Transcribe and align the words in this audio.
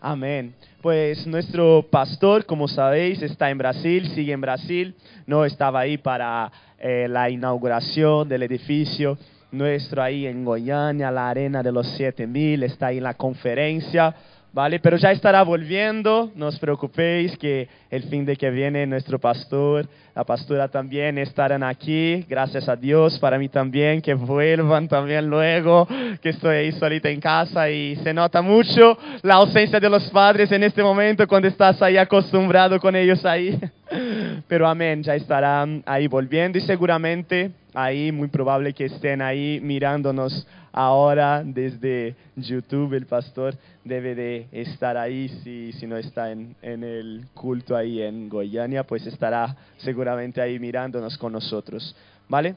Amén. 0.00 0.54
Pues 0.80 1.26
nuestro 1.26 1.86
pastor, 1.90 2.46
como 2.46 2.68
sabéis, 2.68 3.20
está 3.20 3.50
en 3.50 3.58
Brasil, 3.58 4.08
sigue 4.14 4.32
en 4.32 4.40
Brasil. 4.40 4.94
No 5.26 5.44
estaba 5.44 5.80
ahí 5.80 5.98
para 5.98 6.50
eh, 6.78 7.06
la 7.08 7.28
inauguración 7.28 8.26
del 8.26 8.42
edificio 8.44 9.18
nuestro 9.52 10.02
ahí 10.02 10.26
en 10.26 10.44
Goiânia, 10.44 11.10
la 11.10 11.28
arena 11.28 11.62
de 11.62 11.72
los 11.72 11.86
7000, 11.88 12.62
está 12.62 12.86
ahí 12.86 12.98
en 12.98 13.04
la 13.04 13.14
conferencia. 13.14 14.14
¿vale? 14.52 14.80
Pero 14.80 14.96
ya 14.96 15.12
estará 15.12 15.42
volviendo, 15.42 16.30
no 16.34 16.48
os 16.48 16.58
preocupéis 16.58 17.36
que 17.38 17.68
el 17.90 18.04
fin 18.04 18.24
de 18.24 18.36
que 18.36 18.50
viene 18.50 18.86
nuestro 18.86 19.18
pastor, 19.18 19.88
la 20.14 20.24
pastora 20.24 20.68
también 20.68 21.18
estarán 21.18 21.62
aquí, 21.62 22.24
gracias 22.28 22.68
a 22.68 22.76
Dios, 22.76 23.18
para 23.18 23.38
mí 23.38 23.48
también, 23.48 24.02
que 24.02 24.14
vuelvan 24.14 24.88
también 24.88 25.28
luego, 25.28 25.86
que 26.20 26.30
estoy 26.30 26.56
ahí 26.56 26.72
solita 26.72 27.08
en 27.08 27.20
casa 27.20 27.70
y 27.70 27.96
se 27.96 28.12
nota 28.12 28.42
mucho 28.42 28.98
la 29.22 29.34
ausencia 29.34 29.78
de 29.78 29.88
los 29.88 30.10
padres 30.10 30.50
en 30.50 30.64
este 30.64 30.82
momento 30.82 31.26
cuando 31.28 31.48
estás 31.48 31.80
ahí 31.82 31.96
acostumbrado 31.96 32.80
con 32.80 32.96
ellos 32.96 33.24
ahí. 33.24 33.58
Pero 34.48 34.68
amén, 34.68 35.02
ya 35.02 35.14
estarán 35.14 35.82
ahí 35.86 36.06
volviendo 36.06 36.58
y 36.58 36.62
seguramente 36.62 37.50
ahí 37.74 38.12
muy 38.12 38.28
probable 38.28 38.72
que 38.72 38.86
estén 38.86 39.22
ahí 39.22 39.60
mirándonos 39.62 40.46
ahora 40.72 41.42
desde 41.44 42.14
YouTube. 42.36 42.94
El 42.94 43.06
pastor 43.06 43.54
debe 43.84 44.14
de 44.14 44.46
estar 44.52 44.96
ahí, 44.96 45.28
si, 45.42 45.72
si 45.72 45.86
no 45.86 45.96
está 45.96 46.30
en, 46.30 46.54
en 46.62 46.84
el 46.84 47.24
culto 47.34 47.76
ahí 47.76 48.02
en 48.02 48.28
Goiânia, 48.28 48.84
pues 48.84 49.06
estará 49.06 49.56
seguramente 49.78 50.09
ahí 50.40 50.58
mirándonos 50.58 51.16
con 51.18 51.32
nosotros. 51.32 51.94
¿Vale? 52.28 52.54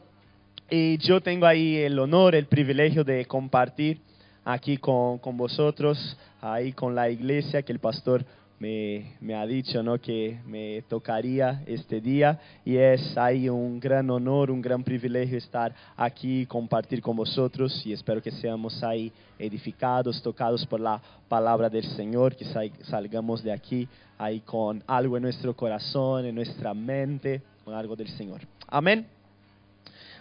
Y 0.70 0.98
yo 0.98 1.22
tengo 1.22 1.46
ahí 1.46 1.78
el 1.78 1.98
honor, 2.00 2.36
el 2.36 2.46
privilegio 2.46 3.04
de 3.04 3.26
compartir 3.26 4.00
aquí 4.46 4.78
con, 4.78 5.18
con 5.20 5.38
vosotros, 5.38 6.18
ahí 6.42 6.74
con 6.74 6.96
la 6.96 7.10
iglesia 7.10 7.62
que 7.62 7.72
el 7.72 7.80
pastor 7.80 8.26
me, 8.64 9.36
ha 9.36 9.46
dicho 9.46 9.84
¿no? 9.84 10.00
que 10.00 10.40
me 10.46 10.84
tocaría 10.88 11.64
este 11.66 12.00
día 12.00 12.40
y 12.64 12.78
es 12.78 13.18
ahí 13.18 13.50
un 13.50 13.78
gran 13.78 14.10
honor, 14.10 14.50
un 14.50 14.62
gran 14.62 14.84
privilegio 14.84 15.38
estar 15.38 15.76
aquí 15.98 16.46
compartir 16.46 17.02
con 17.02 17.18
vosotros 17.18 17.86
y 17.86 17.92
espero 17.92 18.22
que 18.22 18.32
seamos 18.32 18.82
ahí 18.82 19.12
edificados, 19.38 20.22
tocados 20.24 20.66
por 20.66 20.80
la 20.80 21.02
palabra 21.28 21.70
del 21.70 21.84
Señor, 21.84 22.38
que 22.38 22.46
salgamos 22.84 23.44
de 23.44 23.52
aquí 23.52 23.86
ahí 24.18 24.40
con 24.40 24.82
algo 24.88 25.18
en 25.18 25.24
nuestro 25.24 25.54
corazón, 25.54 26.26
en 26.26 26.36
nuestra 26.36 26.74
mente, 26.74 27.42
con 27.66 27.74
algo 27.74 27.98
del 27.98 28.08
Señor. 28.10 28.42
Amén. 28.68 29.06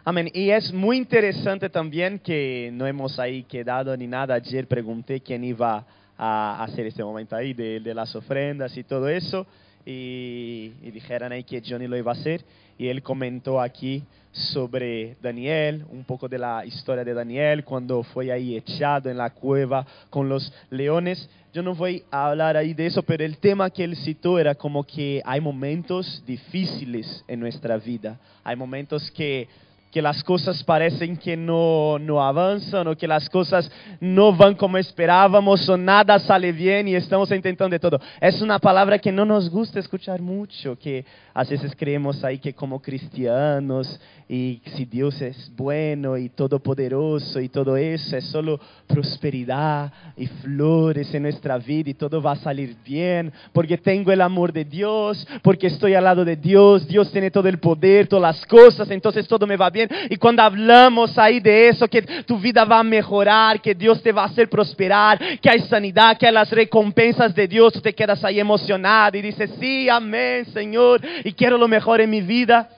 Amén. 0.04 0.28
Y 0.34 0.50
es 0.50 0.72
muy 0.72 0.96
interesante 0.96 1.68
también 1.68 2.18
que 2.18 2.70
no 2.72 2.88
hemos 2.88 3.20
ahí 3.20 3.44
quedado 3.44 3.96
ni 3.96 4.08
nada. 4.08 4.34
Ayer 4.34 4.66
pregunté 4.66 5.20
quién 5.20 5.44
iba 5.44 5.76
a 5.76 5.86
a 6.18 6.62
hacer 6.62 6.86
este 6.86 7.02
momento 7.02 7.36
ahí 7.36 7.52
de, 7.54 7.94
las 7.94 8.14
ofrendas 8.14 8.76
y 8.76 8.84
todo 8.84 9.08
eso. 9.08 9.46
Y, 9.84 10.72
y, 10.82 10.90
dijeron 10.92 11.32
ahí 11.32 11.42
que 11.42 11.62
Johnny 11.66 11.86
lo 11.86 11.96
iba 11.96 12.12
a 12.12 12.14
hacer. 12.14 12.44
Y 12.78 12.88
él 12.88 13.02
comentó 13.02 13.60
aquí 13.60 14.04
sobre 14.32 15.16
Daniel, 15.20 15.84
un 15.90 16.04
poco 16.04 16.28
de 16.28 16.38
la 16.38 16.64
historia 16.64 17.04
de 17.04 17.12
Daniel, 17.12 17.64
cuando 17.64 18.02
fue 18.02 18.32
ahí 18.32 18.56
echado 18.56 19.10
en 19.10 19.18
la 19.18 19.30
cueva 19.30 19.86
con 20.08 20.28
los 20.28 20.52
leones. 20.70 21.28
Yo 21.52 21.62
no 21.62 21.74
voy 21.74 22.02
a 22.10 22.30
hablar 22.30 22.56
ahí 22.56 22.72
de 22.72 22.86
eso, 22.86 23.02
pero 23.02 23.24
el 23.24 23.36
tema 23.36 23.68
que 23.68 23.84
él 23.84 23.94
citó 23.96 24.38
era 24.38 24.54
como 24.54 24.84
que 24.84 25.20
hay 25.24 25.40
momentos 25.40 26.22
difíciles 26.26 27.24
en 27.28 27.40
nuestra 27.40 27.76
vida. 27.76 28.18
Hay 28.42 28.56
momentos 28.56 29.10
que 29.10 29.48
que 29.92 30.00
las 30.00 30.24
cosas 30.24 30.64
parecen 30.64 31.18
que 31.18 31.36
no, 31.36 31.98
no 31.98 32.24
avanzan 32.24 32.88
o 32.88 32.96
que 32.96 33.06
las 33.06 33.28
cosas 33.28 33.70
no 34.00 34.34
van 34.34 34.54
como 34.54 34.78
esperábamos 34.78 35.68
o 35.68 35.76
nada 35.76 36.18
sale 36.18 36.50
bien 36.50 36.88
y 36.88 36.94
estamos 36.94 37.30
intentando 37.30 37.74
de 37.74 37.78
todo. 37.78 38.00
Es 38.18 38.40
una 38.40 38.58
palabra 38.58 38.98
que 38.98 39.12
no 39.12 39.26
nos 39.26 39.50
gusta 39.50 39.78
escuchar 39.78 40.22
mucho, 40.22 40.78
que 40.78 41.04
a 41.34 41.44
veces 41.44 41.74
creemos 41.76 42.24
ahí 42.24 42.38
que 42.38 42.54
como 42.54 42.80
cristianos 42.80 44.00
y 44.28 44.62
si 44.76 44.86
Dios 44.86 45.20
es 45.20 45.52
bueno 45.54 46.16
y 46.16 46.30
todopoderoso 46.30 47.38
y 47.38 47.50
todo 47.50 47.76
eso 47.76 48.16
es 48.16 48.24
solo 48.24 48.58
prosperidad 48.86 49.92
y 50.16 50.26
flores 50.26 51.12
en 51.12 51.24
nuestra 51.24 51.58
vida 51.58 51.90
y 51.90 51.94
todo 51.94 52.22
va 52.22 52.32
a 52.32 52.36
salir 52.36 52.76
bien 52.82 53.30
porque 53.52 53.76
tengo 53.76 54.10
el 54.10 54.22
amor 54.22 54.54
de 54.54 54.64
Dios, 54.64 55.26
porque 55.42 55.66
estoy 55.66 55.92
al 55.94 56.04
lado 56.04 56.24
de 56.24 56.36
Dios, 56.36 56.88
Dios 56.88 57.12
tiene 57.12 57.30
todo 57.30 57.48
el 57.48 57.58
poder, 57.58 58.06
todas 58.06 58.36
las 58.36 58.46
cosas, 58.46 58.90
entonces 58.90 59.28
todo 59.28 59.46
me 59.46 59.56
va 59.56 59.68
bien 59.68 59.81
y 60.10 60.16
cuando 60.16 60.42
hablamos 60.42 61.16
ahí 61.18 61.40
de 61.40 61.68
eso, 61.68 61.88
que 61.88 62.02
tu 62.02 62.38
vida 62.38 62.64
va 62.64 62.80
a 62.80 62.84
mejorar, 62.84 63.60
que 63.60 63.74
Dios 63.74 64.02
te 64.02 64.12
va 64.12 64.22
a 64.22 64.26
hacer 64.26 64.48
prosperar, 64.48 65.18
que 65.40 65.50
hay 65.50 65.60
sanidad, 65.60 66.16
que 66.16 66.26
hay 66.26 66.32
las 66.32 66.50
recompensas 66.50 67.34
de 67.34 67.48
Dios, 67.48 67.72
tú 67.72 67.80
te 67.80 67.94
quedas 67.94 68.24
ahí 68.24 68.40
emocionado 68.40 69.16
y 69.16 69.22
dices, 69.22 69.50
sí, 69.58 69.88
amén, 69.88 70.46
Señor, 70.46 71.00
y 71.24 71.32
quiero 71.32 71.58
lo 71.58 71.68
mejor 71.68 72.00
en 72.00 72.10
mi 72.10 72.20
vida. 72.20 72.68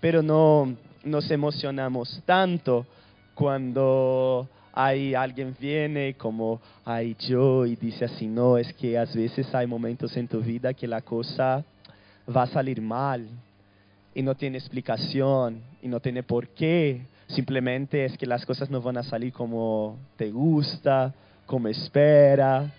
Pero 0.00 0.22
no 0.22 0.74
nos 1.04 1.30
emocionamos 1.30 2.22
tanto 2.24 2.86
cuando 3.34 4.48
hay 4.72 5.14
alguien 5.14 5.54
viene 5.58 6.14
como 6.14 6.60
hay 6.84 7.16
yo 7.20 7.64
y 7.64 7.76
dice 7.76 8.06
así, 8.06 8.26
no, 8.26 8.58
es 8.58 8.72
que 8.74 8.98
a 8.98 9.04
veces 9.04 9.54
hay 9.54 9.66
momentos 9.66 10.16
en 10.16 10.26
tu 10.26 10.40
vida 10.40 10.74
que 10.74 10.88
la 10.88 11.00
cosa 11.00 11.64
va 12.34 12.42
a 12.42 12.46
salir 12.46 12.80
mal 12.80 13.28
y 14.14 14.22
no 14.22 14.34
tiene 14.34 14.58
explicación 14.58 15.60
y 15.82 15.88
no 15.88 16.00
tiene 16.00 16.22
por 16.22 16.48
qué. 16.48 17.02
Simplemente 17.26 18.04
es 18.04 18.16
que 18.16 18.26
las 18.26 18.46
cosas 18.46 18.70
no 18.70 18.80
van 18.80 18.96
a 18.96 19.02
salir 19.02 19.32
como 19.32 19.98
te 20.16 20.30
gusta, 20.30 21.12
como 21.46 21.68
espera. 21.68 22.72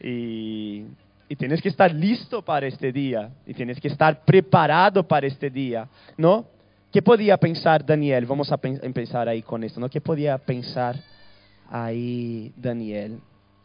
Y, 0.00 0.84
y 1.28 1.36
tienes 1.36 1.60
que 1.60 1.68
estar 1.68 1.92
listo 1.92 2.42
para 2.42 2.66
este 2.66 2.90
día. 2.90 3.30
Y 3.46 3.52
tienes 3.54 3.80
que 3.80 3.88
estar 3.88 4.24
preparado 4.24 5.06
para 5.06 5.26
este 5.26 5.50
día. 5.50 5.88
¿No? 6.16 6.46
¿Qué 6.90 7.02
podía 7.02 7.36
pensar 7.36 7.84
Daniel? 7.84 8.24
Vamos 8.24 8.50
a 8.50 8.58
empezar 8.62 9.28
ahí 9.28 9.42
con 9.42 9.62
esto. 9.62 9.78
¿no? 9.78 9.90
¿Qué 9.90 10.00
podía 10.00 10.38
pensar 10.38 10.96
ahí 11.70 12.52
Daniel? 12.56 13.20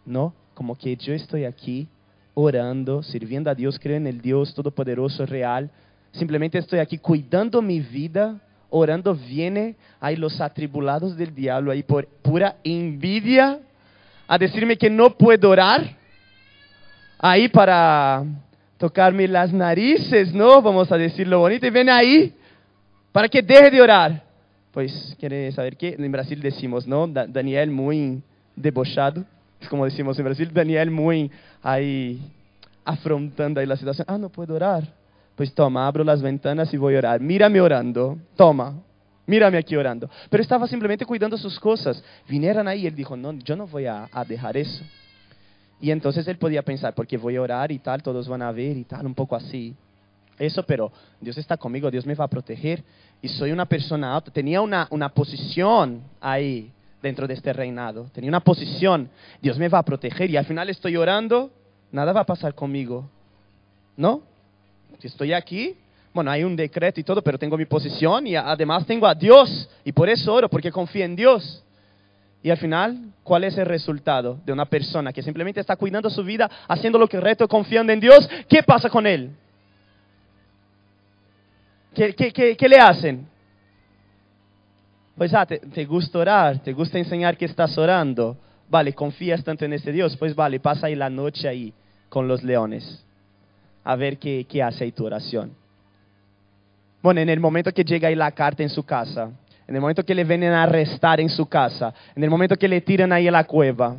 ¿No? 0.06 0.34
Como 0.54 0.76
que 0.76 0.98
yo 0.98 1.14
estoy 1.14 1.46
aquí 1.46 1.88
orando, 2.34 3.02
sirviendo 3.02 3.50
a 3.50 3.56
Dios, 3.56 3.80
creo 3.80 3.96
en 3.96 4.08
el 4.08 4.20
Dios 4.20 4.54
Todopoderoso, 4.56 5.26
real 5.26 5.72
Simplemente 6.14 6.60
estoy 6.60 6.80
aquí 6.80 7.00
cuidando 7.00 7.62
mi 7.62 7.80
vida, 7.80 8.40
orando, 8.70 9.16
viene 9.16 9.76
ahí 10.00 10.16
los 10.16 10.40
atribulados 10.40 11.18
del 11.18 11.34
diablo 11.34 11.72
ahí 11.72 11.82
por 11.82 12.08
pura 12.08 12.56
envidia 12.64 13.60
a 14.28 14.38
decirme 14.38 14.78
que 14.78 14.90
no 14.90 15.18
puedo 15.18 15.50
orar. 15.50 15.98
Ahí 17.18 17.48
para 17.48 18.24
tocarme 18.78 19.28
las 19.28 19.52
narices, 19.52 20.34
¿no? 20.34 20.62
Vamos 20.62 20.92
a 20.92 20.98
decirlo 20.98 21.40
bonito. 21.40 21.66
Y 21.66 21.72
viene 21.72 21.92
ahí 21.92 22.34
para 23.12 23.28
que 23.28 23.42
deje 23.42 23.72
de 23.72 23.82
orar. 23.82 24.24
Pues, 24.72 25.16
¿quiere 25.20 25.52
saber 25.52 25.78
qué? 25.78 25.96
En 25.98 26.12
Brasil 26.12 26.42
decimos, 26.42 26.88
¿no? 26.88 27.08
Daniel 27.08 27.72
muy 27.72 28.22
debochado. 28.56 29.24
Es 29.60 29.68
como 29.70 29.86
decimos 29.86 30.18
en 30.20 30.26
Brasil, 30.26 30.50
Daniel 30.54 30.92
muy 30.92 31.32
ahí 31.62 32.20
afrontando 32.86 33.60
ahí 33.60 33.66
la 33.66 33.78
situación. 33.78 34.06
Ah, 34.10 34.18
no 34.18 34.30
puedo 34.30 34.54
orar. 34.56 35.03
Pues 35.36 35.54
toma, 35.54 35.88
abro 35.88 36.04
las 36.04 36.22
ventanas 36.22 36.74
y 36.74 36.78
voy 36.78 36.96
a 36.96 37.00
orar. 37.00 37.20
Mírame 37.20 37.60
orando. 37.60 38.20
Toma, 38.36 38.80
mírame 39.26 39.58
aquí 39.58 39.76
orando. 39.76 40.10
Pero 40.30 40.44
estaba 40.44 40.68
simplemente 40.68 41.06
cuidando 41.06 41.38
sus 41.38 41.60
cosas. 41.60 42.04
Vinieron 42.28 42.68
ahí 42.68 42.82
y 42.82 42.88
él 42.88 42.96
dijo, 42.96 43.18
no, 43.18 43.34
yo 43.34 43.56
no 43.56 43.66
voy 43.68 43.86
a, 43.88 44.08
dejar 44.28 44.58
eso. 44.58 44.84
Y 45.82 45.92
entonces 45.92 46.28
él 46.28 46.38
podía 46.38 46.62
pensar, 46.62 46.94
porque 46.94 47.18
voy 47.18 47.36
a 47.36 47.42
orar 47.42 47.72
y 47.72 47.80
tal, 47.80 48.02
todos 48.04 48.28
van 48.28 48.42
a 48.42 48.52
ver 48.52 48.78
y 48.78 48.84
tal, 48.84 49.06
un 49.06 49.16
poco 49.16 49.36
así. 49.36 49.76
Eso, 50.38 50.64
pero 50.64 50.92
Dios 51.20 51.38
está 51.38 51.58
conmigo, 51.58 51.92
Dios 51.92 52.06
me 52.06 52.16
va 52.16 52.26
a 52.26 52.30
proteger. 52.30 52.84
Y 53.22 53.28
soy 53.28 53.52
una 53.52 53.66
persona 53.66 54.16
alta. 54.16 54.32
Tenía 54.32 54.62
una, 54.62 54.88
una 54.92 55.10
posición 55.10 56.02
ahí 56.22 56.72
dentro 57.02 57.28
de 57.28 57.34
este 57.34 57.52
reinado. 57.54 58.06
Tenía 58.14 58.30
una 58.30 58.40
posición. 58.40 59.10
Dios 59.42 59.58
me 59.58 59.68
va 59.68 59.80
a 59.80 59.84
proteger. 59.84 60.30
Y 60.30 60.38
al 60.38 60.46
final 60.46 60.70
estoy 60.70 60.96
orando, 60.96 61.52
nada 61.92 62.14
va 62.14 62.22
a 62.22 62.26
pasar 62.26 62.54
conmigo. 62.54 63.10
¿No? 63.98 64.33
Si 65.00 65.08
estoy 65.08 65.34
aquí, 65.34 65.76
bueno, 66.14 66.30
hay 66.30 66.44
un 66.44 66.56
decreto 66.56 67.00
y 67.00 67.04
todo, 67.04 67.22
pero 67.24 67.40
tengo 67.40 67.58
mi 67.58 67.66
posición 67.66 68.28
y 68.28 68.36
además 68.36 68.86
tengo 68.86 69.08
a 69.08 69.16
Dios. 69.16 69.68
Y 69.84 69.92
por 69.92 70.08
eso 70.10 70.34
oro, 70.34 70.48
porque 70.48 70.72
confío 70.72 71.04
en 71.04 71.16
Dios. 71.16 71.64
Y 72.44 72.52
al 72.52 72.58
final, 72.58 73.00
¿cuál 73.24 73.46
es 73.46 73.58
el 73.58 73.66
resultado 73.66 74.38
de 74.46 74.54
una 74.54 74.66
persona 74.66 75.12
que 75.12 75.24
simplemente 75.24 75.60
está 75.60 75.76
cuidando 75.76 76.10
su 76.10 76.24
vida, 76.24 76.50
haciendo 76.68 77.00
lo 77.00 77.08
que 77.08 77.20
reto, 77.20 77.48
confiando 77.48 77.92
en 77.92 78.00
Dios? 78.00 78.30
¿Qué 78.48 78.62
pasa 78.62 78.90
con 78.90 79.08
él? 79.08 79.32
¿Qué, 81.96 82.68
le 82.68 82.78
hacen? 82.78 83.28
Pues, 85.18 85.34
ah, 85.34 85.46
te, 85.46 85.86
gusta 85.86 86.20
orar, 86.20 86.60
te 86.60 86.74
gusta 86.74 87.00
enseñar 87.00 87.38
que 87.38 87.46
estás 87.46 87.76
orando. 87.78 88.38
Vale, 88.70 88.94
confías 88.94 89.44
tanto 89.44 89.66
en 89.66 89.74
ese 89.74 89.92
Dios. 89.92 90.16
Pues 90.18 90.36
vale, 90.36 90.60
pasa 90.60 90.88
ahí 90.88 90.96
la 90.96 91.10
noche 91.10 91.48
ahí 91.48 91.74
con 92.10 92.28
los 92.28 92.44
leones 92.44 93.04
a 93.84 93.96
ver 93.96 94.18
qué, 94.18 94.46
qué 94.48 94.64
hace 94.64 94.84
ahí 94.84 94.92
tu 94.92 95.06
oración. 95.06 95.52
Bueno, 97.02 97.20
en 97.20 97.30
el 97.30 97.40
momento 97.40 97.72
que 97.74 97.84
llega 97.84 98.08
ahí 98.08 98.16
la 98.16 98.32
carta 98.32 98.64
en 98.64 98.70
su 98.70 98.84
casa, 98.84 99.32
en 99.68 99.76
el 99.76 99.82
momento 99.82 100.06
que 100.06 100.16
le 100.16 100.24
vienen 100.24 100.54
a 100.54 100.64
arrestar 100.64 101.20
en 101.20 101.30
su 101.30 101.46
casa, 101.46 101.94
en 102.16 102.24
el 102.24 102.30
momento 102.30 102.56
que 102.56 102.68
le 102.68 102.82
tiran 102.82 103.12
ahí 103.12 103.28
a 103.28 103.32
la 103.32 103.44
cueva, 103.44 103.98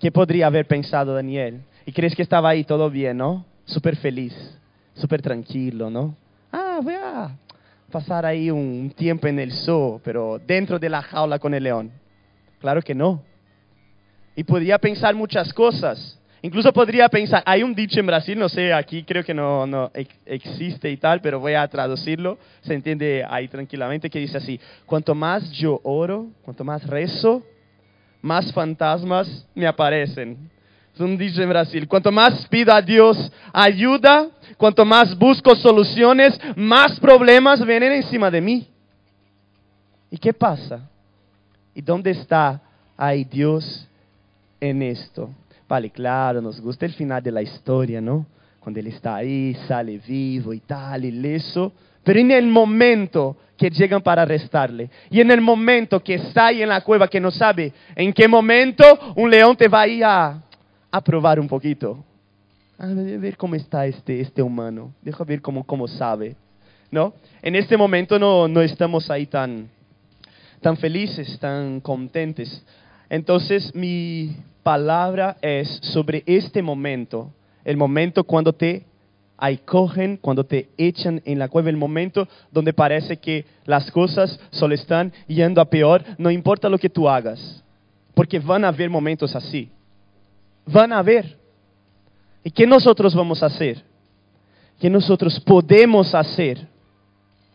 ¿qué 0.00 0.10
podría 0.10 0.46
haber 0.46 0.66
pensado 0.66 1.14
Daniel? 1.14 1.62
Y 1.86 1.92
crees 1.92 2.14
que 2.14 2.22
estaba 2.22 2.48
ahí 2.48 2.64
todo 2.64 2.90
bien, 2.90 3.18
¿no? 3.18 3.44
Súper 3.64 3.96
feliz, 3.96 4.34
súper 4.94 5.20
tranquilo, 5.20 5.90
¿no? 5.90 6.16
Ah, 6.52 6.80
voy 6.82 6.94
a 6.94 7.36
pasar 7.90 8.26
ahí 8.26 8.50
un 8.50 8.92
tiempo 8.96 9.26
en 9.26 9.38
el 9.38 9.52
zoo, 9.52 10.00
pero 10.02 10.40
dentro 10.44 10.78
de 10.78 10.88
la 10.88 11.02
jaula 11.02 11.38
con 11.38 11.54
el 11.54 11.62
león. 11.62 11.90
Claro 12.60 12.82
que 12.82 12.94
no. 12.94 13.22
Y 14.34 14.44
podría 14.44 14.78
pensar 14.78 15.14
muchas 15.14 15.52
cosas. 15.52 16.18
Incluso 16.44 16.74
podría 16.74 17.08
pensar, 17.08 17.42
hay 17.46 17.62
un 17.62 17.74
dicho 17.74 17.98
en 17.98 18.06
Brasil, 18.06 18.38
no 18.38 18.50
sé, 18.50 18.70
aquí 18.70 19.02
creo 19.02 19.24
que 19.24 19.32
no, 19.32 19.66
no 19.66 19.90
existe 20.26 20.90
y 20.90 20.98
tal, 20.98 21.22
pero 21.22 21.40
voy 21.40 21.54
a 21.54 21.66
traducirlo, 21.66 22.36
se 22.60 22.74
entiende 22.74 23.24
ahí 23.26 23.48
tranquilamente, 23.48 24.10
que 24.10 24.18
dice 24.18 24.36
así, 24.36 24.60
cuanto 24.84 25.14
más 25.14 25.50
yo 25.52 25.80
oro, 25.84 26.26
cuanto 26.42 26.62
más 26.62 26.86
rezo, 26.86 27.42
más 28.20 28.52
fantasmas 28.52 29.46
me 29.54 29.66
aparecen. 29.66 30.50
Es 30.94 31.00
un 31.00 31.16
dicho 31.16 31.40
en 31.40 31.48
Brasil, 31.48 31.88
cuanto 31.88 32.12
más 32.12 32.46
pido 32.48 32.74
a 32.74 32.82
Dios 32.82 33.32
ayuda, 33.50 34.28
cuanto 34.58 34.84
más 34.84 35.16
busco 35.16 35.56
soluciones, 35.56 36.38
más 36.56 37.00
problemas 37.00 37.64
vienen 37.64 37.92
encima 37.92 38.30
de 38.30 38.42
mí. 38.42 38.68
¿Y 40.10 40.18
qué 40.18 40.34
pasa? 40.34 40.90
¿Y 41.74 41.80
dónde 41.80 42.10
está 42.10 42.60
ahí 42.98 43.24
Dios 43.24 43.88
en 44.60 44.82
esto? 44.82 45.30
Vale, 45.68 45.90
claro, 45.90 46.42
nos 46.42 46.60
gusta 46.60 46.84
el 46.84 46.92
final 46.92 47.22
de 47.22 47.32
la 47.32 47.42
historia, 47.42 48.00
¿no? 48.00 48.26
Cuando 48.60 48.80
Él 48.80 48.86
está 48.88 49.16
ahí, 49.16 49.54
sale 49.66 49.98
vivo 49.98 50.52
y 50.52 50.60
tal, 50.60 51.04
ileso. 51.04 51.72
Pero 52.02 52.20
en 52.20 52.30
el 52.30 52.46
momento 52.46 53.36
que 53.56 53.70
llegan 53.70 54.02
para 54.02 54.22
arrestarle, 54.22 54.90
y 55.10 55.20
en 55.20 55.30
el 55.30 55.40
momento 55.40 56.02
que 56.02 56.14
está 56.14 56.46
ahí 56.46 56.62
en 56.62 56.68
la 56.68 56.82
cueva, 56.82 57.08
que 57.08 57.20
no 57.20 57.30
sabe 57.30 57.72
en 57.94 58.12
qué 58.12 58.28
momento 58.28 58.84
un 59.16 59.30
león 59.30 59.56
te 59.56 59.68
va 59.68 59.82
a 59.82 59.88
ir 59.88 60.04
a, 60.04 60.42
probar 61.04 61.40
un 61.40 61.48
poquito. 61.48 62.04
A 62.78 62.86
ver 62.86 63.36
cómo 63.36 63.54
está 63.54 63.86
este, 63.86 64.20
este 64.20 64.42
humano, 64.42 64.92
deja 65.00 65.24
ver 65.24 65.40
cómo, 65.40 65.64
cómo 65.64 65.88
sabe. 65.88 66.36
¿No? 66.90 67.14
En 67.42 67.56
este 67.56 67.76
momento 67.76 68.18
no, 68.18 68.46
no 68.46 68.60
estamos 68.60 69.10
ahí 69.10 69.26
tan, 69.26 69.68
tan 70.60 70.76
felices, 70.76 71.38
tan 71.40 71.80
contentes. 71.80 72.64
Entonces 73.08 73.74
mi, 73.74 74.36
palabra 74.64 75.36
es 75.40 75.78
sobre 75.82 76.24
este 76.26 76.62
momento, 76.62 77.30
el 77.64 77.76
momento 77.76 78.24
cuando 78.24 78.52
te 78.52 78.86
cogen, 79.64 80.16
cuando 80.16 80.44
te 80.44 80.70
echan 80.78 81.20
en 81.26 81.38
la 81.38 81.48
cueva, 81.48 81.68
el 81.68 81.76
momento 81.76 82.26
donde 82.50 82.72
parece 82.72 83.18
que 83.18 83.44
las 83.66 83.90
cosas 83.90 84.40
solo 84.50 84.74
están 84.74 85.12
yendo 85.28 85.60
a 85.60 85.66
peor, 85.66 86.02
no 86.16 86.30
importa 86.30 86.68
lo 86.68 86.78
que 86.78 86.88
tú 86.88 87.08
hagas, 87.08 87.62
porque 88.14 88.38
van 88.38 88.64
a 88.64 88.68
haber 88.68 88.88
momentos 88.88 89.36
así, 89.36 89.70
van 90.66 90.92
a 90.92 90.98
haber. 90.98 91.36
¿Y 92.42 92.50
qué 92.50 92.66
nosotros 92.66 93.14
vamos 93.14 93.42
a 93.42 93.46
hacer? 93.46 93.82
¿Qué 94.80 94.88
nosotros 94.88 95.38
podemos 95.40 96.14
hacer 96.14 96.66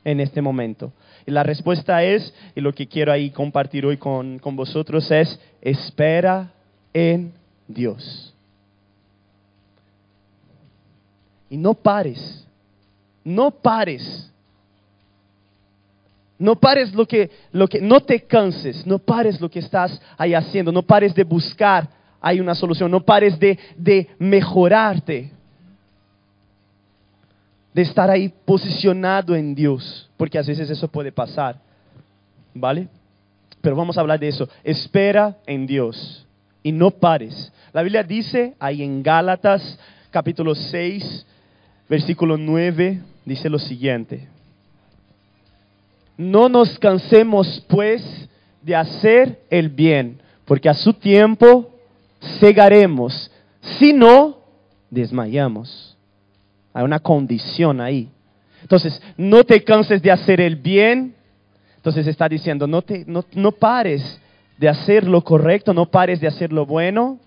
en 0.03 0.19
este 0.19 0.41
momento? 0.41 0.91
Y 1.25 1.31
la 1.31 1.43
respuesta 1.43 2.03
es, 2.03 2.33
y 2.55 2.61
lo 2.61 2.73
que 2.73 2.87
quiero 2.87 3.11
ahí 3.11 3.31
compartir 3.31 3.85
hoy 3.85 3.97
con, 3.97 4.39
con 4.39 4.55
vosotros 4.55 5.09
es, 5.11 5.39
espera 5.61 6.53
en 6.93 7.33
Dios. 7.67 8.33
Y 11.49 11.57
no 11.57 11.73
pares, 11.73 12.45
no 13.23 13.51
pares. 13.51 14.25
No 16.37 16.55
pares 16.55 16.93
lo 16.93 17.05
que, 17.05 17.29
lo 17.51 17.67
que, 17.67 17.81
no 17.81 17.99
te 17.99 18.21
canses, 18.21 18.85
no 18.87 18.97
pares 18.97 19.41
lo 19.41 19.49
que 19.49 19.59
estás 19.59 20.01
ahí 20.17 20.33
haciendo, 20.33 20.71
no 20.71 20.83
pares 20.83 21.13
de 21.13 21.25
buscar 21.25 21.89
hay 22.21 22.39
una 22.39 22.55
solución, 22.55 22.91
no 22.91 23.01
pares 23.01 23.39
de, 23.39 23.57
de 23.77 24.09
mejorarte, 24.17 25.31
de 27.73 27.81
estar 27.81 28.09
ahí 28.09 28.29
posicionado 28.45 29.35
en 29.35 29.55
Dios, 29.55 30.09
porque 30.17 30.37
a 30.37 30.41
veces 30.41 30.69
eso 30.69 30.87
puede 30.87 31.11
pasar, 31.11 31.57
¿vale? 32.53 32.87
Pero 33.61 33.75
vamos 33.75 33.97
a 33.97 34.01
hablar 34.01 34.19
de 34.19 34.29
eso, 34.29 34.49
espera 34.63 35.37
en 35.45 35.65
Dios 35.65 36.25
y 36.63 36.71
no 36.71 36.91
pares. 36.91 37.51
La 37.73 37.81
Biblia 37.81 38.03
dice 38.03 38.55
ahí 38.59 38.83
en 38.83 39.03
Gálatas 39.03 39.79
capítulo 40.11 40.55
6, 40.55 41.25
versículo 41.87 42.37
9, 42.37 43.01
dice 43.25 43.49
lo 43.49 43.59
siguiente. 43.59 44.27
No 46.17 46.49
nos 46.49 46.77
cansemos 46.79 47.63
pues 47.67 48.03
de 48.61 48.75
hacer 48.75 49.41
el 49.49 49.69
bien, 49.69 50.19
porque 50.45 50.69
a 50.69 50.73
su 50.73 50.93
tiempo 50.93 51.69
cegaremos, 52.39 53.31
si 53.61 53.93
no, 53.93 54.39
desmayamos. 54.89 55.97
Hay 56.73 56.83
una 56.83 56.99
condición 56.99 57.81
ahí. 57.81 58.09
Entonces, 58.61 59.01
no 59.17 59.43
te 59.43 59.63
canses 59.63 60.01
de 60.01 60.11
hacer 60.11 60.41
el 60.41 60.55
bien. 60.55 61.15
Entonces 61.77 62.05
está 62.07 62.27
diciendo, 62.27 62.67
no, 62.67 62.81
te, 62.81 63.05
no, 63.07 63.23
no 63.33 63.51
pares 63.53 64.19
de 64.59 64.67
hacer 64.67 65.07
lo 65.07 65.23
correcto, 65.23 65.73
no 65.73 65.85
pares 65.85 66.19
de 66.19 66.27
hacer 66.27 66.51
lo 66.51 66.65
bueno. 66.65 67.17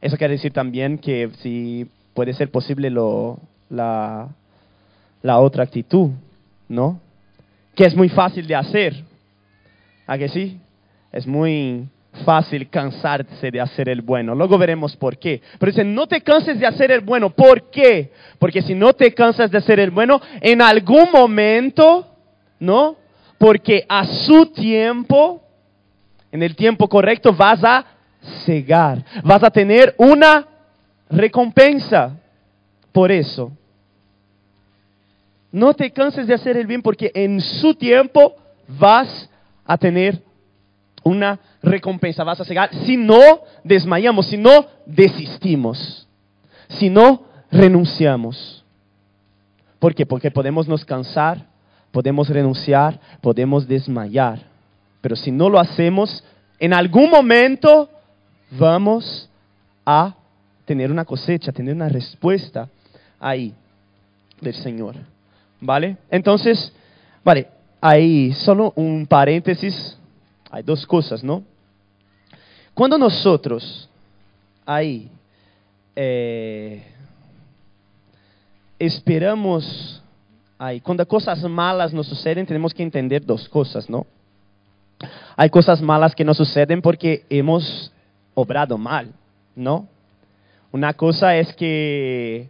Eso 0.00 0.16
quiere 0.16 0.34
decir 0.34 0.52
también 0.52 0.98
que 0.98 1.30
si 1.38 1.88
puede 2.14 2.32
ser 2.34 2.50
posible 2.50 2.90
la, 2.90 4.28
la 5.22 5.38
otra 5.38 5.62
actitud, 5.62 6.10
¿no? 6.68 7.00
Que 7.76 7.84
es 7.84 7.94
muy 7.94 8.08
fácil 8.08 8.48
de 8.48 8.56
hacer. 8.56 9.04
¿A 10.08 10.18
que 10.18 10.28
sí? 10.28 10.58
Es 11.12 11.28
muy 11.28 11.86
fácil 12.24 12.68
cansarse 12.68 13.50
de 13.50 13.60
hacer 13.60 13.88
el 13.88 14.02
bueno. 14.02 14.34
Luego 14.34 14.58
veremos 14.58 14.96
por 14.96 15.16
qué. 15.16 15.40
Pero 15.60 15.70
dice, 15.70 15.84
no 15.84 16.08
te 16.08 16.22
canses 16.22 16.58
de 16.58 16.66
hacer 16.66 16.90
el 16.90 17.02
bueno. 17.02 17.30
¿Por 17.30 17.70
qué? 17.70 18.10
Porque 18.40 18.62
si 18.62 18.74
no 18.74 18.94
te 18.94 19.14
cansas 19.14 19.52
de 19.52 19.58
hacer 19.58 19.78
el 19.78 19.92
bueno, 19.92 20.20
en 20.40 20.60
algún 20.60 21.08
momento, 21.12 22.08
¿no? 22.58 22.96
Porque 23.38 23.84
a 23.88 24.04
su 24.04 24.46
tiempo, 24.46 25.42
en 26.32 26.42
el 26.42 26.56
tiempo 26.56 26.88
correcto, 26.88 27.32
vas 27.32 27.62
a 27.62 27.84
cegar, 28.44 29.04
vas 29.22 29.42
a 29.42 29.50
tener 29.50 29.94
una 29.98 30.46
recompensa 31.08 32.16
por 32.92 33.12
eso. 33.12 33.52
No 35.52 35.74
te 35.74 35.90
canses 35.90 36.26
de 36.26 36.34
hacer 36.34 36.56
el 36.56 36.66
bien 36.66 36.82
porque 36.82 37.10
en 37.14 37.40
su 37.40 37.74
tiempo 37.74 38.36
vas 38.66 39.30
a 39.64 39.78
tener 39.78 40.22
una 41.02 41.38
recompensa, 41.62 42.24
vas 42.24 42.40
a 42.40 42.44
cegar 42.44 42.70
si 42.84 42.96
no 42.96 43.40
desmayamos, 43.62 44.26
si 44.26 44.36
no 44.36 44.66
desistimos, 44.84 46.08
si 46.68 46.90
no 46.90 47.24
renunciamos. 47.50 48.64
¿Por 49.78 49.94
qué? 49.94 50.04
Porque 50.04 50.30
podemos 50.30 50.66
nos 50.66 50.84
cansar, 50.84 51.46
podemos 51.92 52.28
renunciar, 52.28 53.00
podemos 53.20 53.66
desmayar. 53.66 54.40
Pero 55.00 55.16
si 55.16 55.30
no 55.30 55.48
lo 55.48 55.58
hacemos, 55.58 56.24
en 56.58 56.72
algún 56.72 57.10
momento 57.10 57.88
vamos 58.50 59.28
a 59.84 60.14
tener 60.64 60.90
una 60.90 61.04
cosecha, 61.04 61.52
tener 61.52 61.74
una 61.74 61.88
respuesta 61.88 62.68
ahí 63.20 63.54
del 64.40 64.54
Señor. 64.54 64.96
¿Vale? 65.60 65.96
Entonces, 66.10 66.72
vale, 67.24 67.48
ahí 67.80 68.32
solo 68.32 68.72
un 68.76 69.06
paréntesis, 69.06 69.96
hay 70.50 70.62
dos 70.62 70.86
cosas, 70.86 71.24
¿no? 71.24 71.42
Cuando 72.74 72.98
nosotros 72.98 73.88
ahí 74.66 75.08
eh, 75.94 76.82
esperamos 78.78 80.02
Aí, 80.58 80.80
quando 80.80 81.04
coisas 81.04 81.42
malas 81.42 81.92
nos 81.92 82.06
sucedem, 82.06 82.44
temos 82.44 82.72
que 82.72 82.82
entender 82.82 83.20
duas 83.20 83.46
coisas, 83.46 83.88
não? 83.88 84.06
Há 85.36 85.48
coisas 85.50 85.80
malas 85.80 86.14
que 86.14 86.24
nos 86.24 86.38
sucedem 86.38 86.80
porque 86.80 87.24
hemos 87.28 87.92
obrado 88.34 88.78
mal, 88.78 89.04
não? 89.54 89.86
Uma 90.72 90.94
coisa 90.94 91.32
é 91.32 91.44
que 91.44 92.48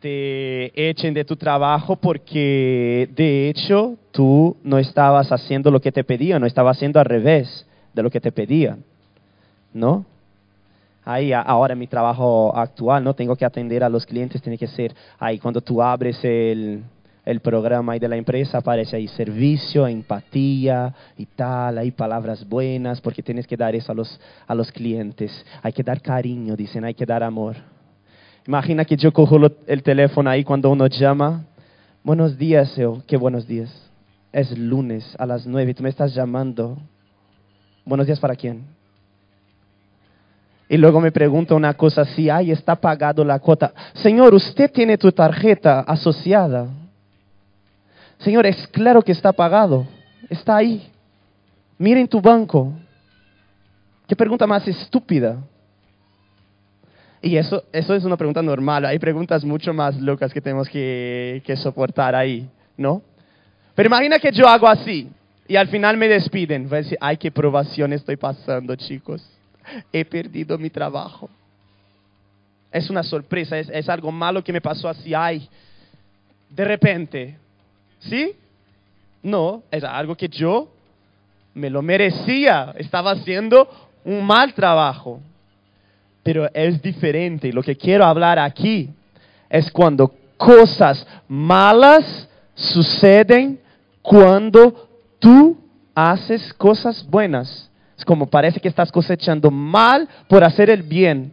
te 0.00 0.72
echen 0.74 1.14
de 1.14 1.24
tu 1.24 1.36
trabajo 1.36 1.96
porque 1.96 3.08
de 3.14 3.48
hecho 3.48 3.96
tú 4.10 4.56
no 4.64 4.78
estabas 4.78 5.30
haciendo 5.30 5.70
lo 5.70 5.80
que 5.80 5.92
te 5.92 6.04
pedían, 6.04 6.40
no 6.40 6.46
estabas 6.46 6.76
haciendo 6.76 6.98
al 6.98 7.06
revés 7.06 7.66
de 7.94 8.02
lo 8.02 8.10
que 8.10 8.20
te 8.20 8.32
pedían, 8.32 8.82
¿no? 9.72 10.04
Ahí 11.04 11.32
ahora 11.32 11.74
mi 11.74 11.86
trabajo 11.86 12.54
actual, 12.56 13.04
no 13.04 13.14
tengo 13.14 13.36
que 13.36 13.44
atender 13.44 13.84
a 13.84 13.88
los 13.88 14.04
clientes, 14.06 14.42
tiene 14.42 14.58
que 14.58 14.66
ser 14.66 14.94
ahí 15.18 15.38
cuando 15.38 15.60
tú 15.60 15.82
abres 15.82 16.22
el, 16.24 16.82
el 17.24 17.40
programa 17.40 17.92
ahí 17.92 17.98
de 17.98 18.08
la 18.08 18.16
empresa 18.16 18.58
aparece 18.58 18.96
ahí 18.96 19.06
servicio, 19.06 19.86
empatía 19.86 20.92
y 21.16 21.26
tal, 21.26 21.78
hay 21.78 21.92
palabras 21.92 22.48
buenas 22.48 23.00
porque 23.00 23.22
tienes 23.22 23.46
que 23.46 23.56
dar 23.56 23.74
eso 23.76 23.92
a 23.92 23.94
los, 23.94 24.20
a 24.46 24.54
los 24.54 24.72
clientes. 24.72 25.44
Hay 25.62 25.72
que 25.72 25.84
dar 25.84 26.00
cariño, 26.00 26.56
dicen, 26.56 26.84
hay 26.84 26.94
que 26.94 27.06
dar 27.06 27.22
amor. 27.22 27.56
Imagina 28.46 28.84
que 28.84 28.96
yo 28.96 29.12
cojo 29.12 29.38
el 29.66 29.82
teléfono 29.84 30.28
ahí 30.28 30.42
cuando 30.42 30.68
uno 30.70 30.88
llama. 30.88 31.44
Buenos 32.02 32.36
días, 32.36 32.74
yo. 32.76 33.02
¿Qué 33.06 33.16
buenos 33.16 33.46
días? 33.46 33.70
Es 34.32 34.58
lunes 34.58 35.14
a 35.18 35.26
las 35.26 35.46
nueve, 35.46 35.74
tú 35.74 35.84
me 35.84 35.90
estás 35.90 36.12
llamando. 36.12 36.76
Buenos 37.84 38.06
días 38.06 38.18
para 38.18 38.34
quién? 38.34 38.64
Y 40.68 40.76
luego 40.76 41.00
me 41.00 41.12
pregunta 41.12 41.54
una 41.54 41.74
cosa 41.74 42.00
así, 42.00 42.30
ay, 42.30 42.50
está 42.50 42.74
pagado 42.74 43.24
la 43.24 43.38
cuota. 43.38 43.72
Señor, 43.92 44.34
usted 44.34 44.72
tiene 44.72 44.98
tu 44.98 45.12
tarjeta 45.12 45.80
asociada. 45.80 46.66
Señor, 48.22 48.46
es 48.46 48.66
claro 48.68 49.02
que 49.02 49.12
está 49.12 49.32
pagado. 49.32 49.86
Está 50.28 50.56
ahí. 50.56 50.88
Miren 51.78 52.06
tu 52.06 52.20
banco. 52.20 52.72
¿Qué 54.06 54.14
pregunta 54.14 54.46
más 54.46 54.66
estúpida? 54.68 55.38
Y 57.20 57.36
eso, 57.36 57.64
eso 57.72 57.94
es 57.94 58.04
una 58.04 58.16
pregunta 58.16 58.42
normal. 58.42 58.84
Hay 58.84 58.98
preguntas 58.98 59.44
mucho 59.44 59.72
más 59.72 60.00
locas 60.00 60.32
que 60.32 60.40
tenemos 60.40 60.68
que, 60.68 61.42
soportar 61.56 62.14
ahí, 62.14 62.48
¿no? 62.76 63.02
Pero 63.74 63.86
imagina 63.88 64.18
que 64.18 64.32
yo 64.32 64.46
hago 64.48 64.68
así 64.68 65.08
y 65.48 65.56
al 65.56 65.68
final 65.68 65.96
me 65.96 66.08
despiden. 66.08 66.68
Voy 66.68 66.78
a 66.78 66.82
decir, 66.82 66.98
ay, 67.00 67.16
qué 67.16 67.30
probación 67.30 67.92
estoy 67.92 68.16
pasando, 68.16 68.74
chicos. 68.76 69.24
He 69.92 70.04
perdido 70.04 70.58
mi 70.58 70.70
trabajo. 70.70 71.30
Es 72.70 72.90
una 72.90 73.02
sorpresa, 73.02 73.58
es, 73.58 73.68
es 73.68 73.88
algo 73.88 74.10
malo 74.10 74.42
que 74.42 74.52
me 74.52 74.60
pasó 74.60 74.88
así, 74.88 75.14
ay, 75.14 75.48
de 76.50 76.64
repente. 76.64 77.36
¿Sí? 78.08 78.32
No, 79.22 79.62
es 79.70 79.84
algo 79.84 80.16
que 80.16 80.28
yo 80.28 80.68
me 81.54 81.70
lo 81.70 81.82
merecía. 81.82 82.74
Estaba 82.76 83.12
haciendo 83.12 83.68
un 84.04 84.24
mal 84.24 84.52
trabajo. 84.54 85.20
Pero 86.22 86.48
es 86.52 86.80
diferente. 86.82 87.52
Lo 87.52 87.62
que 87.62 87.76
quiero 87.76 88.04
hablar 88.04 88.38
aquí 88.38 88.90
es 89.48 89.70
cuando 89.70 90.12
cosas 90.36 91.06
malas 91.28 92.28
suceden 92.54 93.60
cuando 94.00 94.88
tú 95.18 95.56
haces 95.94 96.52
cosas 96.54 97.06
buenas. 97.08 97.70
Es 97.96 98.04
como 98.04 98.26
parece 98.26 98.60
que 98.60 98.68
estás 98.68 98.90
cosechando 98.90 99.50
mal 99.50 100.08
por 100.28 100.42
hacer 100.42 100.70
el 100.70 100.82
bien. 100.82 101.32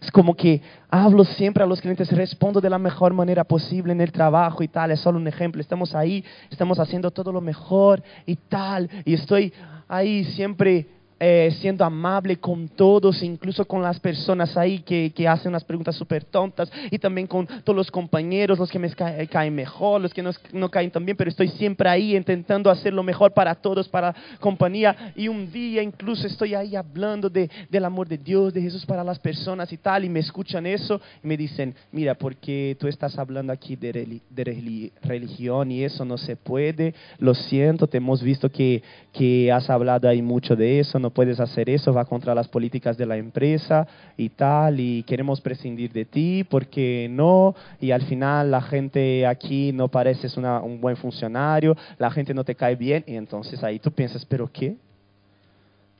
Es 0.00 0.10
como 0.10 0.34
que 0.34 0.62
hablo 0.90 1.24
siempre 1.24 1.62
a 1.62 1.66
los 1.66 1.80
clientes, 1.80 2.10
respondo 2.12 2.60
de 2.60 2.70
la 2.70 2.78
mejor 2.78 3.12
manera 3.12 3.44
posible 3.44 3.92
en 3.92 4.00
el 4.00 4.12
trabajo 4.12 4.62
y 4.62 4.68
tal. 4.68 4.90
Es 4.90 5.00
solo 5.00 5.18
un 5.18 5.26
ejemplo. 5.26 5.60
Estamos 5.60 5.94
ahí, 5.94 6.24
estamos 6.50 6.78
haciendo 6.78 7.10
todo 7.10 7.32
lo 7.32 7.40
mejor 7.40 8.02
y 8.26 8.36
tal. 8.36 8.88
Y 9.04 9.14
estoy 9.14 9.52
ahí 9.88 10.24
siempre 10.24 10.86
eh, 11.20 11.52
siendo 11.60 11.84
amable 11.84 12.36
con 12.36 12.68
todos, 12.68 13.22
incluso 13.22 13.64
con 13.64 13.82
las 13.82 13.98
personas 13.98 14.56
ahí 14.56 14.80
que, 14.80 15.12
que 15.14 15.26
hacen 15.26 15.50
unas 15.50 15.64
preguntas 15.64 15.96
súper 15.96 16.24
tontas 16.24 16.70
y 16.90 16.98
también 16.98 17.26
con 17.26 17.46
todos 17.46 17.76
los 17.76 17.90
compañeros, 17.90 18.58
los 18.58 18.70
que 18.70 18.78
me 18.78 18.88
caen 18.92 19.54
mejor, 19.54 20.00
los 20.00 20.14
que 20.14 20.22
no, 20.22 20.30
no, 20.52 20.68
caen 20.70 20.90
tan 20.90 21.04
bien, 21.04 21.16
pero 21.16 21.30
estoy 21.30 21.48
siempre 21.48 21.88
ahí 21.88 22.16
intentando 22.16 22.70
hacer 22.70 22.92
lo 22.92 23.02
mejor 23.02 23.32
para 23.32 23.54
todos, 23.54 23.88
para 23.88 24.14
compañía. 24.38 25.12
Y 25.16 25.26
un 25.28 25.50
día 25.50 25.82
incluso 25.82 26.26
estoy 26.26 26.54
ahí 26.54 26.76
hablando 26.76 27.28
de, 27.28 27.50
del 27.68 27.84
amor 27.84 28.06
de 28.06 28.18
Dios, 28.18 28.54
de 28.54 28.62
Jesús 28.62 28.86
para 28.86 29.02
las 29.02 29.18
personas 29.18 29.72
y 29.72 29.78
tal, 29.78 30.04
y 30.04 30.08
me 30.08 30.20
escuchan 30.20 30.66
eso 30.66 31.00
y 31.22 31.26
me 31.26 31.36
dicen, 31.36 31.74
mira, 31.90 32.14
porque 32.14 32.76
tú 32.78 32.86
estás 32.86 33.18
hablando 33.18 33.52
aquí 33.52 33.74
de, 33.74 34.20
de 34.30 34.92
religión 35.02 35.72
y 35.72 35.82
eso 35.82 36.04
no 36.04 36.16
se 36.16 36.36
puede, 36.36 36.94
lo 37.18 37.34
siento, 37.34 37.86
te 37.86 37.96
hemos 37.96 38.22
visto 38.22 38.48
que, 38.50 38.82
que 39.12 39.50
has 39.50 39.68
hablado 39.68 40.08
ahí 40.08 40.22
mucho 40.22 40.54
de 40.54 40.78
eso, 40.78 40.98
no 40.98 41.07
puedes 41.10 41.40
hacer 41.40 41.70
eso, 41.70 41.92
va 41.92 42.04
contra 42.04 42.34
las 42.34 42.48
políticas 42.48 42.96
de 42.96 43.06
la 43.06 43.16
empresa 43.16 43.86
y 44.16 44.28
tal, 44.30 44.80
y 44.80 45.02
queremos 45.04 45.40
prescindir 45.40 45.92
de 45.92 46.04
ti, 46.04 46.44
porque 46.48 47.08
no? 47.10 47.54
Y 47.80 47.90
al 47.90 48.02
final 48.02 48.50
la 48.50 48.62
gente 48.62 49.26
aquí 49.26 49.72
no 49.72 49.88
pareces 49.88 50.36
una, 50.36 50.60
un 50.60 50.80
buen 50.80 50.96
funcionario, 50.96 51.76
la 51.98 52.10
gente 52.10 52.34
no 52.34 52.44
te 52.44 52.54
cae 52.54 52.76
bien, 52.76 53.04
y 53.06 53.16
entonces 53.16 53.62
ahí 53.62 53.78
tú 53.78 53.90
piensas, 53.90 54.24
¿pero 54.24 54.50
qué? 54.52 54.76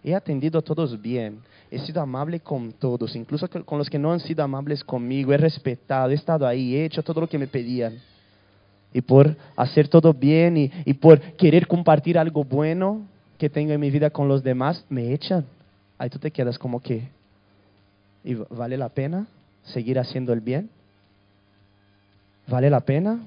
He 0.04 0.14
atendido 0.14 0.58
a 0.58 0.62
todos 0.62 1.00
bien, 1.00 1.40
he 1.70 1.78
sido 1.80 2.00
amable 2.00 2.40
con 2.40 2.72
todos, 2.72 3.16
incluso 3.16 3.48
con 3.48 3.78
los 3.78 3.90
que 3.90 3.98
no 3.98 4.12
han 4.12 4.20
sido 4.20 4.42
amables 4.42 4.84
conmigo, 4.84 5.32
he 5.32 5.36
respetado, 5.36 6.10
he 6.10 6.14
estado 6.14 6.46
ahí, 6.46 6.76
he 6.76 6.84
hecho 6.84 7.02
todo 7.02 7.20
lo 7.20 7.28
que 7.28 7.38
me 7.38 7.46
pedían. 7.46 7.98
Y 8.92 9.02
por 9.02 9.36
hacer 9.54 9.86
todo 9.88 10.14
bien 10.14 10.56
y, 10.56 10.70
y 10.86 10.94
por 10.94 11.20
querer 11.20 11.66
compartir 11.66 12.18
algo 12.18 12.42
bueno, 12.42 13.06
que 13.38 13.48
tengo 13.48 13.72
en 13.72 13.80
mi 13.80 13.90
vida 13.90 14.10
con 14.10 14.28
los 14.28 14.42
demás, 14.42 14.84
me 14.88 15.12
echan. 15.14 15.46
Ahí 15.96 16.10
tú 16.10 16.18
te 16.18 16.30
quedas 16.30 16.58
como 16.58 16.80
que, 16.80 17.08
¿y 18.24 18.34
vale 18.34 18.76
la 18.76 18.88
pena 18.88 19.26
seguir 19.62 19.98
haciendo 19.98 20.32
el 20.32 20.40
bien? 20.40 20.68
¿Vale 22.48 22.68
la 22.68 22.80
pena 22.80 23.20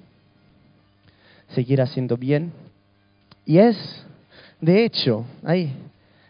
seguir 1.50 1.82
haciendo 1.82 2.18
bien? 2.18 2.51
Y 3.46 3.58
es, 3.58 3.77
de 4.60 4.84
hecho, 4.84 5.25
ahí, 5.44 5.74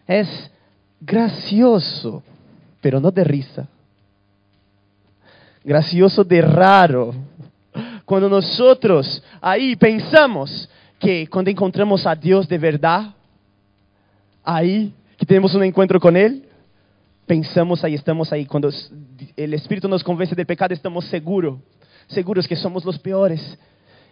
es 0.08 0.52
gracioso, 1.00 2.24
pero 2.82 3.00
no 3.00 3.12
de 3.12 3.24
risa. 3.24 3.68
Gracioso 5.64 6.24
de 6.24 6.42
raro. 6.42 7.14
Cuando 8.06 8.30
nosotros 8.30 9.24
ahí 9.40 9.76
pensamos 9.76 10.70
que 11.00 11.28
cuando 11.28 11.50
encontramos 11.50 12.06
a 12.06 12.16
Dios 12.16 12.48
de 12.48 12.58
verdad, 12.58 13.16
ahí, 14.44 14.94
que 15.18 15.26
tenemos 15.26 15.54
un 15.56 15.64
encuentro 15.64 16.00
con 16.00 16.18
Él, 16.18 16.48
pensamos 17.26 17.84
ahí, 17.84 17.96
estamos 17.96 18.32
ahí. 18.32 18.46
Cuando 18.46 18.70
el 19.36 19.54
Espíritu 19.54 19.88
nos 19.88 20.04
convence 20.04 20.36
del 20.36 20.46
pecado, 20.46 20.74
estamos 20.74 21.06
seguros, 21.06 21.60
seguros 22.08 22.48
que 22.48 22.56
somos 22.56 22.84
los 22.84 23.00
peores, 23.00 23.58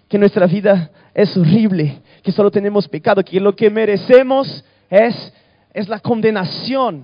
que 0.07 0.17
nuestra 0.17 0.45
vida 0.47 0.89
es 1.13 1.35
horrible, 1.35 2.01
que 2.23 2.31
solo 2.31 2.49
tenemos 2.49 2.87
pecado, 2.87 3.23
que 3.23 3.39
lo 3.39 3.55
que 3.55 3.69
merecemos 3.69 4.63
es, 4.89 5.33
es 5.73 5.87
la 5.87 5.99
condenación, 5.99 7.03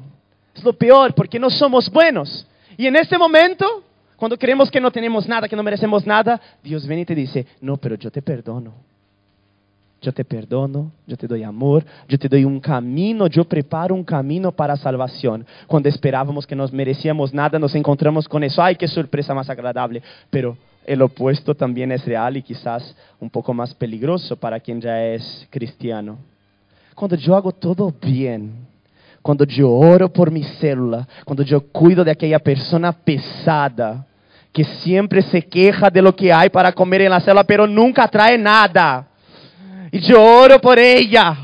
es 0.56 0.64
lo 0.64 0.74
peor, 0.74 1.14
porque 1.14 1.40
no 1.40 1.50
somos 1.50 1.90
buenos. 1.90 2.48
Y 2.78 2.88
en 2.88 2.96
este 2.96 3.18
momento, 3.18 3.84
cuando 4.16 4.38
creemos 4.38 4.72
que 4.72 4.82
no 4.82 4.92
tenemos 4.92 5.28
nada, 5.28 5.48
que 5.48 5.56
no 5.56 5.64
merecemos 5.64 6.06
nada, 6.06 6.42
Dios 6.64 6.88
viene 6.88 7.04
y 7.04 7.06
te 7.06 7.16
dice, 7.16 7.46
no, 7.62 7.78
pero 7.78 7.96
yo 7.96 8.10
te 8.12 8.22
perdono 8.22 8.95
yo 10.06 10.14
te 10.14 10.24
perdono, 10.24 10.92
yo 11.08 11.18
te 11.18 11.26
doy 11.26 11.42
amor, 11.42 11.84
yo 12.08 12.20
te 12.20 12.30
doy 12.30 12.46
un 12.46 12.60
camino, 12.60 13.26
yo 13.26 13.44
preparo 13.44 13.96
un 13.96 14.04
camino 14.04 14.52
para 14.52 14.78
salvación. 14.78 15.44
Cuando 15.66 15.90
esperábamos 15.90 16.46
que 16.46 16.56
nos 16.56 16.72
merecíamos 16.72 17.34
nada, 17.34 17.58
nos 17.58 17.74
encontramos 17.74 18.30
con 18.30 18.44
eso. 18.44 18.62
¡Ay, 18.62 18.76
qué 18.76 18.88
sorpresa 18.88 19.34
más 19.34 19.50
agradable! 19.50 20.04
Pero 20.30 20.56
el 20.86 21.02
opuesto 21.02 21.56
también 21.56 21.92
es 21.92 22.06
real 22.06 22.38
y 22.38 22.44
quizás 22.44 22.96
un 23.20 23.32
poco 23.32 23.52
más 23.52 23.74
peligroso 23.74 24.36
para 24.36 24.60
quien 24.60 24.80
ya 24.80 25.04
es 25.04 25.48
cristiano. 25.50 26.20
Cuando 26.94 27.16
yo 27.16 27.36
hago 27.36 27.52
todo 27.52 27.92
bien, 28.00 28.54
cuando 29.24 29.44
yo 29.44 29.72
oro 29.72 30.14
por 30.14 30.30
mi 30.30 30.44
célula, 30.44 31.08
cuando 31.26 31.42
yo 31.42 31.62
cuido 31.72 32.04
de 32.04 32.12
aquella 32.12 32.38
persona 32.38 32.92
pesada, 32.92 34.06
que 34.54 34.64
siempre 34.64 35.24
se 35.24 35.42
queja 35.42 35.90
de 35.90 36.02
lo 36.02 36.16
que 36.16 36.32
hay 36.32 36.50
para 36.52 36.72
comer 36.72 37.02
en 37.02 37.10
la 37.10 37.20
célula, 37.22 37.44
pero 37.44 37.66
nunca 37.66 38.08
trae 38.08 38.38
nada 38.38 39.08
y 39.96 40.00
yo 40.02 40.22
oro 40.22 40.60
por 40.60 40.78
ella. 40.78 41.38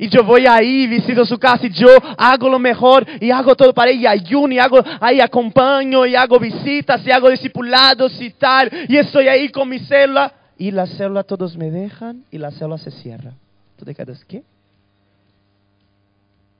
Y 0.00 0.08
yo 0.08 0.24
voy 0.24 0.46
ahí, 0.48 0.88
visito 0.88 1.24
su 1.24 1.38
casa 1.38 1.66
y 1.66 1.70
yo 1.70 1.86
hago 2.16 2.48
lo 2.48 2.58
mejor 2.58 3.06
y 3.20 3.30
hago 3.30 3.54
todo 3.54 3.72
para 3.72 3.92
ella. 3.92 4.10
Ayuno 4.10 4.52
y 4.52 4.58
hago, 4.58 4.80
ahí 5.00 5.20
acompaño 5.20 6.04
y 6.04 6.16
hago 6.16 6.40
visitas 6.40 7.06
y 7.06 7.12
hago 7.12 7.30
discipulados 7.30 8.20
y 8.20 8.30
tal. 8.30 8.68
Y 8.88 8.96
estoy 8.96 9.28
ahí 9.28 9.48
con 9.50 9.68
mi 9.68 9.78
célula. 9.78 10.32
Y 10.56 10.72
la 10.72 10.88
célula 10.88 11.22
todos 11.22 11.56
me 11.56 11.70
dejan 11.70 12.24
y 12.32 12.38
la 12.38 12.50
célula 12.50 12.78
se 12.78 12.90
cierra. 12.90 13.32
¿Tú 13.76 13.84
te 13.84 13.94
quedas 13.94 14.24
qué? 14.24 14.42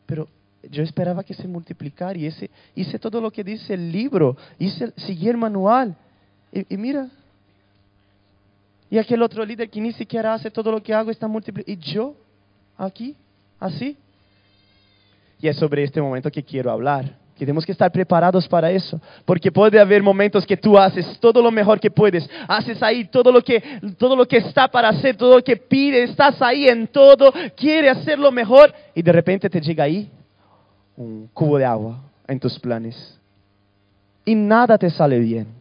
Pero 0.06 0.28
yo 0.70 0.84
esperaba 0.84 1.24
que 1.24 1.34
se 1.34 1.48
multiplicara 1.48 2.16
y 2.16 2.26
ese, 2.26 2.48
hice 2.76 2.96
todo 3.00 3.20
lo 3.20 3.32
que 3.32 3.42
dice 3.42 3.74
el 3.74 3.90
libro, 3.90 4.36
hice, 4.60 4.92
seguí 4.96 5.28
el 5.28 5.36
manual. 5.36 5.96
y 6.52 6.76
mira, 6.76 7.08
y 8.90 8.98
aquel 8.98 9.22
otro 9.22 9.44
líder 9.44 9.68
que 9.68 9.80
ni 9.80 9.92
siquiera 9.92 10.34
hace 10.34 10.50
todo 10.50 10.72
lo 10.72 10.82
que 10.82 10.94
hago 10.94 11.10
está 11.10 11.28
multiplicando. 11.28 11.72
Y 11.72 11.92
yo, 11.92 12.14
aquí, 12.76 13.14
así. 13.60 13.96
Y 15.40 15.48
es 15.48 15.56
sobre 15.56 15.84
este 15.84 16.00
momento 16.00 16.30
que 16.30 16.42
quiero 16.42 16.70
hablar. 16.70 17.04
Que 17.36 17.44
tenemos 17.44 17.64
que 17.64 17.72
estar 17.72 17.92
preparados 17.92 18.48
para 18.48 18.70
eso. 18.70 19.00
Porque 19.24 19.52
puede 19.52 19.78
haber 19.78 20.02
momentos 20.02 20.44
que 20.44 20.56
tú 20.56 20.76
haces 20.76 21.18
todo 21.20 21.40
lo 21.42 21.50
mejor 21.50 21.78
que 21.78 21.90
puedes. 21.90 22.28
Haces 22.48 22.82
ahí 22.82 23.04
todo 23.04 23.30
lo 23.30 23.42
que, 23.42 23.62
todo 23.96 24.16
lo 24.16 24.26
que 24.26 24.38
está 24.38 24.66
para 24.68 24.88
hacer, 24.88 25.16
todo 25.16 25.36
lo 25.36 25.44
que 25.44 25.56
pides. 25.56 26.10
Estás 26.10 26.40
ahí 26.40 26.66
en 26.66 26.88
todo. 26.88 27.32
Quieres 27.56 27.98
hacerlo 27.98 28.32
mejor. 28.32 28.74
Y 28.94 29.02
de 29.02 29.12
repente 29.12 29.48
te 29.48 29.60
llega 29.60 29.84
ahí 29.84 30.10
un 30.96 31.28
cubo 31.32 31.58
de 31.58 31.64
agua 31.64 32.00
en 32.26 32.40
tus 32.40 32.58
planes. 32.58 33.18
Y 34.24 34.34
nada 34.34 34.76
te 34.76 34.90
sale 34.90 35.18
bien. 35.18 35.57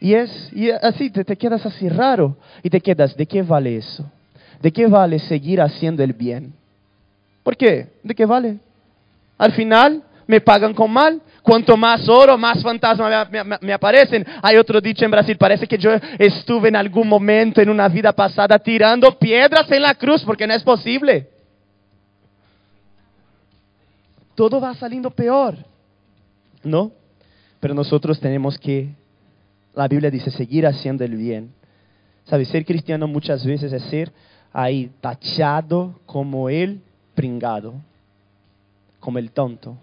Y 0.00 0.14
es 0.14 0.50
y 0.52 0.70
así, 0.70 1.10
te, 1.10 1.24
te 1.24 1.36
quedas 1.36 1.64
así 1.66 1.88
raro 1.88 2.36
y 2.62 2.70
te 2.70 2.80
quedas, 2.80 3.16
¿de 3.16 3.26
qué 3.26 3.42
vale 3.42 3.76
eso? 3.76 4.10
¿De 4.60 4.72
qué 4.72 4.86
vale 4.86 5.18
seguir 5.18 5.60
haciendo 5.60 6.02
el 6.02 6.12
bien? 6.12 6.52
¿Por 7.42 7.56
qué? 7.56 7.88
¿De 8.02 8.14
qué 8.14 8.24
vale? 8.24 8.58
Al 9.38 9.52
final 9.52 10.02
me 10.26 10.40
pagan 10.40 10.74
con 10.74 10.90
mal. 10.90 11.20
Cuanto 11.42 11.76
más 11.76 12.06
oro, 12.08 12.36
más 12.36 12.62
fantasmas 12.62 13.30
me, 13.30 13.42
me, 13.42 13.58
me, 13.60 13.72
aparecen. 13.72 14.26
Hay 14.42 14.56
otro 14.56 14.80
dicho 14.80 15.04
en 15.04 15.10
Brasil, 15.10 15.38
parece 15.38 15.66
que 15.66 15.78
yo 15.78 15.90
estuve 16.18 16.68
en 16.68 16.76
algún 16.76 17.08
momento 17.08 17.62
en 17.62 17.70
una 17.70 17.88
vida 17.88 18.12
pasada 18.12 18.58
tirando 18.58 19.18
piedras 19.18 19.70
en 19.72 19.82
la 19.82 19.94
cruz 19.94 20.22
porque 20.22 20.46
no 20.46 20.52
es 20.52 20.62
posible. 20.62 21.28
todo 24.40 24.58
va 24.58 24.74
saliendo 24.74 25.10
peor. 25.10 25.54
¿No? 26.62 26.92
Pero 27.60 27.74
nosotros 27.74 28.18
tenemos 28.18 28.56
que, 28.56 28.88
la 29.74 29.88
Biblia 29.88 30.10
dice, 30.10 30.30
seguir 30.30 30.66
haciendo 30.66 31.04
el 31.04 31.16
bien. 31.16 31.52
¿Sabes? 32.24 32.48
Ser 32.48 32.64
cristiano 32.64 33.06
muchas 33.06 33.44
veces 33.44 33.72
es 33.72 33.82
ser 33.84 34.12
ahí 34.52 34.90
tachado 35.00 36.00
como 36.06 36.48
el 36.48 36.80
pringado, 37.14 37.74
como 38.98 39.18
el 39.18 39.30
tonto, 39.30 39.76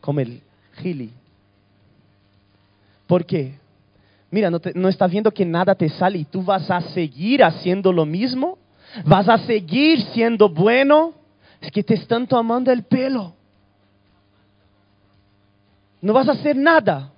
como 0.00 0.20
el 0.20 0.42
gili. 0.76 1.10
¿Por 3.06 3.24
qué? 3.24 3.54
Mira, 4.30 4.50
no, 4.50 4.60
no 4.74 4.88
estás 4.88 5.10
viendo 5.10 5.30
que 5.30 5.44
nada 5.44 5.74
te 5.74 5.88
sale 5.88 6.18
y 6.18 6.24
tú 6.24 6.42
vas 6.42 6.70
a 6.70 6.80
seguir 6.80 7.42
haciendo 7.42 7.92
lo 7.92 8.04
mismo. 8.04 8.58
Vas 9.04 9.28
a 9.28 9.38
seguir 9.38 10.02
siendo 10.12 10.48
bueno. 10.48 11.14
Es 11.60 11.70
que 11.70 11.82
te 11.82 11.94
están 11.94 12.26
tomando 12.26 12.70
el 12.72 12.82
pelo. 12.82 13.34
No 16.00 16.12
vas 16.12 16.28
a 16.28 16.32
hacer 16.32 16.56
nada. 16.56 17.12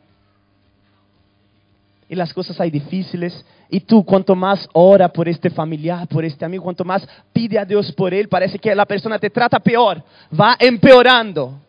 Y 2.09 2.15
las 2.15 2.33
cosas 2.33 2.59
hay 2.61 2.71
difíciles. 2.71 3.45
Y 3.69 3.81
tú, 3.81 4.05
cuanto 4.05 4.35
más 4.35 4.69
ora 4.73 5.09
por 5.09 5.29
este 5.29 5.51
familiar, 5.51 6.09
por 6.09 6.25
este 6.25 6.45
amigo, 6.45 6.65
cuanto 6.65 6.85
más 6.85 7.07
pide 7.33 7.59
a 7.59 7.65
Dios 7.65 7.93
por 7.93 8.15
él, 8.15 8.29
parece 8.29 8.59
que 8.59 8.75
la 8.75 8.87
persona 8.87 9.19
te 9.19 9.29
trata 9.29 9.61
peor. 9.61 10.03
Va 10.39 10.57
empeorando. 10.59 11.61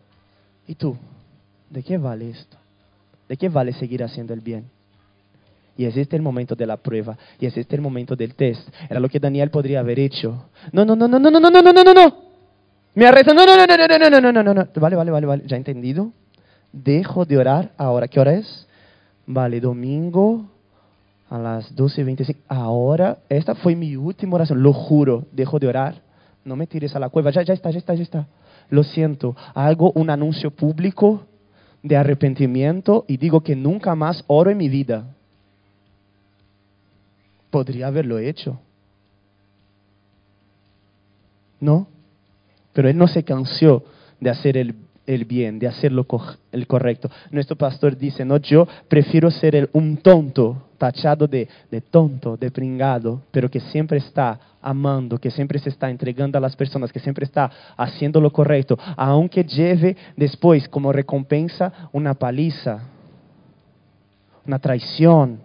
Y 0.65 0.75
tú, 0.75 0.95
¿de 1.69 1.83
qué 1.83 1.97
vale 1.97 2.29
esto? 2.29 2.57
¿De 3.27 3.35
qué 3.35 3.49
vale 3.49 3.73
seguir 3.73 4.03
haciendo 4.03 4.33
el 4.33 4.39
bien? 4.39 4.65
Y 5.77 5.85
es 5.85 5.95
este 5.95 6.15
el 6.15 6.21
momento 6.21 6.55
de 6.55 6.65
la 6.65 6.77
prueba. 6.77 7.17
Y 7.39 7.45
es 7.45 7.55
este 7.55 7.75
el 7.75 7.81
momento 7.81 8.15
del 8.15 8.35
test. 8.35 8.67
Era 8.89 8.99
lo 8.99 9.07
que 9.07 9.19
Daniel 9.19 9.49
podría 9.49 9.79
haber 9.79 9.99
hecho. 9.99 10.49
No, 10.71 10.83
no, 10.83 10.95
no, 10.95 11.07
no, 11.07 11.19
no, 11.19 11.31
no, 11.31 11.39
no, 11.39 11.49
no, 11.49 11.61
no, 11.61 11.83
no, 11.83 11.93
no. 11.93 12.17
Me 12.95 13.05
arresta. 13.05 13.33
No, 13.33 13.45
no, 13.45 13.55
no, 13.55 13.65
no, 13.65 13.77
no, 13.77 13.87
no, 13.87 14.09
no, 14.09 14.19
no, 14.19 14.31
no, 14.31 14.43
no, 14.43 14.53
no. 14.53 14.67
Vale, 14.75 14.95
vale, 14.95 15.11
vale, 15.11 15.25
vale. 15.25 15.43
¿Ya 15.45 15.55
entendido? 15.55 16.11
Dejo 16.73 17.23
de 17.23 17.37
orar 17.37 17.71
ahora. 17.77 18.07
¿Qué 18.07 18.19
hora 18.19 18.33
es? 18.33 18.67
Vale, 19.31 19.59
domingo 19.59 20.49
a 21.29 21.37
las 21.37 21.75
12.25. 21.75 22.35
Ahora, 22.47 23.19
esta 23.29 23.53
fue 23.53 23.75
mi 23.75 23.95
última 23.95 24.33
oración. 24.33 24.63
Lo 24.63 24.73
juro, 24.73 25.27
dejo 25.31 25.59
de 25.59 25.67
orar. 25.67 26.01
No 26.43 26.55
me 26.55 26.65
tires 26.65 26.95
a 26.95 26.99
la 26.99 27.09
cueva. 27.09 27.29
Ya, 27.29 27.43
ya 27.43 27.53
está, 27.53 27.69
ya 27.69 27.77
está, 27.77 27.93
ya 27.93 28.01
está. 28.01 28.27
Lo 28.71 28.81
siento. 28.81 29.35
Hago 29.53 29.91
un 29.91 30.09
anuncio 30.09 30.49
público 30.49 31.27
de 31.83 31.95
arrepentimiento 31.95 33.05
y 33.07 33.17
digo 33.17 33.41
que 33.41 33.55
nunca 33.55 33.93
más 33.93 34.23
oro 34.25 34.49
en 34.49 34.57
mi 34.57 34.67
vida. 34.67 35.05
Podría 37.51 37.85
haberlo 37.85 38.17
hecho. 38.17 38.59
¿No? 41.59 41.87
Pero 42.73 42.89
él 42.89 42.97
no 42.97 43.07
se 43.07 43.23
cansó 43.23 43.83
de 44.19 44.31
hacer 44.31 44.57
el, 44.57 44.73
el 45.09 45.25
bien, 45.25 45.57
de 45.57 45.67
hacer 45.67 45.91
lo 45.91 46.05
el 46.51 46.67
correcto. 46.67 47.09
Nuestro 47.31 47.55
pastor 47.55 47.97
dice, 47.97 48.23
no, 48.23 48.37
yo 48.37 48.67
prefiero 48.87 49.31
ser 49.31 49.67
un 49.73 49.97
tonto, 49.97 50.67
tachado 50.77 51.27
de, 51.27 51.47
de 51.71 51.81
tonto, 51.81 52.37
de 52.37 52.51
pringado, 52.51 53.23
pero 53.31 53.49
que 53.49 53.59
siempre 53.59 53.97
está 53.97 54.39
amando, 54.61 55.17
que 55.17 55.31
siempre 55.31 55.57
se 55.57 55.69
está 55.69 55.89
entregando 55.89 56.37
a 56.37 56.41
las 56.41 56.55
personas, 56.55 56.93
que 56.93 56.99
siempre 56.99 57.25
está 57.25 57.49
haciendo 57.75 58.21
lo 58.21 58.31
correcto, 58.31 58.77
aunque 58.95 59.43
lleve 59.43 59.97
después 60.15 60.69
como 60.69 60.93
recompensa 60.93 61.89
una 61.91 62.13
paliza, 62.13 62.79
una 64.45 64.59
traición. 64.59 65.39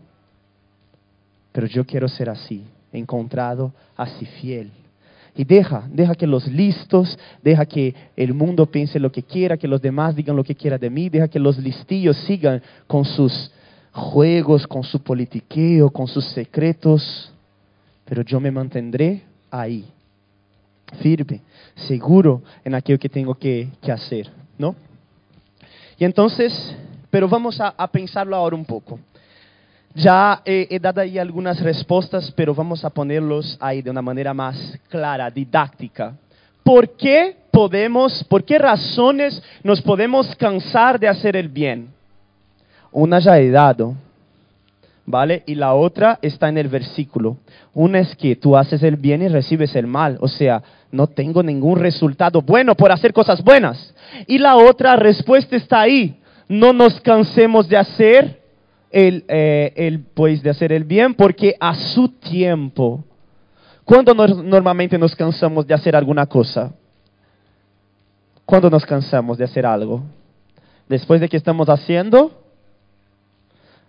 Pero 1.53 1.67
yo 1.69 1.87
quiero 1.87 2.07
ser 2.07 2.29
así, 2.29 2.67
encontrado 2.93 3.73
así 3.97 4.27
fiel. 4.27 4.71
Y 5.37 5.45
deja, 5.45 5.89
deja 5.91 6.15
que 6.15 6.27
los 6.27 6.47
listos, 6.47 7.19
deja 7.43 7.67
que 7.67 7.95
el 8.17 8.35
mundo 8.35 8.67
piense 8.67 9.01
lo 9.01 9.11
que 9.11 9.23
quiera, 9.23 9.57
que 9.57 9.67
los 9.67 9.83
demás 9.83 10.15
digan 10.15 10.37
lo 10.37 10.45
que 10.45 10.55
quiera 10.55 10.79
de 10.79 10.91
mí, 10.91 11.09
deja 11.09 11.27
que 11.27 11.41
los 11.41 11.59
listillos 11.59 12.17
sigan 12.19 12.63
con 12.87 13.05
sus 13.05 13.51
juegos, 13.93 14.67
con 14.67 14.85
su 14.85 15.01
politiqueo, 15.01 15.91
con 15.91 16.07
sus 16.07 16.25
secretos, 16.27 17.33
pero 18.05 18.23
yo 18.23 18.41
me 18.41 18.51
mantendré 18.51 19.23
ahí, 19.51 19.85
firme, 21.01 21.41
seguro 21.75 22.43
en 22.65 22.75
aquello 22.75 22.99
que 22.99 23.09
tengo 23.09 23.35
que, 23.35 23.69
hacer, 23.91 24.31
¿no? 24.59 24.75
Y 25.99 26.05
entonces, 26.05 26.77
pero 27.11 27.29
vamos 27.29 27.61
a, 27.61 27.73
pensarlo 27.89 28.37
ahora 28.37 28.57
un 28.57 28.65
poco. 28.65 28.99
Ya 29.95 30.43
he, 30.45 30.79
dado 30.81 31.01
ahí 31.01 31.19
algunas 31.19 31.61
respuestas, 31.61 32.33
pero 32.33 32.53
vamos 32.53 32.85
a 32.85 32.91
ponerlos 32.91 33.57
ahí 33.61 33.81
de 33.81 33.91
una 33.91 34.03
manera 34.03 34.35
más 34.35 34.77
clara, 34.89 35.31
didáctica. 35.31 36.15
¿Por 36.65 36.97
qué 36.97 37.37
podemos, 37.53 38.25
por 38.25 38.43
qué 38.43 38.59
razones 38.59 39.41
nos 39.63 39.81
podemos 39.81 40.35
cansar 40.35 40.99
de 40.99 41.07
hacer 41.07 41.37
el 41.37 41.49
bien? 41.49 41.91
Una 42.91 43.21
ya 43.21 43.39
he 43.39 43.51
dado, 43.51 43.95
¿vale? 45.07 45.45
Y 45.47 45.55
la 45.55 45.75
otra 45.75 46.19
está 46.23 46.49
en 46.49 46.59
el 46.59 46.67
versículo. 46.67 47.37
Una 47.73 48.01
es 48.01 48.17
que 48.17 48.35
tú 48.35 48.57
haces 48.57 48.83
el 48.83 48.97
bien 48.97 49.23
y 49.23 49.29
recibes 49.29 49.77
el 49.77 49.87
mal, 49.87 50.19
o 50.21 50.27
sea, 50.27 50.61
no 50.91 51.07
tengo 51.07 51.43
ningún 51.43 51.79
resultado 51.79 52.43
bueno 52.43 52.75
por 52.75 52.91
hacer 52.91 53.13
cosas 53.13 53.43
buenas. 53.45 53.95
Y 54.27 54.39
la 54.39 54.57
otra 54.57 54.97
respuesta 54.97 55.55
está 55.55 55.83
ahí. 55.83 56.21
No 56.49 56.73
nos 56.73 57.01
cansemos 57.01 57.69
de 57.69 57.77
hacer 57.77 58.44
el, 58.95 59.25
eh, 59.27 59.99
pues 60.15 60.41
de 60.43 60.51
hacer 60.51 60.73
el 60.73 60.85
bien 60.85 61.15
porque 61.15 61.57
a 61.59 61.75
su 61.75 62.09
tiempo. 62.09 63.05
¿Cuándo 63.85 64.15
normalmente 64.15 64.97
nos 64.97 65.17
cansamos 65.17 65.67
de 65.67 65.75
hacer 65.75 65.97
alguna 65.97 66.27
cosa? 66.27 66.73
¿Cuándo 68.47 68.71
nos 68.71 68.87
cansamos 68.87 69.37
de 69.37 69.45
hacer 69.45 69.67
algo? 69.67 70.03
Después 70.89 71.21
de 71.21 71.29
que 71.29 71.37
estamos 71.37 71.69
haciendo 71.69 72.31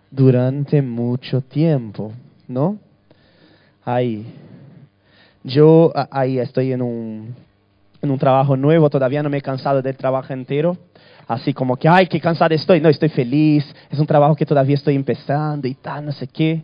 durante 0.09 0.81
mucho 0.81 1.41
tiempo, 1.41 2.11
¿no? 2.47 2.79
Ahí. 3.85 4.25
Yo 5.43 5.93
ahí 6.09 6.39
estoy 6.39 6.71
en 6.71 6.81
un, 6.81 7.35
en 8.01 8.09
un 8.09 8.17
trabajo 8.17 8.57
nuevo, 8.57 8.89
todavía 8.89 9.21
no 9.21 9.29
me 9.29 9.37
he 9.37 9.41
cansado 9.41 9.83
del 9.83 9.95
trabajo 9.95 10.33
entero. 10.33 10.77
Así 11.27 11.53
como 11.53 11.75
que, 11.75 11.87
ay, 11.87 12.07
qué 12.07 12.19
cansado 12.19 12.53
estoy. 12.53 12.81
No, 12.81 12.89
estoy 12.89 13.09
feliz. 13.09 13.65
Es 13.89 13.99
un 13.99 14.05
trabajo 14.05 14.35
que 14.35 14.45
todavía 14.45 14.75
estoy 14.75 14.95
empezando 14.95 15.67
y 15.67 15.73
tal, 15.73 16.05
no 16.05 16.11
sé 16.11 16.27
qué. 16.27 16.63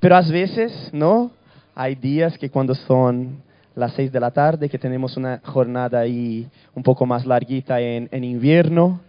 Pero 0.00 0.16
a 0.16 0.22
veces, 0.22 0.90
¿no? 0.92 1.30
Hay 1.74 1.94
días 1.94 2.38
que 2.38 2.50
cuando 2.50 2.74
son 2.74 3.42
las 3.74 3.92
seis 3.94 4.10
de 4.10 4.20
la 4.20 4.30
tarde, 4.30 4.68
que 4.68 4.78
tenemos 4.78 5.16
una 5.16 5.40
jornada 5.44 6.00
ahí 6.00 6.48
un 6.74 6.82
poco 6.82 7.06
más 7.06 7.26
larguita 7.26 7.80
en, 7.80 8.08
en 8.10 8.24
invierno, 8.24 9.00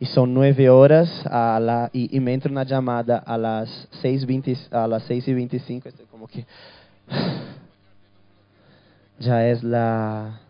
y 0.00 0.06
son 0.06 0.32
nueve 0.32 0.70
horas 0.70 1.10
a 1.26 1.58
la, 1.60 1.90
y, 1.92 2.18
me 2.20 2.32
entra 2.32 2.50
una 2.50 2.64
llamada 2.64 3.18
a 3.18 3.36
las 3.36 3.88
seis, 4.00 4.24
a 4.70 4.86
las 4.86 5.02
seis 5.04 5.26
y 5.26 5.34
veinticinco, 5.34 5.88
estoy 5.88 6.06
como 6.06 6.28
que 6.28 6.46
ya 9.18 9.48
es 9.48 9.64
la, 9.64 10.40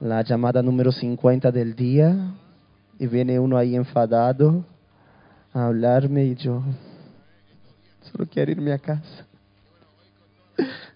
la 0.00 0.22
llamada 0.22 0.62
número 0.62 0.92
50 0.92 1.50
del 1.50 1.74
día 1.74 2.34
y 2.98 3.06
viene 3.06 3.38
uno 3.38 3.56
ahí 3.56 3.74
enfadado 3.74 4.64
a 5.52 5.66
hablarme 5.66 6.24
y 6.24 6.34
yo 6.34 6.62
solo 8.12 8.26
quiero 8.30 8.52
irme 8.52 8.72
a 8.72 8.78
casa. 8.78 9.26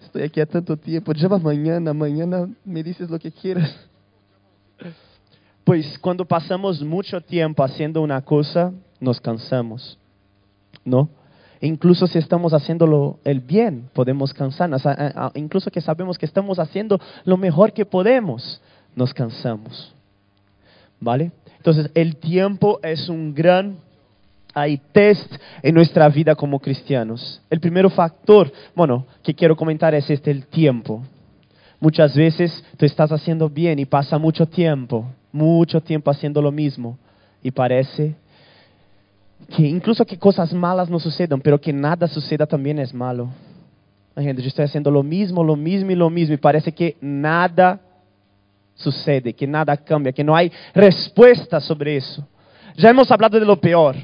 Estoy 0.03 0.23
aquí 0.23 0.41
a 0.41 0.47
tanto 0.47 0.77
tiempo, 0.77 1.13
llama 1.13 1.39
mañana, 1.39 1.93
mañana 1.93 2.49
me 2.65 2.83
dices 2.83 3.09
lo 3.09 3.19
que 3.19 3.31
quieras. 3.31 3.75
Pues 5.65 5.99
cuando 5.99 6.25
pasamos 6.25 6.83
mucho 6.83 7.21
tiempo 7.21 7.63
haciendo 7.63 8.03
una 8.03 8.21
cosa, 8.23 8.73
nos 8.99 9.21
cansamos, 9.21 9.99
¿no? 10.85 11.09
Incluso 11.61 12.07
si 12.07 12.19
estamos 12.19 12.55
haciendo 12.55 13.19
el 13.23 13.41
bien, 13.41 13.89
podemos 13.93 14.33
cansarnos. 14.33 14.83
Incluso 15.35 15.71
que 15.71 15.81
sabemos 15.81 16.19
que 16.19 16.27
estamos 16.27 16.59
haciendo 16.59 16.99
lo 17.25 17.37
mejor 17.37 17.73
que 17.73 17.85
podemos, 17.85 18.61
nos 18.94 19.12
cansamos. 19.14 19.94
¿Vale? 21.00 21.33
Entonces, 21.57 21.90
el 21.94 22.16
tiempo 22.16 22.81
es 22.83 23.09
un 23.09 23.35
gran 23.35 23.76
hay 24.53 24.79
test 24.90 25.33
en 25.62 25.76
nuestra 25.76 26.09
vida 26.09 26.35
como 26.35 26.59
cristianos. 26.59 27.40
El 27.48 27.61
primer 27.61 27.88
factor, 27.90 28.53
bueno, 28.74 29.07
que 29.22 29.33
quiero 29.33 29.55
comentar 29.55 29.94
es 29.94 30.11
este, 30.11 30.33
el 30.33 30.46
tiempo. 30.46 31.05
Muchas 31.79 32.16
veces 32.16 32.64
tú 32.76 32.85
estás 32.85 33.12
haciendo 33.12 33.48
bien 33.48 33.79
y 33.79 33.85
pasa 33.85 34.18
mucho 34.18 34.46
tiempo 34.46 35.07
mucho 35.33 35.81
tiempo 35.81 36.11
haciendo 36.11 36.42
lo 36.42 36.50
mismo 36.50 36.98
y 37.42 37.50
parece 37.50 38.14
que 39.57 39.66
incluso 39.66 40.05
que 40.05 40.18
cosas 40.18 40.53
malas 40.53 40.90
no 40.90 40.98
sucedan, 40.98 41.40
pero 41.40 41.61
que 41.61 41.72
nada 41.72 42.07
suceda 42.07 42.46
también 42.46 42.79
es 42.79 42.92
malo. 42.92 43.29
Gente, 44.16 44.42
yo 44.42 44.48
estoy 44.48 44.66
haciendo 44.66 44.90
lo 44.90 45.03
mismo, 45.03 45.42
lo 45.42 45.57
mismo 45.57 45.92
y 45.92 45.94
lo 45.94 46.11
mismo 46.11 46.35
y 46.35 46.38
parece 46.38 46.72
que 46.72 46.96
nada 47.00 47.81
sucede, 48.81 49.33
que 49.33 49.47
nada 49.47 49.77
cambia, 49.77 50.12
que 50.12 50.25
no 50.25 50.35
hay 50.35 50.51
respuesta 50.75 51.61
sobre 51.61 51.97
eso. 51.97 52.27
Ya 52.77 52.90
hemos 52.90 53.11
hablado 53.11 53.38
de 53.38 53.47
lo 53.47 53.61
peor, 53.61 53.97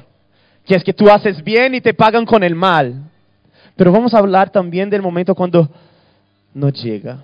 que 0.65 0.75
es 0.75 0.83
que 0.83 0.93
tú 0.93 1.09
haces 1.09 1.43
bien 1.43 1.75
y 1.75 1.81
te 1.81 1.93
pagan 1.93 2.25
con 2.25 2.43
el 2.43 2.55
mal. 2.55 3.03
Pero 3.75 3.91
vamos 3.91 4.13
a 4.13 4.19
hablar 4.19 4.49
también 4.49 4.89
del 4.89 5.01
momento 5.01 5.35
cuando 5.35 5.69
no 6.53 6.69
llega 6.69 7.19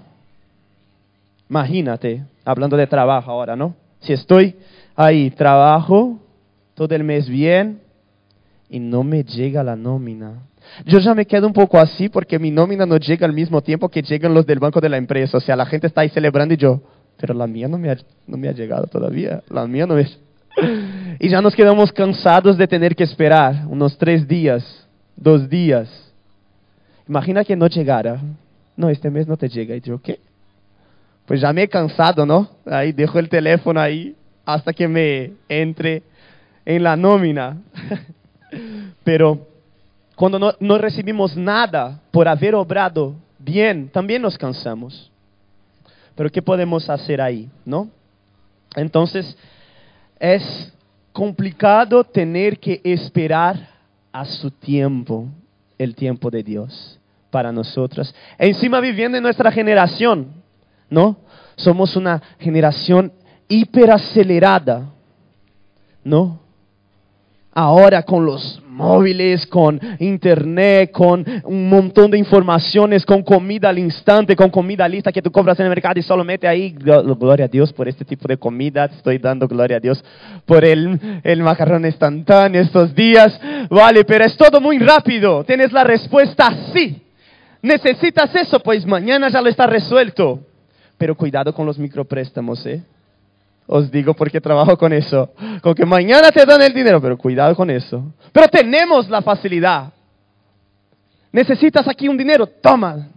Imagínate, 1.53 2.23
hablando 2.43 2.75
de 2.75 2.87
trabajo 2.87 3.29
ahora, 3.29 3.55
¿no? 3.55 3.75
Si 3.99 4.11
estoy 4.11 4.55
ahí, 4.95 5.29
trabajo 5.29 6.17
todo 6.73 6.95
el 6.95 7.03
mes 7.03 7.29
bien 7.29 7.79
y 8.71 8.79
no 8.79 9.03
me 9.03 9.23
llega 9.23 9.61
la 9.63 9.75
nómina. 9.75 10.33
Yo 10.85 10.97
ya 10.97 11.13
me 11.13 11.27
quedo 11.27 11.45
un 11.45 11.53
poco 11.53 11.77
así 11.77 12.09
porque 12.09 12.39
mi 12.39 12.49
nómina 12.49 12.87
no 12.87 12.97
llega 12.97 13.27
al 13.27 13.33
mismo 13.33 13.61
tiempo 13.61 13.87
que 13.87 14.01
llegan 14.01 14.33
los 14.33 14.47
del 14.47 14.57
banco 14.57 14.81
de 14.81 14.89
la 14.89 14.97
empresa. 14.97 15.37
O 15.37 15.41
sea, 15.41 15.55
la 15.55 15.67
gente 15.67 15.85
está 15.85 16.01
ahí 16.01 16.09
celebrando 16.09 16.55
y 16.55 16.57
yo, 16.57 16.81
pero 17.17 17.33
la 17.33 17.47
mía 17.47 17.67
no 17.67 17.77
me 17.77 17.91
ha, 17.91 17.97
no 18.27 18.37
me 18.37 18.47
ha 18.47 18.51
llegado 18.51 18.87
todavía. 18.87 19.41
La 19.49 19.65
mía 19.67 19.85
no 19.85 19.97
es. 19.97 20.17
Y 21.19 21.29
ya 21.29 21.41
nos 21.41 21.55
quedamos 21.55 21.91
cansados 21.91 22.57
de 22.57 22.67
tener 22.67 22.95
que 22.95 23.03
esperar 23.03 23.65
unos 23.67 23.97
tres 23.97 24.27
días, 24.27 24.87
dos 25.15 25.49
días. 25.49 25.89
Imagina 27.07 27.43
que 27.43 27.55
no 27.55 27.67
llegara. 27.67 28.19
No, 28.75 28.89
este 28.89 29.09
mes 29.09 29.27
no 29.27 29.37
te 29.37 29.47
llega. 29.47 29.75
Y 29.75 29.81
yo, 29.81 30.01
¿qué? 30.01 30.19
Pues 31.25 31.41
ya 31.41 31.53
me 31.53 31.63
he 31.63 31.67
cansado, 31.67 32.25
¿no? 32.25 32.49
Ahí 32.65 32.91
dejo 32.91 33.19
el 33.19 33.29
teléfono 33.29 33.79
ahí 33.79 34.15
hasta 34.45 34.73
que 34.73 34.87
me 34.87 35.31
entre 35.47 36.03
en 36.65 36.83
la 36.83 36.95
nómina. 36.95 37.57
Pero 39.03 39.47
cuando 40.15 40.39
no, 40.39 40.53
no, 40.59 40.77
recibimos 40.77 41.35
nada 41.35 42.01
por 42.11 42.27
haber 42.27 42.55
obrado 42.55 43.15
bien, 43.39 43.89
también 43.89 44.21
nos 44.21 44.37
cansamos. 44.37 45.11
Pero 46.15 46.29
¿qué 46.29 46.41
podemos 46.41 46.89
hacer 46.89 47.21
ahí? 47.21 47.49
¿No? 47.65 47.89
Entonces, 48.75 49.37
es 50.19 50.73
complicado 51.11 52.03
tener 52.03 52.59
que 52.59 52.81
esperar 52.83 53.69
a 54.11 54.25
su 54.25 54.51
tiempo, 54.51 55.27
el 55.77 55.95
tiempo 55.95 56.29
de 56.29 56.43
Dios 56.43 56.99
para 57.29 57.51
nosotros. 57.51 58.13
E 58.37 58.47
encima 58.47 58.79
viviendo 58.79 59.17
en 59.17 59.23
nuestra 59.23 59.51
generación, 59.51 60.33
¿no? 60.89 61.17
Somos 61.55 61.95
una 61.95 62.21
generación 62.39 63.11
hiperacelerada, 63.47 64.89
¿no? 66.03 66.39
Ahora 67.51 68.01
con 68.03 68.25
los 68.25 68.62
móviles, 68.73 69.47
con 69.47 69.79
internet, 69.99 70.91
con 70.91 71.25
un 71.45 71.69
montón 71.69 72.11
de 72.11 72.17
informaciones, 72.17 73.05
con 73.05 73.23
comida 73.23 73.69
al 73.69 73.79
instante, 73.79 74.35
con 74.35 74.49
comida 74.49 74.87
lista 74.87 75.11
que 75.11 75.21
tú 75.21 75.31
compras 75.31 75.59
en 75.59 75.65
el 75.65 75.69
mercado 75.69 75.99
y 75.99 76.03
solo 76.03 76.23
mete 76.23 76.47
ahí, 76.47 76.75
gloria 76.77 77.45
a 77.45 77.47
Dios 77.47 77.71
por 77.71 77.87
este 77.87 78.03
tipo 78.03 78.27
de 78.27 78.37
comida, 78.37 78.85
estoy 78.85 79.17
dando 79.17 79.47
gloria 79.47 79.77
a 79.77 79.79
Dios 79.79 80.03
por 80.45 80.65
el, 80.65 80.99
el 81.23 81.43
macarrón 81.43 81.85
instantáneo 81.85 82.61
estos 82.61 82.93
días, 82.93 83.39
vale, 83.69 84.03
pero 84.03 84.25
es 84.25 84.35
todo 84.35 84.59
muy 84.59 84.79
rápido, 84.79 85.43
tienes 85.43 85.71
la 85.71 85.83
respuesta 85.83 86.49
sí. 86.73 86.99
Necesitas 87.61 88.35
eso, 88.35 88.59
pues 88.59 88.85
mañana 88.85 89.29
ya 89.29 89.41
lo 89.41 89.47
está 89.47 89.65
resuelto. 89.65 90.41
Pero 90.97 91.15
cuidado 91.15 91.53
con 91.53 91.65
los 91.65 91.79
micropréstamos, 91.79 92.65
¿eh? 92.65 92.83
Os 93.65 93.89
digo 93.89 94.13
porque 94.13 94.41
trabajo 94.41 94.77
con 94.77 94.93
eso. 94.93 95.31
Con 95.61 95.73
que 95.73 95.85
mañana 95.85 96.31
te 96.31 96.45
dan 96.45 96.61
el 96.61 96.73
dinero, 96.73 97.01
pero 97.01 97.17
cuidado 97.17 97.55
con 97.55 97.69
eso. 97.69 98.13
Pero 98.31 98.47
tenemos 98.47 99.09
la 99.09 99.21
facilidad. 99.21 99.93
Necesitas 101.31 101.87
aquí 101.87 102.07
un 102.07 102.17
dinero, 102.17 102.45
toma. 102.47 103.07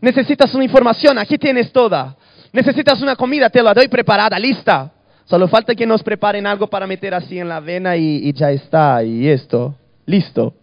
Necesitas 0.00 0.54
una 0.54 0.64
información, 0.64 1.18
aquí 1.18 1.38
tienes 1.38 1.72
toda. 1.72 2.16
Necesitas 2.52 3.00
una 3.00 3.16
comida, 3.16 3.50
te 3.50 3.62
la 3.62 3.74
doy 3.74 3.88
preparada, 3.88 4.38
lista. 4.38 4.92
Solo 5.24 5.48
falta 5.48 5.74
que 5.74 5.86
nos 5.86 6.02
preparen 6.02 6.46
algo 6.46 6.68
para 6.68 6.86
meter 6.86 7.12
así 7.14 7.38
en 7.38 7.48
la 7.48 7.58
vena 7.58 7.96
y, 7.96 8.28
y 8.28 8.32
ya 8.32 8.50
está. 8.50 9.02
Y 9.02 9.28
esto, 9.28 9.74
listo. 10.04 10.54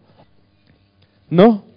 ¿No? 1.30 1.73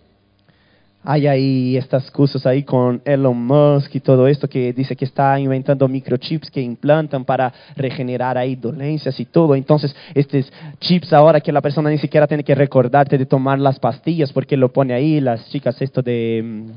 Hay 1.09 1.29
ahí 1.29 1.77
estas 1.77 2.11
cosas 2.11 2.45
ahí 2.47 2.65
con 2.65 3.01
Elon 3.05 3.47
Musk 3.47 3.95
y 3.95 4.01
todo 4.01 4.27
esto 4.27 4.49
que 4.49 4.73
dice 4.73 4.97
que 4.97 5.05
está 5.05 5.39
inventando 5.39 5.87
microchips 5.87 6.51
que 6.51 6.61
implantan 6.61 7.25
para 7.25 7.53
regenerar 7.77 8.37
ahí 8.37 8.57
dolencias 8.57 9.19
y 9.21 9.25
todo. 9.25 9.55
Entonces, 9.55 9.95
estos 10.15 10.53
chips 10.81 11.13
ahora 11.13 11.41
que 11.41 11.53
la 11.53 11.61
persona 11.61 11.91
ni 11.91 11.99
siquiera 11.99 12.27
tiene 12.27 12.43
que 12.43 12.57
recordarte 12.57 13.17
de 13.17 13.25
tomar 13.25 13.61
las 13.61 13.79
pastillas 13.79 14.33
porque 14.33 14.57
lo 14.57 14.73
pone 14.73 14.95
ahí, 14.95 15.21
las 15.21 15.49
chicas 15.49 15.81
esto 15.81 16.03
de, 16.03 16.43
mm, 16.45 16.71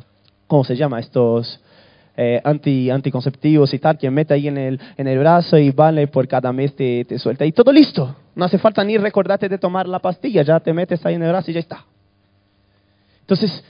¿cómo 0.48 0.64
se 0.64 0.76
llama? 0.76 1.00
Estos... 1.00 1.60
Eh, 2.22 2.42
anti, 2.44 2.90
anticonceptivos 2.90 3.74
y 3.74 3.80
tal, 3.80 3.98
que 3.98 4.12
mete 4.12 4.34
ahí 4.34 4.50
en 4.50 4.58
el, 4.58 4.78
en 4.98 5.08
el 5.08 5.20
brazo 5.20 5.58
y 5.58 5.72
vale 5.72 6.06
por 6.08 6.28
cada 6.28 6.52
mes 6.52 6.76
te, 6.76 7.06
te 7.06 7.18
suelta. 7.18 7.46
Y 7.46 7.54
todo 7.54 7.72
listo. 7.72 8.14
No 8.36 8.44
hace 8.44 8.58
falta 8.58 8.84
ni 8.84 8.98
recordarte 8.98 9.48
de 9.48 9.58
tomar 9.58 9.88
la 9.88 10.00
pastilla, 10.00 10.42
ya 10.42 10.60
te 10.60 10.74
metes 10.74 11.06
ahí 11.06 11.14
en 11.16 11.24
el 11.24 11.30
brazo 11.30 11.50
y 11.50 11.54
ya 11.54 11.62
está. 11.62 11.86
Entonces, 13.22 13.64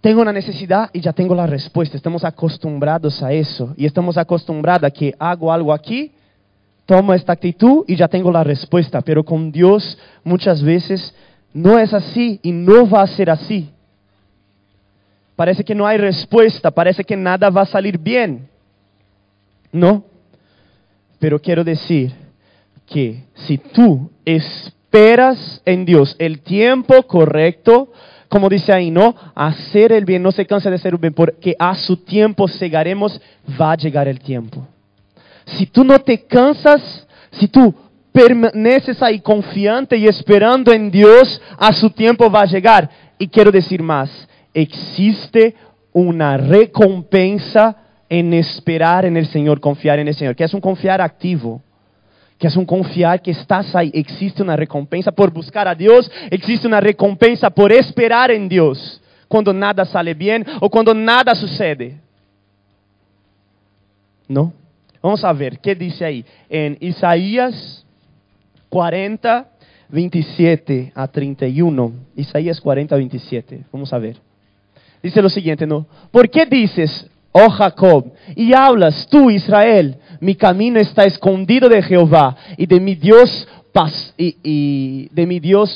tengo 0.00 0.22
una 0.22 0.32
necesidad 0.32 0.88
y 0.92 1.00
ya 1.00 1.12
tengo 1.12 1.34
la 1.34 1.46
respuesta. 1.46 1.96
Estamos 1.96 2.24
acostumbrados 2.24 3.22
a 3.22 3.32
eso 3.32 3.74
y 3.76 3.84
estamos 3.84 4.16
acostumbrados 4.16 4.84
a 4.84 4.90
que 4.90 5.14
hago 5.18 5.52
algo 5.52 5.72
aquí, 5.72 6.12
tomo 6.86 7.12
esta 7.12 7.32
actitud 7.32 7.84
y 7.86 7.96
ya 7.96 8.08
tengo 8.08 8.32
la 8.32 8.42
respuesta. 8.42 9.02
Pero 9.02 9.24
con 9.24 9.52
Dios 9.52 9.98
muchas 10.24 10.62
veces 10.62 11.14
no 11.52 11.78
es 11.78 11.92
así 11.92 12.40
y 12.42 12.50
no 12.50 12.88
va 12.88 13.02
a 13.02 13.06
ser 13.06 13.28
así. 13.28 13.70
Parece 15.36 15.64
que 15.64 15.74
no 15.74 15.86
hay 15.86 15.98
respuesta, 15.98 16.70
parece 16.70 17.04
que 17.04 17.16
nada 17.16 17.50
va 17.50 17.62
a 17.62 17.66
salir 17.66 17.98
bien. 17.98 18.48
¿No? 19.72 20.04
Pero 21.18 21.40
quiero 21.40 21.62
decir 21.62 22.12
que 22.86 23.24
si 23.34 23.58
tú 23.58 24.10
esperas 24.24 25.60
en 25.66 25.84
Dios 25.84 26.16
el 26.18 26.40
tiempo 26.40 27.02
correcto, 27.02 27.92
como 28.30 28.48
dice 28.48 28.72
ahí, 28.72 28.92
no, 28.92 29.16
hacer 29.34 29.90
el 29.90 30.04
bien, 30.04 30.22
no 30.22 30.30
se 30.30 30.46
cansa 30.46 30.70
de 30.70 30.76
hacer 30.76 30.94
el 30.94 31.00
bien, 31.00 31.12
porque 31.12 31.56
a 31.58 31.74
su 31.74 31.96
tiempo 31.96 32.46
segaremos, 32.46 33.20
va 33.60 33.72
a 33.72 33.76
llegar 33.76 34.06
el 34.06 34.20
tiempo. 34.20 34.64
Si 35.44 35.66
tú 35.66 35.82
no 35.82 35.98
te 35.98 36.26
cansas, 36.26 37.08
si 37.32 37.48
tú 37.48 37.74
permaneces 38.12 39.02
ahí 39.02 39.18
confiante 39.18 39.96
y 39.96 40.06
esperando 40.06 40.72
en 40.72 40.92
Dios, 40.92 41.42
a 41.58 41.72
su 41.72 41.90
tiempo 41.90 42.30
va 42.30 42.42
a 42.42 42.46
llegar. 42.46 42.88
Y 43.18 43.26
quiero 43.26 43.50
decir 43.50 43.82
más, 43.82 44.28
existe 44.54 45.56
una 45.92 46.36
recompensa 46.36 47.76
en 48.08 48.32
esperar 48.32 49.06
en 49.06 49.16
el 49.16 49.26
Señor, 49.26 49.58
confiar 49.58 49.98
en 49.98 50.06
el 50.06 50.14
Señor, 50.14 50.36
que 50.36 50.44
es 50.44 50.54
un 50.54 50.60
confiar 50.60 51.00
activo 51.00 51.60
que 52.40 52.46
es 52.46 52.56
un 52.56 52.64
confiar 52.64 53.20
que 53.20 53.32
estás 53.32 53.76
ahí. 53.76 53.90
Existe 53.92 54.42
una 54.42 54.56
recompensa 54.56 55.12
por 55.12 55.30
buscar 55.30 55.68
a 55.68 55.74
Dios, 55.74 56.10
existe 56.30 56.66
una 56.66 56.80
recompensa 56.80 57.50
por 57.50 57.70
esperar 57.70 58.30
en 58.30 58.48
Dios 58.48 59.00
cuando 59.28 59.52
nada 59.52 59.84
sale 59.84 60.14
bien 60.14 60.44
o 60.58 60.70
cuando 60.70 60.94
nada 60.94 61.34
sucede. 61.34 62.00
¿No? 64.26 64.54
Vamos 65.02 65.22
a 65.22 65.32
ver 65.34 65.58
qué 65.60 65.74
dice 65.74 66.04
ahí. 66.04 66.24
En 66.48 66.78
Isaías 66.80 67.84
40, 68.70 69.46
27 69.90 70.92
a 70.94 71.08
31. 71.08 71.92
Isaías 72.16 72.58
40, 72.58 72.96
27. 72.96 73.64
Vamos 73.70 73.92
a 73.92 73.98
ver. 73.98 74.16
Dice 75.02 75.20
lo 75.20 75.28
siguiente, 75.28 75.66
¿no? 75.66 75.86
¿Por 76.10 76.30
qué 76.30 76.46
dices, 76.46 77.06
oh 77.32 77.50
Jacob, 77.50 78.12
y 78.34 78.54
hablas 78.54 79.06
tú, 79.08 79.30
Israel? 79.30 79.96
Mi 80.20 80.34
camino 80.34 80.78
está 80.78 81.04
escondido 81.04 81.68
de 81.68 81.82
Jehová 81.82 82.36
y 82.56 82.66
de 82.66 82.78
mi 82.78 82.94
Dios, 82.94 83.48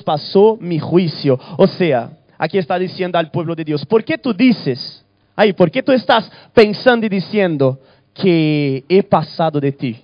pasó 0.03 0.59
mi 0.61 0.79
juicio. 0.79 1.41
O 1.57 1.67
sea, 1.67 2.11
aquí 2.37 2.59
está 2.59 2.79
diciendo 2.79 3.19
al 3.19 3.31
pueblo 3.31 3.55
de 3.55 3.65
Dios, 3.65 3.85
¿por 3.87 4.05
qué 4.05 4.19
tú 4.19 4.35
dices? 4.35 5.05
Ay, 5.35 5.53
¿por 5.53 5.71
qué 5.71 5.83
tú 5.83 5.93
estás 5.93 6.31
pensando 6.53 7.07
y 7.07 7.09
diciendo 7.09 7.81
que 8.13 8.85
he 8.89 9.03
pasado 9.03 9.59
de 9.59 9.73
ti? 9.73 9.97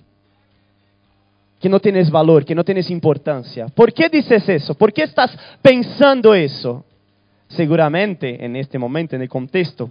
Que 1.59 1.69
no 1.69 1.79
tienes 1.79 2.09
valor, 2.09 2.43
que 2.43 2.55
no 2.55 2.63
tienes 2.63 2.89
importancia. 2.89 3.67
¿Por 3.67 3.93
qué 3.93 4.09
dices 4.09 4.49
eso? 4.49 4.73
¿Por 4.73 4.91
qué 4.91 5.03
estás 5.03 5.37
pensando 5.61 6.33
eso? 6.33 6.83
Seguramente 7.47 8.43
en 8.43 8.55
este 8.55 8.79
momento, 8.79 9.15
en 9.15 9.21
el 9.21 9.29
contexto, 9.29 9.89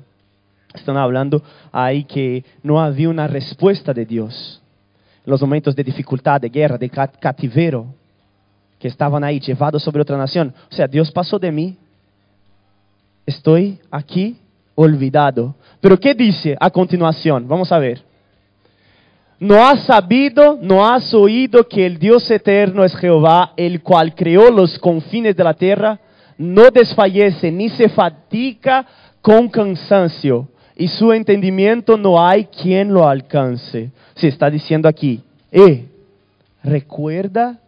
están 0.75 0.97
hablando 0.97 1.43
ahí 1.73 2.05
que 2.05 2.45
no 2.63 2.81
había 2.81 3.09
una 3.09 3.27
respuesta 3.27 3.93
de 3.93 4.05
Dios. 4.07 4.63
Los 5.25 5.41
momentos 5.41 5.75
de 5.75 5.85
dificultad, 5.85 6.41
de 6.41 6.49
guerra, 6.49 6.79
de 6.79 6.89
cativero, 6.89 7.87
que 8.79 8.89
estaban 8.89 9.23
ahí 9.25 9.41
llevados 9.41 9.83
sobre 9.83 10.01
otra 10.01 10.17
nación. 10.17 10.55
O 10.71 10.75
sea, 10.75 10.87
Dios 10.87 11.11
pasó 11.11 11.39
de 11.39 11.53
mí. 11.53 11.77
Estoy 13.27 13.79
aquí 13.91 14.39
olvidado. 14.75 15.55
Pero 15.81 15.99
¿qué 15.99 16.15
dice 16.15 16.57
a 16.59 16.71
continuación? 16.71 17.47
Vamos 17.47 17.71
a 17.71 17.79
ver. 17.79 18.03
No 19.39 19.57
has 19.65 19.85
sabido, 19.85 20.59
no 20.61 20.87
has 20.87 21.13
oído 21.15 21.67
que 21.67 21.85
el 21.85 21.99
Dios 21.99 22.31
eterno 22.31 22.85
es 22.85 22.95
Jehová, 22.97 23.53
el 23.57 23.83
cual 23.83 24.15
creó 24.15 24.51
los 24.51 24.79
confines 24.79 25.37
de 25.37 25.45
la 25.45 25.55
tierra, 25.55 25.99
no 26.37 26.71
desfallece 26.71 27.51
ni 27.51 27.69
se 27.71 27.89
fatiga 27.89 28.87
con 29.21 29.49
cansancio 29.49 30.49
y 30.81 30.89
su 30.89 31.13
entendimiento 31.13 31.99
no 31.99 32.27
hay 32.27 32.47
quien 32.47 32.91
lo 32.91 33.07
alcance. 33.07 33.91
Se 34.15 34.29
está 34.29 34.49
diciendo 34.49 34.89
aquí, 34.89 35.23
eh, 35.53 35.85
recuerda 36.65 37.61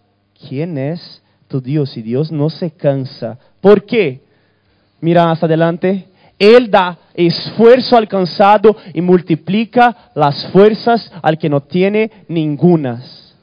quién 0.48 0.78
es 0.78 1.22
tu 1.46 1.60
Dios 1.60 1.94
y 1.98 2.00
Dios 2.00 2.32
no 2.32 2.48
se 2.48 2.70
cansa. 2.70 3.38
¿Por 3.60 3.84
qué? 3.84 4.22
Mira 5.02 5.26
más 5.26 5.42
adelante, 5.42 6.08
Él 6.38 6.70
da 6.70 6.96
esfuerzo 7.12 7.98
al 7.98 8.08
cansado 8.08 8.74
y 8.94 9.02
multiplica 9.02 9.94
las 10.14 10.46
fuerzas 10.46 11.12
al 11.20 11.36
que 11.36 11.50
no 11.50 11.60
tiene 11.60 12.10
ningunas. 12.28 13.34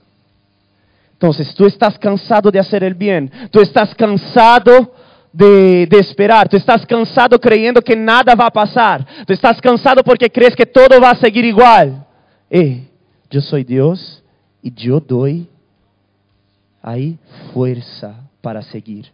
Entonces, 1.13 1.53
tú 1.53 1.67
estás 1.67 1.99
cansado 1.99 2.49
de 2.49 2.57
hacer 2.57 2.83
el 2.83 2.95
bien, 2.95 3.31
tú 3.51 3.61
estás 3.61 3.93
cansado 3.93 4.95
de, 5.31 5.85
de, 5.85 5.99
esperar, 5.99 6.49
tú 6.49 6.57
estás 6.57 6.85
cansado 6.85 7.39
creyendo 7.39 7.81
que 7.81 7.95
nada 7.95 8.33
va 8.35 8.47
a 8.47 8.51
pasar, 8.51 9.05
estás 9.27 9.61
cansado 9.61 10.03
porque 10.03 10.29
crees 10.29 10.55
que 10.55 10.65
todo 10.65 10.99
va 10.99 11.11
a 11.11 11.15
seguir 11.15 11.45
igual. 11.45 12.05
Eh, 12.49 12.87
yo 13.29 13.41
soy 13.41 13.63
Dios 13.63 14.23
y 14.61 14.73
yo 14.73 14.99
doy 14.99 15.47
ahí 16.81 17.17
fuerza 17.53 18.15
para 18.41 18.61
seguir. 18.61 19.11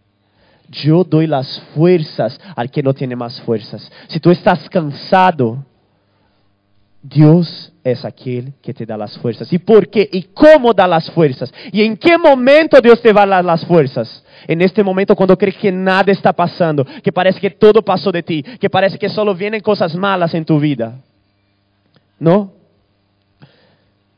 Yo 0.70 1.04
doy 1.04 1.28
las 1.28 1.62
fuerzas 1.76 2.40
al 2.56 2.72
que 2.72 2.82
no 2.82 2.94
tiene 2.94 3.16
más 3.16 3.40
fuerzas. 3.42 3.92
Si 4.08 4.20
tú 4.20 4.32
estás 4.32 4.68
cansado, 4.70 5.64
Dios 7.08 7.72
es 7.84 8.04
aquel 8.04 8.54
que 8.64 8.74
te 8.74 8.84
da 8.84 8.98
las 8.98 9.16
fuerzas. 9.20 9.52
¿Y 9.54 9.60
por 9.60 9.90
qué? 9.90 10.10
¿Y 10.12 10.24
cómo 10.24 10.74
da 10.74 10.88
las 10.88 11.12
fuerzas? 11.12 11.54
¿Y 11.72 11.84
en 11.84 11.96
qué 11.98 12.18
momento 12.18 12.82
Dios 12.82 13.00
te 13.00 13.14
va 13.14 13.24
a 13.24 13.28
dar 13.28 13.46
las 13.46 13.64
fuerzas? 13.64 14.24
En 14.48 14.60
este 14.62 14.84
momento 14.84 15.16
cuando 15.16 15.38
crees 15.38 15.56
que 15.58 15.72
nada 15.72 16.12
está 16.12 16.34
pasando, 16.34 16.84
que 17.04 17.12
parece 17.12 17.40
que 17.40 17.52
todo 17.52 17.84
pasó 17.84 18.12
de 18.12 18.24
ti, 18.24 18.42
que 18.42 18.72
parece 18.72 18.98
que 18.98 19.08
solo 19.08 19.36
vienen 19.36 19.62
cosas 19.62 19.96
malas 19.96 20.34
en 20.34 20.46
tu 20.46 20.60
vida. 20.60 20.96
¿No? 22.18 22.54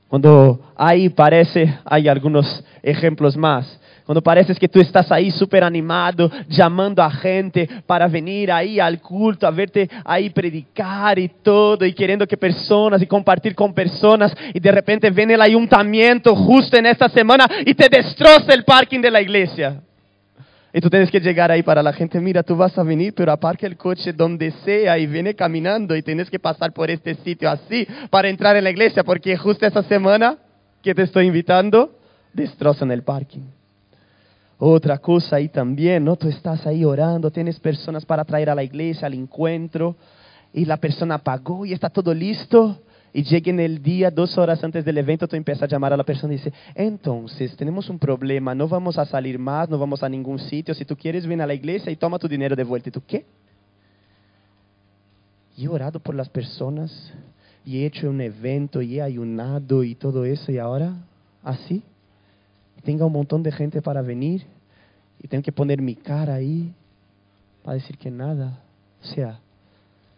Cuando 0.07 0.61
ahí 0.77 1.09
parece, 1.09 1.77
hay 1.83 2.07
algunos 2.07 2.63
ejemplos 2.81 3.35
más. 3.35 3.81
Cuando 4.07 4.21
parece 4.21 4.55
que 4.55 4.69
tú 4.69 4.79
estás 4.79 5.11
ahí 5.11 5.31
súper 5.31 5.65
animado, 5.65 6.31
llamando 6.47 7.03
a 7.03 7.11
gente 7.11 7.67
para 7.85 8.07
venir 8.07 8.49
ahí 8.49 8.79
al 8.79 9.01
culto, 9.01 9.45
a 9.45 9.51
verte 9.51 9.89
ahí 10.05 10.29
predicar 10.29 11.19
y 11.19 11.27
todo, 11.27 11.85
y 11.85 11.91
queriendo 11.91 12.25
que 12.25 12.37
personas 12.37 13.01
y 13.01 13.05
compartir 13.05 13.53
con 13.53 13.73
personas, 13.73 14.33
y 14.53 14.61
de 14.61 14.71
repente 14.71 15.09
viene 15.09 15.33
el 15.33 15.41
ayuntamiento 15.41 16.33
justo 16.37 16.77
en 16.77 16.85
esta 16.85 17.09
semana 17.09 17.49
y 17.65 17.73
te 17.73 17.89
destroza 17.89 18.53
el 18.53 18.63
parking 18.63 19.01
de 19.01 19.11
la 19.11 19.19
iglesia. 19.19 19.81
Y 20.71 20.79
tú 20.79 20.89
tienes 20.89 21.11
que 21.11 21.19
llegar 21.19 21.51
ahí 21.51 21.61
para 21.61 21.83
la 21.83 21.91
gente, 21.91 22.21
mira, 22.21 22.43
tú 22.43 22.55
vas 22.55 22.77
a 22.77 22.83
venir, 22.83 23.13
pero 23.13 23.33
aparca 23.33 23.67
el 23.67 23.75
coche 23.75 24.13
donde 24.13 24.51
sea 24.63 24.97
y 24.97 25.05
viene 25.05 25.35
caminando 25.35 25.93
y 25.97 26.01
tienes 26.01 26.29
que 26.29 26.39
pasar 26.39 26.71
por 26.71 26.89
este 26.89 27.15
sitio 27.15 27.49
así 27.49 27.85
para 28.09 28.29
entrar 28.29 28.55
en 28.55 28.63
la 28.63 28.69
iglesia, 28.69 29.03
porque 29.03 29.35
justo 29.35 29.65
esta 29.65 29.83
semana 29.83 30.37
que 30.81 30.95
te 30.95 31.01
estoy 31.01 31.25
invitando, 31.25 31.91
destrozan 32.31 32.89
el 32.91 33.03
parking. 33.03 33.56
Otra 34.59 34.97
cosa 34.97 35.35
ahí 35.35 35.49
también, 35.49 36.03
¿no? 36.03 36.15
Tú 36.15 36.27
estás 36.27 36.65
ahí 36.65 36.83
orando, 36.83 37.29
tienes 37.29 37.59
personas 37.59 38.05
para 38.05 38.25
traer 38.25 38.49
a 38.49 38.55
la 38.55 38.63
iglesia, 38.63 39.05
al 39.05 39.13
encuentro, 39.13 39.95
y 40.51 40.65
la 40.65 40.77
persona 40.77 41.19
pagó 41.19 41.65
y 41.65 41.73
está 41.73 41.89
todo 41.89 42.13
listo. 42.13 42.79
Y 43.13 43.23
llega 43.23 43.51
en 43.51 43.59
el 43.59 43.81
día, 43.81 44.09
dos 44.09 44.37
horas 44.37 44.63
antes 44.63 44.83
del 44.83 44.97
evento, 44.97 45.27
tú 45.27 45.35
empiezas 45.35 45.63
a 45.63 45.67
llamar 45.67 45.93
a 45.93 45.97
la 45.97 46.03
persona 46.03 46.33
y 46.33 46.37
dice, 46.37 46.51
entonces, 46.73 47.55
tenemos 47.55 47.89
un 47.89 47.99
problema, 47.99 48.53
no 48.53 48.67
vamos 48.67 48.97
a 48.97 49.05
salir 49.05 49.37
más, 49.39 49.69
no 49.69 49.77
vamos 49.77 50.01
a 50.03 50.09
ningún 50.09 50.39
sitio, 50.39 50.73
si 50.73 50.85
tú 50.85 50.95
quieres, 50.95 51.25
ven 51.25 51.41
a 51.41 51.47
la 51.47 51.53
iglesia 51.53 51.91
y 51.91 51.95
toma 51.95 52.19
tu 52.19 52.27
dinero 52.27 52.55
de 52.55 52.63
vuelta. 52.63 52.89
¿Y 52.89 52.91
tú 52.91 53.01
qué? 53.07 53.25
Y 55.55 55.65
he 55.65 55.67
orado 55.67 55.99
por 55.99 56.15
las 56.15 56.29
personas, 56.29 57.13
y 57.63 57.77
he 57.77 57.85
hecho 57.85 58.09
un 58.09 58.21
evento, 58.21 58.81
y 58.81 58.97
he 58.97 59.01
ayunado 59.01 59.83
y 59.83 59.95
todo 59.95 60.25
eso, 60.25 60.51
y 60.51 60.57
ahora, 60.57 60.93
así 61.43 61.83
tenga 62.83 63.05
un 63.05 63.13
montón 63.13 63.43
de 63.43 63.51
gente 63.51 63.81
para 63.81 64.01
venir 64.01 64.45
y 65.21 65.27
tengo 65.27 65.43
que 65.43 65.51
poner 65.51 65.81
mi 65.81 65.95
cara 65.95 66.35
ahí 66.35 66.73
para 67.63 67.75
decir 67.75 67.97
que 67.97 68.11
nada. 68.11 68.59
O 69.01 69.05
sea, 69.05 69.39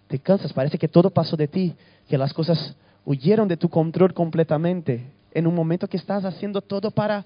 te 0.08 0.20
cansas, 0.20 0.54
parece 0.54 0.78
que 0.78 0.88
todo 0.88 1.10
pasó 1.10 1.36
de 1.36 1.48
ti, 1.48 1.76
que 2.08 2.18
las 2.18 2.34
cosas 2.34 2.76
huyeron 3.06 3.48
de 3.48 3.58
tu 3.58 3.70
control 3.70 4.14
completamente 4.14 5.06
en 5.34 5.48
un 5.48 5.56
momento 5.56 5.88
que 5.88 5.98
estás 5.98 6.26
haciendo 6.26 6.62
todo 6.62 6.92
para 6.92 7.26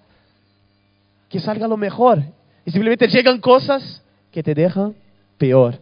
que 1.29 1.39
salga 1.39 1.67
lo 1.67 1.77
mejor. 1.77 2.21
Y 2.65 2.71
simplemente 2.71 3.07
llegan 3.07 3.39
cosas 3.39 4.01
que 4.31 4.43
te 4.43 4.53
dejan 4.53 4.93
peor, 5.37 5.79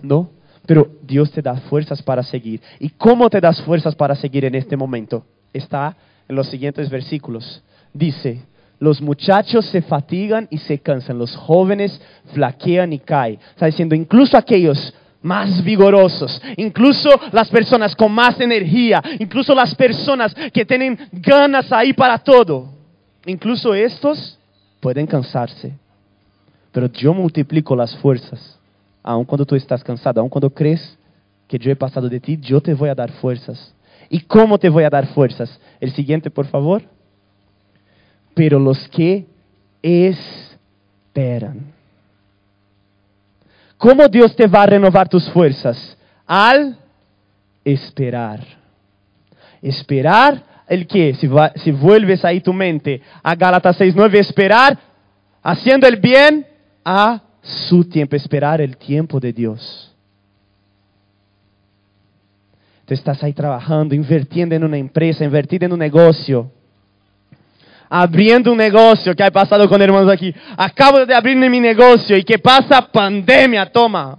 ¿no? 0.00 0.30
Pero 0.66 0.88
Dios 1.02 1.30
te 1.30 1.42
da 1.42 1.54
fuerzas 1.56 2.02
para 2.02 2.22
seguir. 2.22 2.60
¿Y 2.80 2.90
cómo 2.90 3.30
te 3.30 3.40
das 3.40 3.60
fuerzas 3.62 3.94
para 3.94 4.16
seguir 4.16 4.44
en 4.44 4.54
este 4.56 4.76
momento? 4.76 5.24
Está 5.52 5.96
en 6.28 6.34
los 6.34 6.48
siguientes 6.48 6.90
versículos. 6.90 7.62
Dice, 7.92 8.42
los 8.78 9.00
muchachos 9.00 9.64
se 9.66 9.82
fatigan 9.82 10.46
y 10.50 10.58
se 10.58 10.78
cansan, 10.78 11.18
los 11.18 11.34
jóvenes 11.34 12.00
flaquean 12.32 12.92
y 12.92 12.98
caen. 12.98 13.38
Está 13.50 13.66
diciendo, 13.66 13.94
incluso 13.94 14.36
aquellos 14.36 14.92
más 15.22 15.64
vigorosos, 15.64 16.40
incluso 16.56 17.08
las 17.32 17.48
personas 17.48 17.96
con 17.96 18.12
más 18.12 18.38
energía, 18.40 19.02
incluso 19.18 19.54
las 19.54 19.74
personas 19.74 20.34
que 20.52 20.64
tienen 20.64 20.98
ganas 21.12 21.72
ahí 21.72 21.92
para 21.92 22.18
todo, 22.18 22.68
incluso 23.24 23.74
estos 23.74 24.38
pueden 24.80 25.06
cansarse. 25.06 25.72
Pero 26.70 26.92
yo 26.92 27.14
multiplico 27.14 27.74
las 27.74 27.96
fuerzas, 27.96 28.58
aun 29.02 29.24
cuando 29.24 29.46
tú 29.46 29.56
estás 29.56 29.82
cansado, 29.82 30.20
aun 30.20 30.28
cuando 30.28 30.50
crees 30.50 30.98
que 31.48 31.58
yo 31.58 31.70
he 31.70 31.76
pasado 31.76 32.08
de 32.08 32.20
ti, 32.20 32.38
yo 32.40 32.60
te 32.60 32.74
voy 32.74 32.90
a 32.90 32.94
dar 32.94 33.10
fuerzas. 33.12 33.74
¿Y 34.10 34.20
cómo 34.20 34.58
te 34.58 34.68
voy 34.68 34.84
a 34.84 34.90
dar 34.90 35.06
fuerzas? 35.08 35.58
El 35.80 35.92
siguiente, 35.92 36.30
por 36.30 36.46
favor 36.46 36.82
pero 38.36 38.58
los 38.58 38.86
que 38.90 39.24
esperan. 39.80 41.72
¿Cómo 43.78 44.06
Dios 44.08 44.36
te 44.36 44.46
va 44.46 44.64
a 44.64 44.66
renovar 44.66 45.08
tus 45.08 45.26
fuerzas? 45.30 45.96
Al 46.26 46.76
esperar. 47.64 48.40
Esperar 49.62 50.44
el 50.68 50.86
que, 50.86 51.14
si, 51.14 51.30
si 51.62 51.70
vuelves 51.70 52.26
ahí 52.26 52.42
tu 52.42 52.52
mente 52.52 53.00
a 53.22 53.34
Gálatas 53.34 53.80
6.9, 53.80 54.16
esperar 54.16 54.78
haciendo 55.42 55.88
el 55.88 55.96
bien 55.96 56.46
a 56.84 57.22
su 57.40 57.88
tiempo, 57.88 58.16
esperar 58.16 58.60
el 58.60 58.76
tiempo 58.76 59.18
de 59.18 59.32
Dios. 59.32 59.96
Tú 62.84 62.92
estás 62.92 63.22
ahí 63.24 63.32
trabajando, 63.32 63.94
invirtiendo 63.94 64.54
en 64.54 64.62
una 64.62 64.76
empresa, 64.76 65.24
invirtiendo 65.24 65.64
en 65.64 65.72
un 65.72 65.78
negocio 65.78 66.50
abriendo 67.88 68.52
un 68.52 68.58
negocio, 68.58 69.14
que 69.14 69.22
ha 69.22 69.30
pasado 69.30 69.68
con 69.68 69.80
hermanos 69.80 70.10
aquí. 70.10 70.34
Acabo 70.56 71.04
de 71.04 71.14
abrir 71.14 71.36
mi 71.36 71.60
negocio 71.60 72.16
y 72.16 72.24
¿qué 72.24 72.38
pasa? 72.38 72.82
Pandemia, 72.82 73.66
toma. 73.66 74.18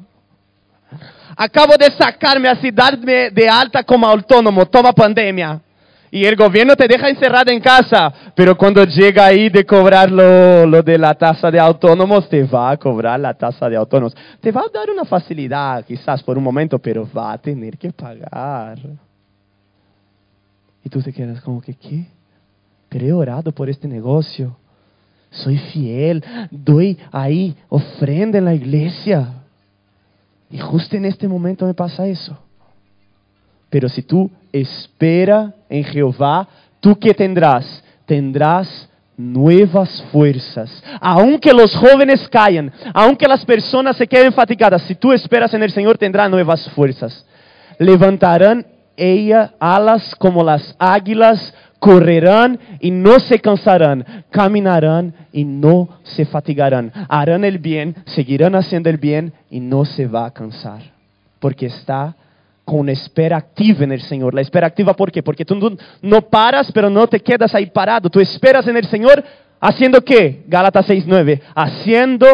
Acabo 1.36 1.76
de 1.78 1.92
sacarme 1.92 2.50
así, 2.50 2.72
darme 2.72 3.30
de 3.30 3.48
alta 3.48 3.84
como 3.84 4.08
autónomo, 4.08 4.66
toma 4.66 4.92
pandemia. 4.92 5.62
Y 6.10 6.26
el 6.26 6.36
gobierno 6.36 6.76
te 6.76 6.88
deja 6.88 7.10
encerrado 7.10 7.52
en 7.52 7.60
casa, 7.60 8.12
pero 8.34 8.58
cuando 8.58 8.84
llega 8.86 9.26
ahí 9.26 9.50
de 9.50 9.66
cobrar 9.66 10.10
lo, 10.10 10.66
lo, 10.66 10.82
de 10.82 10.98
la 10.98 11.14
tasa 11.14 11.52
de 11.52 11.60
autónomos, 11.60 12.30
te 12.30 12.44
va 12.44 12.72
a 12.72 12.78
cobrar 12.78 13.20
la 13.20 13.34
tasa 13.34 13.70
de 13.70 13.76
autónomos. 13.76 14.16
Te 14.40 14.52
va 14.52 14.62
a 14.62 14.70
dar 14.74 14.90
una 14.90 15.04
facilidad, 15.04 15.86
quizás 15.86 16.24
por 16.24 16.38
un 16.38 16.44
momento, 16.44 16.80
pero 16.80 17.08
va 17.16 17.34
a 17.34 17.38
tener 17.38 17.78
que 17.78 17.92
pagar. 17.92 18.80
Y 20.84 20.90
tú 20.90 21.02
te 21.02 21.12
quedas 21.12 21.42
como 21.42 21.62
que, 21.62 21.76
¿qué? 21.76 22.06
He 22.92 23.12
orado 23.12 23.52
por 23.52 23.70
este 23.70 23.88
negocio. 23.88 24.56
Soy 25.30 25.58
fiel, 25.58 26.24
doy 26.50 26.98
ahí 27.12 27.56
ofrenda 27.70 28.38
en 28.38 28.46
la 28.46 28.54
iglesia. 28.54 29.28
Y 30.50 30.58
justo 30.58 30.96
en 30.96 31.06
este 31.06 31.28
momento 31.28 31.66
me 31.66 31.74
pasa 31.74 32.08
eso. 32.08 32.38
Pero 33.70 33.90
si 33.90 34.02
tú 34.02 34.32
espera 34.52 35.54
en 35.70 35.84
Jehová, 35.84 36.48
¿tú 36.80 36.98
qué 36.98 37.14
tendrás? 37.14 37.84
Tendrás 38.06 38.90
nuevas 39.18 40.02
fuerzas. 40.12 40.84
Aunque 41.02 41.52
los 41.52 41.76
jóvenes 41.76 42.28
caigan, 42.30 42.72
aunque 42.94 43.28
las 43.28 43.44
personas 43.44 43.98
se 43.98 44.08
queden 44.08 44.32
fatigadas, 44.32 44.84
si 44.84 44.96
tú 44.96 45.12
esperas 45.12 45.54
en 45.54 45.64
el 45.64 45.72
Señor, 45.72 45.98
tendrás 45.98 46.30
nuevas 46.30 46.70
fuerzas. 46.70 47.26
Levantarán 47.80 48.66
ella 48.96 49.54
alas 49.60 50.16
como 50.16 50.44
las 50.44 50.76
águilas, 50.80 51.54
correrán 51.80 52.60
y 52.80 52.92
no 52.92 53.20
se 53.20 53.40
cansarán, 53.40 54.24
caminarán 54.30 55.14
y 55.32 55.44
no 55.46 55.90
se 56.04 56.26
fatigarán, 56.26 56.92
harán 57.10 57.44
el 57.44 57.60
bien, 57.60 57.96
seguirán 58.06 58.56
haciendo 58.56 58.90
el 58.90 58.98
bien 58.98 59.34
y 59.50 59.60
no 59.60 59.86
se 59.86 60.08
va 60.08 60.26
a 60.26 60.32
cansar, 60.32 60.82
porque 61.40 61.68
está 61.68 62.16
con 62.68 62.90
espera 62.90 63.38
activa 63.38 63.86
en 63.86 63.94
el 63.94 64.02
Señor. 64.02 64.34
La 64.34 64.42
espera 64.42 64.68
activa, 64.68 64.94
¿por 64.94 65.10
qué? 65.10 65.24
Porque 65.24 65.46
tú 65.46 65.78
no, 66.02 66.22
paras, 66.24 66.70
pero 66.74 66.90
no 66.90 67.08
te 67.08 67.22
quedas 67.22 67.56
ahí 67.56 67.68
parado. 67.68 68.10
Tú 68.10 68.20
esperas 68.20 68.68
en 68.68 68.76
el 68.76 68.86
Señor 68.88 69.24
haciendo 69.62 70.02
qué? 70.02 70.44
Gálatas 70.48 70.90
6.9, 70.90 71.42
haciendo 71.56 72.28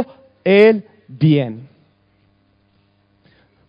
el 0.43 0.85
bien. 1.07 1.72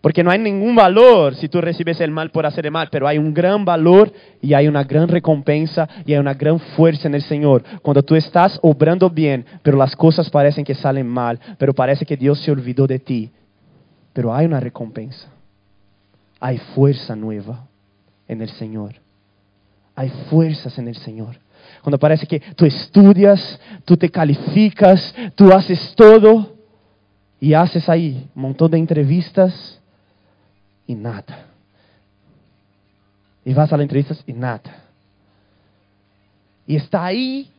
Porque 0.05 0.23
no 0.23 0.29
hay 0.29 0.37
ningún 0.37 0.75
valor 0.75 1.33
si 1.33 1.49
tú 1.49 1.59
recibes 1.59 1.99
el 1.99 2.11
mal 2.11 2.29
por 2.29 2.45
hacer 2.45 2.67
el 2.67 2.71
mal, 2.71 2.89
pero 2.91 3.07
hay 3.07 3.17
un 3.17 3.33
gran 3.33 3.65
valor 3.65 4.13
y 4.39 4.53
hay 4.53 4.67
una 4.67 4.83
gran 4.83 5.07
recompensa 5.07 5.89
y 6.05 6.13
hay 6.13 6.19
una 6.19 6.35
gran 6.35 6.59
fuerza 6.59 7.07
en 7.07 7.15
el 7.15 7.23
Señor. 7.23 7.63
Cuando 7.81 8.03
tú 8.03 8.13
estás 8.13 8.59
obrando 8.61 9.09
bien, 9.09 9.43
pero 9.63 9.77
las 9.77 9.95
cosas 9.95 10.29
parecen 10.29 10.63
que 10.63 10.75
salen 10.75 11.07
mal, 11.07 11.39
pero 11.57 11.73
parece 11.73 12.05
que 12.05 12.15
Dios 12.15 12.39
se 12.39 12.51
olvidó 12.51 12.85
de 12.85 12.99
ti. 12.99 13.31
Pero 14.13 14.31
hay 14.31 14.45
una 14.45 14.59
recompensa. 14.59 15.27
hay 16.39 16.59
fuerza 16.59 17.15
nueva 17.15 17.65
en 18.27 18.43
el 18.43 18.49
Señor. 18.49 18.93
Hay 19.95 20.09
fuerzas 20.29 20.77
en 20.77 20.87
el 20.87 20.97
Señor. 20.97 21.35
Cuando 21.81 21.97
parece 21.97 22.27
que 22.27 22.41
tú 22.55 22.67
estudias, 22.67 23.59
tú 23.85 23.97
te 23.97 24.11
calificas, 24.11 25.15
tú 25.33 25.51
haces 25.51 25.95
todo 25.95 26.53
y 27.39 27.55
haces 27.55 27.89
ahí 27.89 28.29
un 28.35 28.43
montón 28.43 28.69
de 28.69 28.77
entrevistas 28.77 29.81
y 30.87 30.95
nada. 30.95 31.47
Y 33.43 33.53
vas 33.53 33.71
a 33.71 33.77
las 33.77 33.83
entrevistas 33.83 34.23
y 34.25 34.33
nada. 34.33 34.61
Y 36.67 36.75
está 36.75 37.05
ahí 37.05 37.49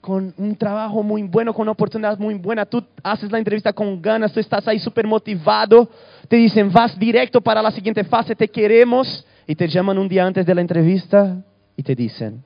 con 0.00 0.32
un 0.36 0.56
trabajo 0.56 1.02
muy 1.02 1.22
bueno, 1.22 1.52
con 1.52 1.62
una 1.62 1.72
oportunidad 1.72 2.18
muy 2.18 2.34
buena. 2.34 2.64
Tú 2.64 2.82
haces 3.02 3.30
la 3.30 3.38
entrevista 3.38 3.72
con 3.72 4.00
ganas, 4.00 4.32
tú 4.32 4.40
estás 4.40 4.66
ahí 4.66 4.78
súper 4.78 5.06
motivado. 5.06 5.88
Te 6.28 6.36
dicen, 6.36 6.72
vas 6.72 6.98
directo 6.98 7.40
para 7.40 7.62
la 7.62 7.70
siguiente 7.70 8.04
fase, 8.04 8.34
te 8.34 8.48
queremos. 8.48 9.24
Y 9.46 9.54
te 9.54 9.66
llaman 9.68 9.98
un 9.98 10.08
día 10.08 10.26
antes 10.26 10.44
de 10.44 10.54
la 10.54 10.60
entrevista 10.60 11.36
y 11.74 11.82
te 11.82 11.94
dicen, 11.94 12.42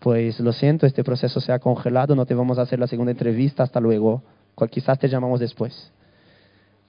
pues 0.00 0.40
lo 0.40 0.52
siento, 0.52 0.86
este 0.86 1.04
proceso 1.04 1.40
se 1.40 1.52
ha 1.52 1.58
congelado, 1.58 2.16
no 2.16 2.26
te 2.26 2.34
vamos 2.34 2.58
a 2.58 2.62
hacer 2.62 2.78
la 2.78 2.88
segunda 2.88 3.12
entrevista, 3.12 3.62
hasta 3.62 3.78
luego. 3.78 4.22
Quizás 4.70 4.98
te 4.98 5.08
llamamos 5.08 5.38
después. 5.40 5.92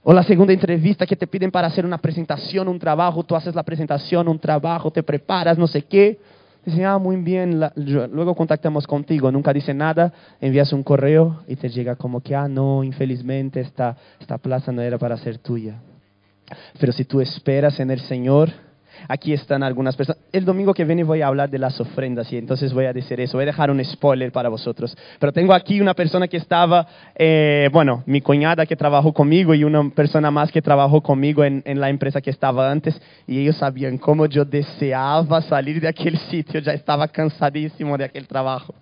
O 0.04 0.12
la 0.12 0.24
segunda 0.24 0.52
entrevista 0.52 1.06
que 1.06 1.14
te 1.14 1.28
piden 1.28 1.52
para 1.52 1.68
hacer 1.68 1.86
una 1.86 1.98
presentación, 1.98 2.66
un 2.66 2.78
trabajo, 2.78 3.22
tú 3.22 3.36
haces 3.36 3.54
la 3.54 3.62
presentación, 3.62 4.26
un 4.26 4.38
trabajo, 4.38 4.90
te 4.90 5.02
preparas, 5.02 5.56
no 5.58 5.68
sé 5.68 5.82
qué. 5.82 6.18
Dicen, 6.64 6.84
ah, 6.84 6.98
muy 6.98 7.16
bien, 7.16 7.60
luego 7.76 8.34
contactamos 8.34 8.86
contigo, 8.86 9.30
nunca 9.32 9.52
dice 9.52 9.74
nada, 9.74 10.12
envías 10.40 10.72
un 10.72 10.82
correo 10.82 11.42
y 11.48 11.56
te 11.56 11.68
llega 11.68 11.96
como 11.96 12.20
que, 12.20 12.34
ah, 12.34 12.48
no, 12.48 12.84
infelizmente 12.84 13.60
esta, 13.60 13.96
esta 14.20 14.38
plaza 14.38 14.70
no 14.72 14.82
era 14.82 14.98
para 14.98 15.16
ser 15.16 15.38
tuya. 15.38 15.80
Pero 16.78 16.92
si 16.92 17.04
tú 17.04 17.20
esperas 17.20 17.78
en 17.80 17.90
el 17.90 18.00
Señor, 18.00 18.50
aquí 19.08 19.32
están 19.32 19.62
algunas 19.62 19.96
personas. 19.96 20.22
El 20.32 20.44
domingo 20.44 20.74
que 20.74 20.84
viene 20.84 21.04
voy 21.04 21.22
a 21.22 21.28
hablar 21.28 21.50
de 21.50 21.58
las 21.58 21.80
ofrendas 21.80 22.32
y 22.32 22.38
entonces 22.38 22.72
voy 22.72 22.86
a 22.86 22.92
decir 22.92 23.20
eso. 23.20 23.36
Voy 23.36 23.44
a 23.44 23.46
dejar 23.46 23.70
un 23.70 23.84
spoiler 23.84 24.32
para 24.32 24.48
vosotros. 24.48 24.96
Pero 25.18 25.32
tengo 25.32 25.54
aquí 25.54 25.80
una 25.80 25.94
persona 25.94 26.28
que 26.28 26.36
estaba, 26.36 26.86
eh, 27.14 27.68
bueno, 27.72 28.02
mi 28.06 28.20
cuñada 28.20 28.66
que 28.66 28.76
trabajó 28.76 29.12
conmigo 29.12 29.54
y 29.54 29.64
una 29.64 29.90
persona 29.90 30.30
más 30.30 30.50
que 30.50 30.62
trabajó 30.62 31.02
conmigo 31.02 31.44
en, 31.44 31.62
en 31.64 31.80
la 31.80 31.90
empresa 31.90 32.20
que 32.20 32.30
estaba 32.30 32.70
antes 32.70 33.00
y 33.26 33.40
ellos 33.40 33.56
sabían 33.56 33.98
cómo 33.98 34.26
yo 34.26 34.44
deseaba 34.44 35.42
salir 35.42 35.80
de 35.80 35.88
aquel 35.88 36.18
sitio. 36.18 36.60
Ya 36.60 36.72
estaba 36.72 37.08
cansadísimo 37.08 37.96
de 37.98 38.04
aquel 38.04 38.26
trabajo. 38.26 38.74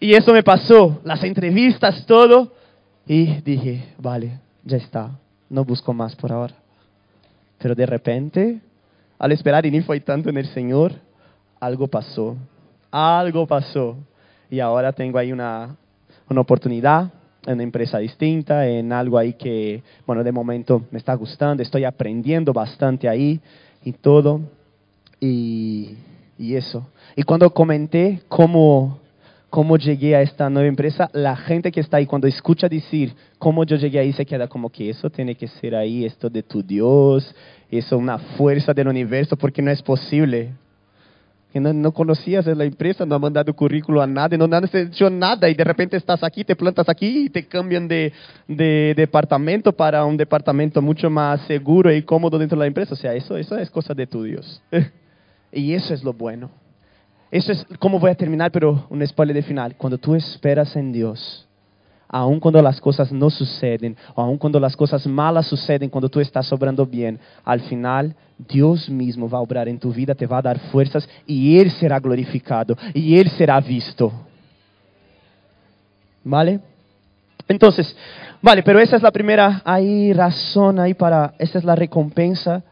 Y 0.00 0.14
eso 0.14 0.32
me 0.32 0.42
pasó, 0.42 1.00
las 1.04 1.22
entrevistas, 1.24 2.06
todo. 2.06 2.52
Y 3.06 3.40
dije, 3.40 3.94
vale, 3.98 4.38
ya 4.64 4.76
está, 4.76 5.10
no 5.48 5.64
busco 5.64 5.92
más 5.92 6.14
por 6.14 6.32
ahora. 6.32 6.54
Pero 7.58 7.74
de 7.74 7.86
repente 7.86 8.60
al 9.18 9.32
esperar 9.32 9.66
y 9.66 9.70
ni 9.70 9.80
fue 9.80 10.00
tanto 10.00 10.30
en 10.30 10.36
el 10.36 10.46
Señor, 10.46 10.92
algo 11.60 11.88
pasó. 11.88 12.36
Algo 12.90 13.46
pasó. 13.46 13.96
Y 14.50 14.60
ahora 14.60 14.92
tengo 14.92 15.18
ahí 15.18 15.32
una, 15.32 15.76
una 16.28 16.40
oportunidad 16.40 17.12
en 17.46 17.54
una 17.54 17.62
empresa 17.62 17.98
distinta, 17.98 18.66
en 18.66 18.92
algo 18.92 19.18
ahí 19.18 19.34
que, 19.34 19.82
bueno, 20.06 20.22
de 20.22 20.32
momento 20.32 20.84
me 20.90 20.98
está 20.98 21.14
gustando, 21.14 21.62
estoy 21.62 21.84
aprendiendo 21.84 22.52
bastante 22.52 23.08
ahí 23.08 23.40
y 23.84 23.92
todo. 23.92 24.40
Y, 25.20 25.96
y 26.38 26.54
eso. 26.54 26.86
Y 27.16 27.22
cuando 27.24 27.52
comenté 27.52 28.22
cómo, 28.28 29.00
cómo 29.50 29.76
llegué 29.76 30.14
a 30.14 30.22
esta 30.22 30.48
nueva 30.48 30.68
empresa, 30.68 31.10
la 31.12 31.36
gente 31.36 31.72
que 31.72 31.80
está 31.80 31.96
ahí, 31.96 32.06
cuando 32.06 32.28
escucha 32.28 32.68
decir 32.68 33.14
cómo 33.38 33.64
yo 33.64 33.76
llegué 33.76 33.98
ahí, 33.98 34.12
se 34.12 34.24
queda 34.24 34.46
como 34.46 34.70
que 34.70 34.90
eso 34.90 35.10
tiene 35.10 35.34
que 35.34 35.48
ser 35.48 35.74
ahí, 35.74 36.04
esto 36.04 36.30
de 36.30 36.42
tu 36.42 36.62
Dios, 36.62 37.34
es 37.70 37.92
una 37.92 38.18
fuerza 38.18 38.72
del 38.72 38.88
universo, 38.88 39.36
porque 39.36 39.60
no 39.60 39.70
es 39.70 39.82
posible. 39.82 40.52
Que 41.52 41.60
no, 41.60 41.72
no, 41.72 41.92
conocías 41.92 42.46
la 42.46 42.64
empresa, 42.64 43.06
no 43.06 43.14
ha 43.14 43.18
mandado 43.18 43.54
currículo 43.54 44.02
a 44.02 44.06
nadie, 44.06 44.36
no 44.36 44.44
has 44.54 44.74
hecho 44.74 45.08
nada 45.08 45.48
y 45.48 45.54
de 45.54 45.64
repente 45.64 45.96
estás 45.96 46.22
aquí, 46.22 46.44
te 46.44 46.54
plantas 46.54 46.88
aquí 46.90 47.24
y 47.24 47.30
te 47.30 47.46
cambian 47.46 47.88
de, 47.88 48.12
de, 48.46 48.92
departamento 48.94 49.72
para 49.72 50.04
un 50.04 50.16
departamento 50.16 50.82
mucho 50.82 51.08
más 51.08 51.40
seguro 51.46 51.92
y 51.92 52.02
cómodo 52.02 52.38
dentro 52.38 52.56
de 52.56 52.64
la 52.64 52.66
empresa. 52.66 52.92
O 52.92 52.96
sea, 52.96 53.14
eso, 53.14 53.36
eso 53.36 53.56
es 53.56 53.70
cosa 53.70 53.94
de 53.94 54.06
tu 54.06 54.22
Dios. 54.24 54.62
y 55.52 55.72
eso 55.72 55.94
es 55.94 56.04
lo 56.04 56.12
bueno. 56.12 56.50
Eso 57.30 57.52
es 57.52 57.66
como 57.78 57.98
voy 57.98 58.10
a 58.10 58.14
terminar, 58.14 58.50
pero 58.50 58.86
un 58.90 59.06
spoiler 59.06 59.34
de 59.34 59.42
final. 59.42 59.74
Cuando 59.76 59.96
tú 59.96 60.14
esperas 60.14 60.76
en 60.76 60.92
Dios, 60.92 61.47
aun 62.08 62.40
cuando 62.40 62.62
las 62.62 62.80
cosas 62.80 63.12
no 63.12 63.28
suceden, 63.28 63.96
o 64.14 64.22
aun 64.22 64.38
cuando 64.38 64.58
las 64.58 64.74
cosas 64.76 65.06
malas 65.06 65.46
suceden, 65.46 65.90
cuando 65.90 66.08
tú 66.08 66.20
estás 66.20 66.50
obrando 66.52 66.86
bien, 66.86 67.18
al 67.44 67.60
final 67.60 68.14
Dios 68.38 68.88
mismo 68.88 69.28
va 69.28 69.38
a 69.38 69.42
obrar 69.42 69.68
en 69.68 69.78
tu 69.78 69.92
vida, 69.92 70.14
te 70.14 70.26
va 70.26 70.38
a 70.38 70.42
dar 70.42 70.58
fuerzas 70.58 71.08
y 71.26 71.58
Él 71.58 71.70
será 71.70 71.98
glorificado 72.00 72.76
y 72.94 73.18
Él 73.18 73.28
será 73.30 73.60
visto. 73.60 74.10
¿Vale? 76.24 76.60
Entonces, 77.46 77.96
vale, 78.40 78.62
pero 78.62 78.78
esa 78.80 78.96
es 78.96 79.02
la 79.02 79.10
primera 79.10 79.62
ahí 79.64 80.12
razón 80.12 80.78
ahí 80.78 80.94
para, 80.94 81.34
esa 81.38 81.58
es 81.58 81.64
la 81.64 81.74
recompensa 81.74 82.62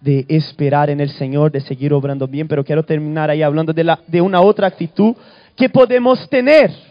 de 0.00 0.24
esperar 0.28 0.90
en 0.90 1.00
el 1.00 1.10
Señor, 1.10 1.50
de 1.50 1.60
seguir 1.60 1.92
obrando 1.92 2.26
bien, 2.28 2.46
pero 2.46 2.64
quiero 2.64 2.84
terminar 2.84 3.30
ahí 3.30 3.42
hablando 3.42 3.72
de, 3.72 3.96
de 4.06 4.20
una 4.20 4.40
otra 4.40 4.66
actitud 4.68 5.14
que 5.56 5.68
podemos 5.68 6.28
tener 6.28 6.87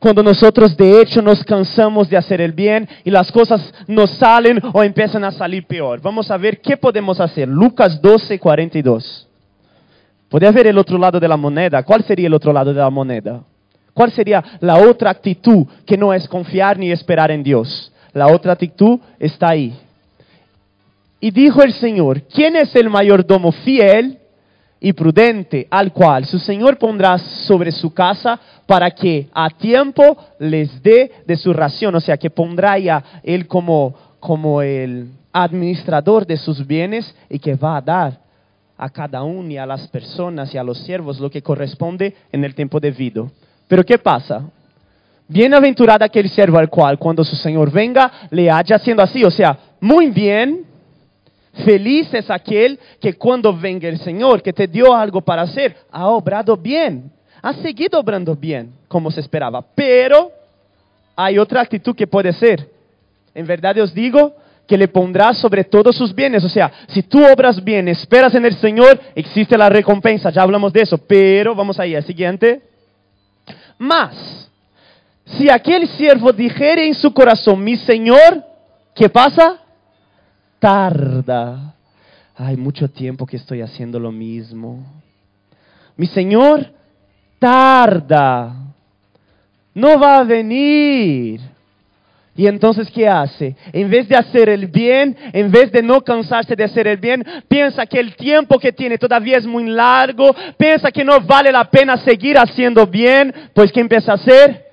cuando 0.00 0.22
nosotros 0.22 0.74
de 0.78 1.02
hecho 1.02 1.20
nos 1.20 1.44
cansamos 1.44 2.08
de 2.08 2.16
hacer 2.16 2.40
el 2.40 2.52
bien 2.52 2.88
y 3.04 3.10
las 3.10 3.30
cosas 3.30 3.72
nos 3.86 4.10
salen 4.12 4.58
o 4.72 4.82
empiezan 4.82 5.22
a 5.24 5.30
salir 5.30 5.66
peor. 5.66 6.00
Vamos 6.00 6.30
a 6.30 6.38
ver 6.38 6.58
qué 6.62 6.78
podemos 6.78 7.20
hacer. 7.20 7.46
Lucas 7.46 8.00
12, 8.00 8.38
42. 8.38 9.28
Puede 10.30 10.50
ver 10.52 10.68
el 10.68 10.78
otro 10.78 10.96
lado 10.96 11.20
de 11.20 11.28
la 11.28 11.36
moneda. 11.36 11.82
¿Cuál 11.82 12.02
sería 12.02 12.28
el 12.28 12.34
otro 12.34 12.50
lado 12.50 12.72
de 12.72 12.80
la 12.80 12.88
moneda? 12.88 13.42
¿Cuál 13.92 14.10
sería 14.10 14.42
la 14.60 14.78
otra 14.78 15.10
actitud 15.10 15.66
que 15.84 15.98
no 15.98 16.14
es 16.14 16.26
confiar 16.26 16.78
ni 16.78 16.90
esperar 16.90 17.30
en 17.30 17.42
Dios? 17.42 17.92
La 18.14 18.28
otra 18.28 18.54
actitud 18.54 18.98
está 19.18 19.50
ahí. 19.50 19.78
Y 21.20 21.30
dijo 21.30 21.62
el 21.62 21.74
Señor, 21.74 22.22
¿quién 22.22 22.56
es 22.56 22.74
el 22.74 22.88
mayordomo 22.88 23.52
fiel 23.52 24.19
y 24.80 24.94
prudente 24.94 25.68
al 25.70 25.92
cual 25.92 26.24
su 26.24 26.38
Señor 26.38 26.78
pondrá 26.78 27.18
sobre 27.18 27.70
su 27.70 27.92
casa 27.92 28.40
para 28.66 28.90
que 28.90 29.28
a 29.32 29.50
tiempo 29.50 30.16
les 30.38 30.82
dé 30.82 31.12
de 31.26 31.36
su 31.36 31.52
ración, 31.52 31.94
o 31.94 32.00
sea, 32.00 32.16
que 32.16 32.30
pondrá 32.30 32.78
ya 32.78 33.02
él 33.22 33.46
como, 33.46 33.94
como 34.18 34.62
el 34.62 35.10
administrador 35.32 36.26
de 36.26 36.36
sus 36.36 36.66
bienes 36.66 37.14
y 37.28 37.38
que 37.38 37.54
va 37.54 37.76
a 37.76 37.80
dar 37.82 38.20
a 38.76 38.88
cada 38.88 39.22
uno 39.22 39.50
y 39.50 39.58
a 39.58 39.66
las 39.66 39.86
personas 39.88 40.54
y 40.54 40.58
a 40.58 40.64
los 40.64 40.78
siervos 40.78 41.20
lo 41.20 41.30
que 41.30 41.42
corresponde 41.42 42.16
en 42.32 42.44
el 42.44 42.54
tiempo 42.54 42.80
debido. 42.80 43.30
Pero 43.68 43.84
¿qué 43.84 43.98
pasa? 43.98 44.42
Bienaventurado 45.28 46.04
aquel 46.04 46.28
siervo 46.30 46.58
al 46.58 46.70
cual 46.70 46.98
cuando 46.98 47.22
su 47.22 47.36
Señor 47.36 47.70
venga 47.70 48.10
le 48.30 48.50
haya 48.50 48.76
haciendo 48.76 49.02
así, 49.02 49.22
o 49.22 49.30
sea, 49.30 49.56
muy 49.80 50.10
bien, 50.10 50.64
Feliz 51.64 52.12
es 52.14 52.30
aquel 52.30 52.78
que 53.00 53.14
cuando 53.14 53.56
venga 53.56 53.88
el 53.88 53.98
Señor, 53.98 54.42
que 54.42 54.52
te 54.52 54.66
dio 54.66 54.94
algo 54.94 55.20
para 55.20 55.42
hacer, 55.42 55.76
ha 55.90 56.08
obrado 56.08 56.56
bien, 56.56 57.10
ha 57.42 57.54
seguido 57.54 57.98
obrando 57.98 58.34
bien, 58.34 58.72
como 58.88 59.10
se 59.10 59.20
esperaba. 59.20 59.64
Pero 59.74 60.30
hay 61.16 61.38
otra 61.38 61.60
actitud 61.60 61.94
que 61.94 62.06
puede 62.06 62.32
ser. 62.32 62.68
En 63.34 63.46
verdad 63.46 63.78
os 63.78 63.94
digo 63.94 64.34
que 64.66 64.78
le 64.78 64.88
pondrá 64.88 65.34
sobre 65.34 65.64
todos 65.64 65.96
sus 65.96 66.14
bienes. 66.14 66.44
O 66.44 66.48
sea, 66.48 66.70
si 66.88 67.02
tú 67.02 67.20
obras 67.24 67.62
bien, 67.62 67.88
esperas 67.88 68.34
en 68.34 68.44
el 68.46 68.54
Señor, 68.54 69.00
existe 69.14 69.58
la 69.58 69.68
recompensa. 69.68 70.30
Ya 70.30 70.42
hablamos 70.42 70.72
de 70.72 70.82
eso. 70.82 70.98
Pero 70.98 71.54
vamos 71.54 71.78
ahí 71.80 71.94
al 71.94 72.04
siguiente. 72.04 72.62
Más, 73.78 74.50
si 75.24 75.50
aquel 75.50 75.88
siervo 75.88 76.32
dijere 76.32 76.86
en 76.86 76.94
su 76.94 77.12
corazón, 77.12 77.64
mi 77.64 77.76
Señor, 77.76 78.44
¿qué 78.94 79.08
pasa? 79.08 79.59
Tarda. 80.60 81.74
Hay 82.36 82.56
mucho 82.56 82.88
tiempo 82.88 83.26
que 83.26 83.36
estoy 83.36 83.60
haciendo 83.60 83.98
lo 83.98 84.12
mismo. 84.12 84.86
Mi 85.96 86.06
Señor 86.06 86.72
tarda. 87.40 88.54
No 89.74 89.98
va 89.98 90.18
a 90.18 90.24
venir. 90.24 91.40
Y 92.36 92.46
entonces, 92.46 92.90
¿qué 92.90 93.08
hace? 93.08 93.56
En 93.72 93.90
vez 93.90 94.08
de 94.08 94.16
hacer 94.16 94.48
el 94.48 94.68
bien, 94.68 95.16
en 95.32 95.50
vez 95.50 95.70
de 95.72 95.82
no 95.82 96.00
cansarse 96.00 96.56
de 96.56 96.64
hacer 96.64 96.86
el 96.86 96.96
bien, 96.96 97.24
piensa 97.48 97.84
que 97.84 97.98
el 97.98 98.14
tiempo 98.14 98.58
que 98.58 98.72
tiene 98.72 98.96
todavía 98.96 99.36
es 99.36 99.46
muy 99.46 99.66
largo, 99.66 100.34
piensa 100.56 100.90
que 100.90 101.04
no 101.04 101.20
vale 101.20 101.52
la 101.52 101.64
pena 101.70 101.98
seguir 101.98 102.38
haciendo 102.38 102.86
bien, 102.86 103.34
pues 103.52 103.72
¿qué 103.72 103.80
empieza 103.80 104.12
a 104.12 104.14
hacer? 104.14 104.69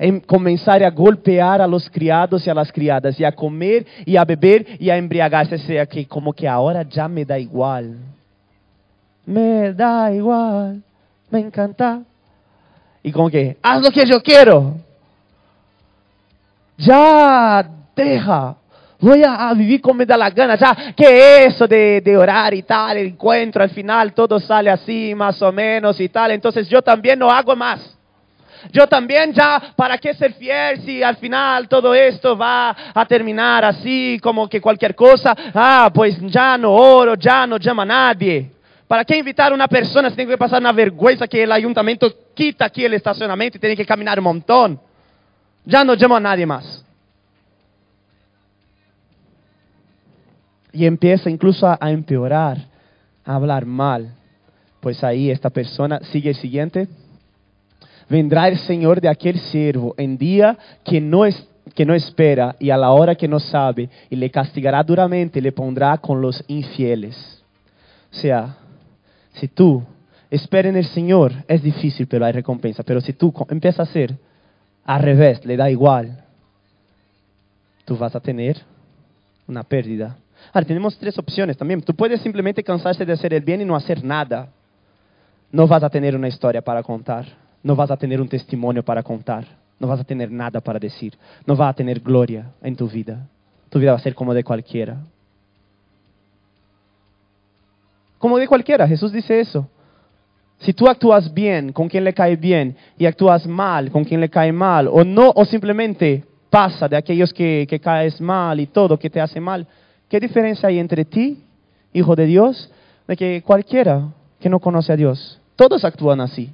Em 0.00 0.18
comenzar 0.18 0.82
a 0.82 0.90
golpear 0.90 1.60
a 1.60 1.66
los 1.66 1.90
criados 1.90 2.46
y 2.46 2.50
a 2.50 2.54
las 2.54 2.72
criadas, 2.72 3.20
y 3.20 3.24
a 3.24 3.32
comer 3.32 3.86
y 4.06 4.16
a 4.16 4.24
beber 4.24 4.66
y 4.80 4.88
a 4.88 4.96
embriagarse, 4.96 5.58
sea 5.58 5.84
que 5.84 6.06
como 6.06 6.32
que 6.32 6.48
ahora 6.48 6.82
ya 6.82 7.06
me 7.06 7.24
da 7.24 7.38
igual. 7.38 7.98
Me 9.26 9.74
da 9.74 10.10
igual, 10.10 10.82
me 11.30 11.40
encanta. 11.40 12.00
Y 13.02 13.12
como 13.12 13.28
que, 13.28 13.58
haz 13.62 13.82
lo 13.82 13.90
que 13.90 14.06
yo 14.06 14.22
quiero. 14.22 14.76
Ya 16.78 17.68
deja, 17.94 18.56
Voy 19.00 19.22
a, 19.24 19.52
vivir 19.54 19.80
como 19.80 19.94
me 19.94 20.06
da 20.06 20.16
la 20.16 20.28
gana. 20.28 20.56
Ya, 20.56 20.92
¿qué 20.94 21.44
es 21.46 21.54
eso 21.54 21.66
de, 21.66 22.02
de 22.02 22.16
orar 22.16 22.52
y 22.52 22.62
tal? 22.62 22.98
El 22.98 23.06
encuentro, 23.08 23.62
al 23.62 23.70
final 23.70 24.12
todo 24.12 24.38
sale 24.38 24.70
así, 24.70 25.14
más 25.14 25.40
o 25.40 25.50
menos 25.50 25.98
y 26.00 26.08
tal. 26.10 26.32
Entonces 26.32 26.68
yo 26.68 26.82
también 26.82 27.18
no 27.18 27.30
hago 27.30 27.56
más. 27.56 27.96
Yo 28.72 28.86
también 28.86 29.32
ya, 29.32 29.72
¿para 29.74 29.98
qué 29.98 30.14
ser 30.14 30.34
fiel 30.34 30.82
si 30.82 31.02
al 31.02 31.16
final 31.16 31.68
todo 31.68 31.94
esto 31.94 32.36
va 32.36 32.76
a 32.94 33.06
terminar 33.06 33.64
así 33.64 34.18
como 34.22 34.48
que 34.48 34.60
cualquier 34.60 34.94
cosa? 34.94 35.34
Ah, 35.54 35.90
pues 35.92 36.18
ya 36.20 36.58
no 36.58 36.72
oro, 36.72 37.14
ya 37.14 37.46
no 37.46 37.56
llama 37.56 37.82
a 37.82 37.86
nadie. 37.86 38.50
¿Para 38.86 39.04
qué 39.04 39.16
invitar 39.16 39.52
a 39.52 39.54
una 39.54 39.68
persona 39.68 40.10
si 40.10 40.16
tiene 40.16 40.32
que 40.32 40.38
pasar 40.38 40.60
una 40.60 40.72
vergüenza 40.72 41.28
que 41.28 41.42
el 41.42 41.52
ayuntamiento 41.52 42.12
quita 42.34 42.64
aquí 42.66 42.84
el 42.84 42.94
estacionamiento 42.94 43.56
y 43.56 43.60
tiene 43.60 43.76
que 43.76 43.86
caminar 43.86 44.18
un 44.18 44.24
montón? 44.24 44.80
Ya 45.64 45.84
no 45.84 45.94
llamo 45.94 46.16
a 46.16 46.20
nadie 46.20 46.44
más. 46.44 46.84
Y 50.72 50.86
empieza 50.86 51.30
incluso 51.30 51.66
a, 51.66 51.78
a 51.80 51.90
empeorar, 51.90 52.58
a 53.24 53.34
hablar 53.34 53.64
mal. 53.64 54.12
Pues 54.80 55.04
ahí 55.04 55.30
esta 55.30 55.50
persona 55.50 56.00
sigue 56.04 56.30
el 56.30 56.36
siguiente. 56.36 56.88
Vendrá 58.10 58.48
el 58.48 58.58
Señor 58.58 59.00
de 59.00 59.08
aquel 59.08 59.38
siervo 59.38 59.94
en 59.96 60.18
día 60.18 60.58
que 60.84 61.00
no, 61.00 61.24
es, 61.24 61.48
que 61.76 61.86
no 61.86 61.94
espera 61.94 62.56
y 62.58 62.70
a 62.70 62.76
la 62.76 62.90
hora 62.90 63.14
que 63.14 63.28
no 63.28 63.38
sabe, 63.38 63.88
y 64.10 64.16
le 64.16 64.30
castigará 64.32 64.82
duramente 64.82 65.38
y 65.38 65.42
le 65.42 65.52
pondrá 65.52 65.96
con 65.98 66.20
los 66.20 66.42
infieles. 66.48 67.40
O 68.10 68.16
sea, 68.16 68.56
si 69.34 69.46
tú 69.46 69.84
esperas 70.28 70.70
en 70.70 70.76
el 70.78 70.86
Señor, 70.86 71.32
es 71.46 71.62
difícil, 71.62 72.08
pero 72.08 72.24
hay 72.24 72.32
recompensa. 72.32 72.82
Pero 72.82 73.00
si 73.00 73.12
tú 73.12 73.32
empiezas 73.48 73.78
a 73.78 73.90
hacer 73.90 74.16
al 74.84 75.02
revés, 75.02 75.44
le 75.44 75.56
da 75.56 75.70
igual, 75.70 76.24
tú 77.84 77.96
vas 77.96 78.16
a 78.16 78.20
tener 78.20 78.60
una 79.46 79.62
pérdida. 79.62 80.16
Ahora, 80.52 80.66
tenemos 80.66 80.98
tres 80.98 81.16
opciones 81.16 81.56
también. 81.56 81.80
Tú 81.82 81.94
puedes 81.94 82.20
simplemente 82.22 82.64
cansarse 82.64 83.06
de 83.06 83.12
hacer 83.12 83.34
el 83.34 83.42
bien 83.42 83.60
y 83.60 83.64
no 83.64 83.76
hacer 83.76 84.02
nada. 84.02 84.48
No 85.52 85.68
vas 85.68 85.84
a 85.84 85.90
tener 85.90 86.16
una 86.16 86.26
historia 86.26 86.60
para 86.60 86.82
contar. 86.82 87.49
No 87.62 87.76
vas 87.76 87.90
a 87.90 87.96
tener 87.96 88.20
un 88.20 88.28
testimonio 88.28 88.82
para 88.82 89.02
contar. 89.02 89.44
No 89.78 89.86
vas 89.86 90.00
a 90.00 90.04
tener 90.04 90.30
nada 90.30 90.60
para 90.60 90.78
decir. 90.78 91.16
No 91.46 91.56
vas 91.56 91.70
a 91.70 91.74
tener 91.74 92.00
gloria 92.00 92.52
en 92.62 92.76
tu 92.76 92.88
vida. 92.88 93.26
Tu 93.68 93.78
vida 93.78 93.92
va 93.92 93.98
a 93.98 94.02
ser 94.02 94.14
como 94.14 94.34
de 94.34 94.44
cualquiera. 94.44 94.98
Como 98.18 98.38
de 98.38 98.46
cualquiera. 98.46 98.86
Jesús 98.86 99.12
dice 99.12 99.40
eso. 99.40 99.68
Si 100.58 100.74
tú 100.74 100.86
actúas 100.88 101.32
bien 101.32 101.72
con 101.72 101.88
quien 101.88 102.04
le 102.04 102.12
cae 102.12 102.36
bien 102.36 102.76
y 102.98 103.06
actúas 103.06 103.46
mal 103.46 103.90
con 103.90 104.04
quien 104.04 104.20
le 104.20 104.28
cae 104.28 104.52
mal, 104.52 104.88
o 104.88 105.04
no, 105.04 105.32
o 105.34 105.44
simplemente 105.46 106.22
pasa 106.50 106.86
de 106.86 106.96
aquellos 106.96 107.32
que, 107.32 107.66
que 107.68 107.80
caes 107.80 108.20
mal 108.20 108.60
y 108.60 108.66
todo 108.66 108.98
que 108.98 109.08
te 109.08 109.22
hace 109.22 109.40
mal, 109.40 109.66
¿qué 110.08 110.20
diferencia 110.20 110.68
hay 110.68 110.78
entre 110.78 111.06
ti, 111.06 111.42
hijo 111.94 112.14
de 112.14 112.26
Dios, 112.26 112.70
de 113.08 113.16
que 113.16 113.42
cualquiera 113.42 114.08
que 114.38 114.50
no 114.50 114.60
conoce 114.60 114.92
a 114.92 114.96
Dios? 114.96 115.40
Todos 115.56 115.82
actúan 115.82 116.20
así. 116.20 116.52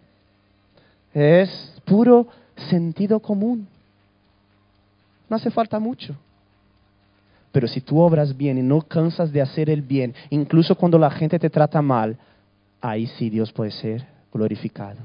Es 1.15 1.81
puro 1.85 2.27
sentido 2.69 3.21
común. 3.21 3.67
No 5.29 5.37
hace 5.37 5.51
falta 5.51 5.79
mucho. 5.79 6.15
Pero 7.53 7.69
si 7.69 7.81
tú 7.81 7.99
obras 8.01 8.37
bien 8.37 8.59
y 8.59 8.63
no 8.63 8.83
cansas 8.83 9.33
de 9.33 9.41
hacer 9.41 9.71
el 9.71 9.83
bien, 9.83 10.15
incluso 10.31 10.75
cuando 10.75 10.99
la 10.99 11.11
gente 11.11 11.39
te 11.39 11.49
trata 11.49 11.81
mal, 11.81 12.19
ahí 12.81 13.07
sí 13.07 13.31
Dios 13.31 13.53
puede 13.53 13.71
ser 13.71 14.07
glorificado. 14.33 14.99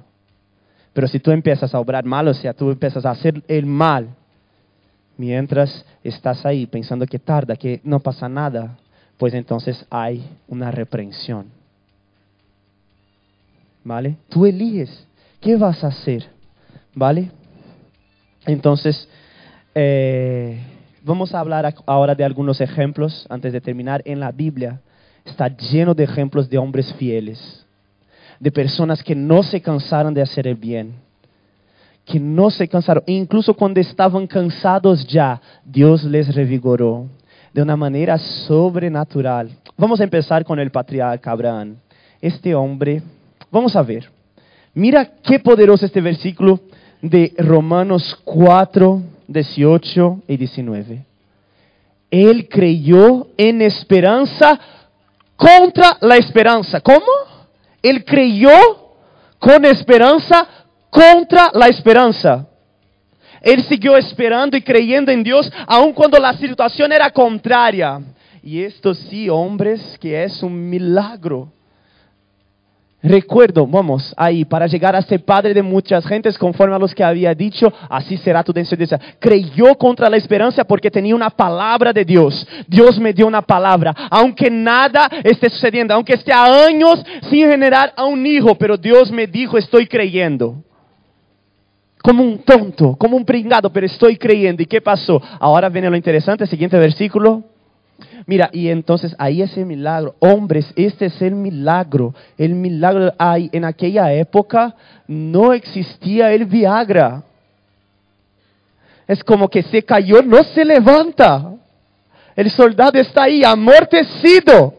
Pero 0.93 1.07
si 1.07 1.19
tú 1.19 1.31
empiezas 1.31 1.73
a 1.73 1.79
obrar 1.79 2.03
mal, 2.03 2.27
o 2.27 2.33
sea, 2.33 2.53
tú 2.53 2.69
empiezas 2.69 3.05
a 3.05 3.11
hacer 3.11 3.41
el 3.47 3.65
mal, 3.65 4.09
mientras 5.17 5.85
estás 6.03 6.45
ahí 6.45 6.65
pensando 6.65 7.05
que 7.05 7.19
tarda, 7.19 7.55
que 7.55 7.79
no 7.83 7.99
pasa 7.99 8.27
nada, 8.27 8.77
pues 9.17 9.33
entonces 9.33 9.85
hay 9.89 10.27
una 10.47 10.71
reprensión. 10.71 11.45
¿Vale? 13.83 14.17
Tú 14.29 14.45
eliges 14.45 15.07
qué 15.41 15.57
vas 15.57 15.83
a 15.83 15.87
hacer. 15.87 16.25
¿Vale? 16.93 17.31
Entonces, 18.45 19.07
eh, 19.75 20.59
vamos 21.03 21.33
a 21.33 21.39
hablar 21.39 21.73
ahora 21.85 22.15
de 22.15 22.23
algunos 22.23 22.61
ejemplos 22.61 23.25
antes 23.29 23.53
de 23.53 23.61
terminar. 23.61 24.01
En 24.05 24.19
la 24.19 24.31
Biblia 24.31 24.81
está 25.25 25.47
lleno 25.47 25.93
de 25.93 26.03
ejemplos 26.03 26.49
de 26.49 26.57
hombres 26.57 26.93
fieles, 26.93 27.65
de 28.39 28.51
personas 28.51 29.03
que 29.03 29.15
no 29.15 29.43
se 29.43 29.61
cansaron 29.61 30.13
de 30.13 30.21
hacer 30.21 30.47
el 30.47 30.55
bien, 30.55 30.95
que 32.05 32.19
no 32.19 32.49
se 32.49 32.67
cansaron, 32.67 33.03
e 33.05 33.13
incluso 33.13 33.53
cuando 33.53 33.79
estaban 33.79 34.27
cansados 34.27 35.05
ya, 35.07 35.39
Dios 35.63 36.03
les 36.03 36.33
revigoró 36.33 37.07
de 37.53 37.61
una 37.61 37.75
manera 37.75 38.17
sobrenatural. 38.17 39.51
Vamos 39.77 39.99
a 40.01 40.03
empezar 40.03 40.43
con 40.43 40.59
el 40.59 40.71
patriarca 40.71 41.31
Abraham. 41.31 41.75
Este 42.19 42.55
hombre, 42.55 43.03
vamos 43.51 43.75
a 43.75 43.83
ver, 43.83 44.09
mira 44.73 45.05
qué 45.23 45.39
poderoso 45.39 45.85
este 45.85 46.01
versículo 46.01 46.59
de 47.01 47.33
Romanos 47.37 48.19
4, 48.23 49.01
18 49.27 50.21
y 50.27 50.37
19. 50.37 51.05
Él 52.11 52.47
creyó 52.49 53.27
en 53.37 53.61
esperanza 53.61 54.59
contra 55.35 55.97
la 56.01 56.17
esperanza. 56.17 56.81
¿Cómo? 56.81 57.05
Él 57.81 58.03
creyó 58.05 58.51
con 59.39 59.65
esperanza 59.65 60.47
contra 60.89 61.49
la 61.53 61.67
esperanza. 61.67 62.47
Él 63.41 63.63
siguió 63.63 63.97
esperando 63.97 64.55
y 64.55 64.61
creyendo 64.61 65.11
en 65.11 65.23
Dios 65.23 65.51
aun 65.65 65.93
cuando 65.93 66.19
la 66.19 66.33
situación 66.33 66.91
era 66.91 67.09
contraria. 67.09 67.99
Y 68.43 68.61
esto 68.61 68.93
sí, 68.93 69.29
hombres, 69.29 69.97
que 69.99 70.23
es 70.23 70.43
un 70.43 70.69
milagro. 70.69 71.51
Recuerdo, 73.03 73.65
vamos, 73.65 74.13
ahí, 74.15 74.45
para 74.45 74.67
llegar 74.67 74.95
a 74.95 75.01
ser 75.01 75.25
padre 75.25 75.55
de 75.55 75.63
muchas 75.63 76.05
gentes, 76.05 76.37
conforme 76.37 76.75
a 76.75 76.79
los 76.79 76.93
que 76.93 77.03
había 77.03 77.33
dicho, 77.33 77.73
así 77.89 78.15
será 78.17 78.43
tu 78.43 78.53
descendencia. 78.53 78.99
Creyó 79.17 79.75
contra 79.75 80.07
la 80.07 80.17
esperanza 80.17 80.63
porque 80.63 80.91
tenía 80.91 81.15
una 81.15 81.31
palabra 81.31 81.91
de 81.91 82.05
Dios. 82.05 82.47
Dios 82.67 82.99
me 82.99 83.11
dio 83.11 83.25
una 83.25 83.41
palabra. 83.41 83.95
Aunque 84.11 84.51
nada 84.51 85.09
esté 85.23 85.49
sucediendo, 85.49 85.95
aunque 85.95 86.13
esté 86.13 86.31
a 86.31 86.65
años 86.65 87.03
sin 87.23 87.49
generar 87.49 87.91
a 87.95 88.05
un 88.05 88.23
hijo, 88.27 88.53
pero 88.53 88.77
Dios 88.77 89.11
me 89.11 89.25
dijo, 89.25 89.57
estoy 89.57 89.87
creyendo. 89.87 90.63
Como 92.03 92.23
un 92.23 92.39
tonto, 92.43 92.95
como 92.97 93.17
un 93.17 93.25
pringado, 93.25 93.71
pero 93.71 93.87
estoy 93.87 94.15
creyendo. 94.15 94.61
¿Y 94.61 94.67
qué 94.67 94.79
pasó? 94.79 95.19
Ahora 95.39 95.69
viene 95.69 95.89
lo 95.89 95.95
interesante, 95.95 96.45
siguiente 96.45 96.77
versículo. 96.77 97.50
Mira, 98.25 98.49
y 98.53 98.69
entonces 98.69 99.15
ahí 99.17 99.41
es 99.41 99.55
el 99.57 99.65
milagro. 99.65 100.15
Hombres, 100.19 100.71
este 100.75 101.05
es 101.05 101.21
el 101.21 101.35
milagro. 101.35 102.13
El 102.37 102.55
milagro 102.55 103.13
hay 103.17 103.49
en 103.51 103.65
aquella 103.65 104.11
época 104.13 104.75
no 105.11 105.51
existía 105.51 106.31
el 106.31 106.45
Viagra. 106.45 107.23
Es 109.07 109.21
como 109.25 109.49
que 109.49 109.61
se 109.61 109.83
cayó, 109.83 110.21
no 110.21 110.41
se 110.43 110.63
levanta. 110.63 111.51
El 112.33 112.49
soldado 112.49 112.97
está 112.97 113.23
ahí 113.23 113.43
amortecido. 113.43 114.73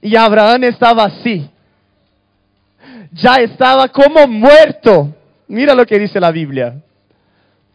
Y 0.00 0.14
Abraham 0.14 0.64
estaba 0.64 1.04
así. 1.04 1.48
Ya 3.12 3.36
estaba 3.36 3.88
como 3.88 4.28
muerto. 4.28 5.12
Mira 5.48 5.74
lo 5.74 5.84
que 5.84 5.98
dice 5.98 6.20
la 6.20 6.30
Biblia. 6.30 6.76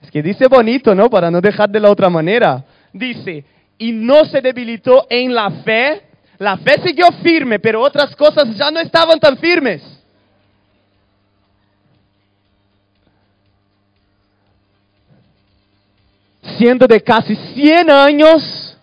Es 0.01 0.09
que 0.09 0.23
dice 0.23 0.47
bonito, 0.47 0.95
¿no? 0.95 1.09
Para 1.09 1.29
no 1.29 1.41
dejar 1.41 1.69
de 1.69 1.81
la 1.81 1.91
otra 1.91 2.09
manera. 2.09 2.63
Dice, 2.93 3.43
y 3.77 3.91
no 3.91 4.25
se 4.25 4.41
debilitó 4.41 5.05
en 5.09 5.33
la 5.33 5.49
fe. 5.51 6.01
La 6.39 6.57
fe 6.57 6.75
siguió 6.83 7.07
firme, 7.23 7.59
pero 7.59 7.81
otras 7.81 8.15
cosas 8.15 8.55
ya 8.55 8.69
no 8.71 8.79
estaban 8.79 9.19
tan 9.19 9.37
firmes. 9.37 9.81
Siendo 16.57 16.87
de 16.87 17.01
casi 17.01 17.35
100 17.35 17.89
años, 17.89 18.77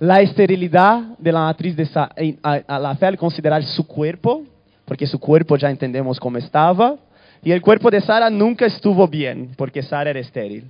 la 0.00 0.20
esterilidad 0.20 1.00
de 1.18 1.32
la 1.32 1.40
matriz 1.40 1.76
de 1.76 1.86
Sa- 1.86 2.10
en- 2.16 2.38
a, 2.42 2.60
a 2.66 2.78
la 2.78 2.94
fe 2.96 3.06
al 3.06 3.16
considerar 3.18 3.62
su 3.64 3.86
cuerpo, 3.86 4.42
porque 4.84 5.06
su 5.06 5.18
cuerpo 5.18 5.56
ya 5.56 5.70
entendemos 5.70 6.18
cómo 6.18 6.38
estaba, 6.38 6.96
y 7.42 7.52
el 7.52 7.60
cuerpo 7.60 7.90
de 7.90 8.00
Sara 8.00 8.30
nunca 8.30 8.66
estuvo 8.66 9.06
bien, 9.06 9.50
porque 9.56 9.82
Sara 9.82 10.10
era 10.10 10.20
estéril. 10.20 10.64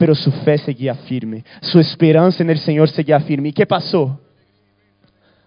Pero 0.00 0.14
su 0.14 0.32
fe 0.32 0.56
seguía 0.56 0.94
firme, 0.94 1.44
su 1.60 1.78
esperanza 1.78 2.42
en 2.42 2.48
el 2.48 2.58
Señor 2.58 2.88
seguía 2.88 3.20
firme. 3.20 3.50
¿Y 3.50 3.52
qué 3.52 3.66
pasó? 3.66 4.18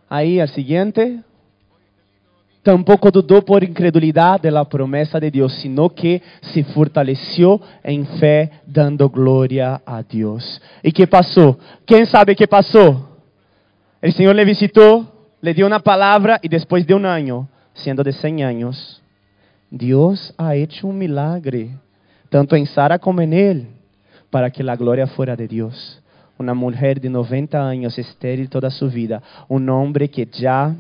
Ahí 0.08 0.40
al 0.40 0.48
siguiente, 0.50 1.24
tampoco 2.62 3.10
dudó 3.10 3.44
por 3.44 3.64
incredulidad 3.64 4.40
de 4.40 4.52
la 4.52 4.64
promesa 4.64 5.20
de 5.20 5.32
Dios, 5.32 5.54
sino 5.54 5.90
que 5.90 6.22
se 6.54 6.64
fortaleció 6.66 7.60
en 7.82 8.06
fe, 8.06 8.52
dando 8.68 9.10
gloria 9.10 9.82
a 9.84 10.04
Dios. 10.04 10.62
¿Y 10.84 10.92
qué 10.92 11.08
pasó? 11.08 11.58
¿Quién 11.84 12.06
sabe 12.06 12.36
qué 12.36 12.48
pasó? 12.48 13.10
El 14.04 14.14
Señor 14.14 14.36
le 14.36 14.46
visitó, 14.46 15.32
le 15.42 15.56
dio 15.56 15.66
una 15.66 15.80
palabra 15.80 16.40
y 16.44 16.48
después 16.48 16.86
de 16.86 16.94
un 16.94 17.08
año, 17.08 17.50
siendo 17.74 18.04
de 18.04 18.14
100 18.14 18.44
años, 18.44 19.02
Dios 19.72 20.32
ha 20.38 20.54
hecho 20.54 20.86
un 20.86 21.00
milagre, 21.00 21.72
tanto 22.30 22.56
en 22.56 22.68
Sara 22.68 23.00
como 23.00 23.20
en 23.20 23.34
él. 23.34 23.68
Para 24.34 24.50
que 24.50 24.64
la 24.64 24.76
gloria 24.76 25.06
fuera 25.06 25.36
de 25.36 25.48
Dios. 25.48 26.02
Una 26.40 26.56
mujer 26.56 27.00
de 27.00 27.08
90 27.08 27.70
años, 27.70 28.00
estéril 28.00 28.50
toda 28.50 28.72
su 28.72 28.90
vida. 28.90 29.22
Un 29.48 29.70
hombre 29.70 30.10
que 30.10 30.26
ya 30.26 30.76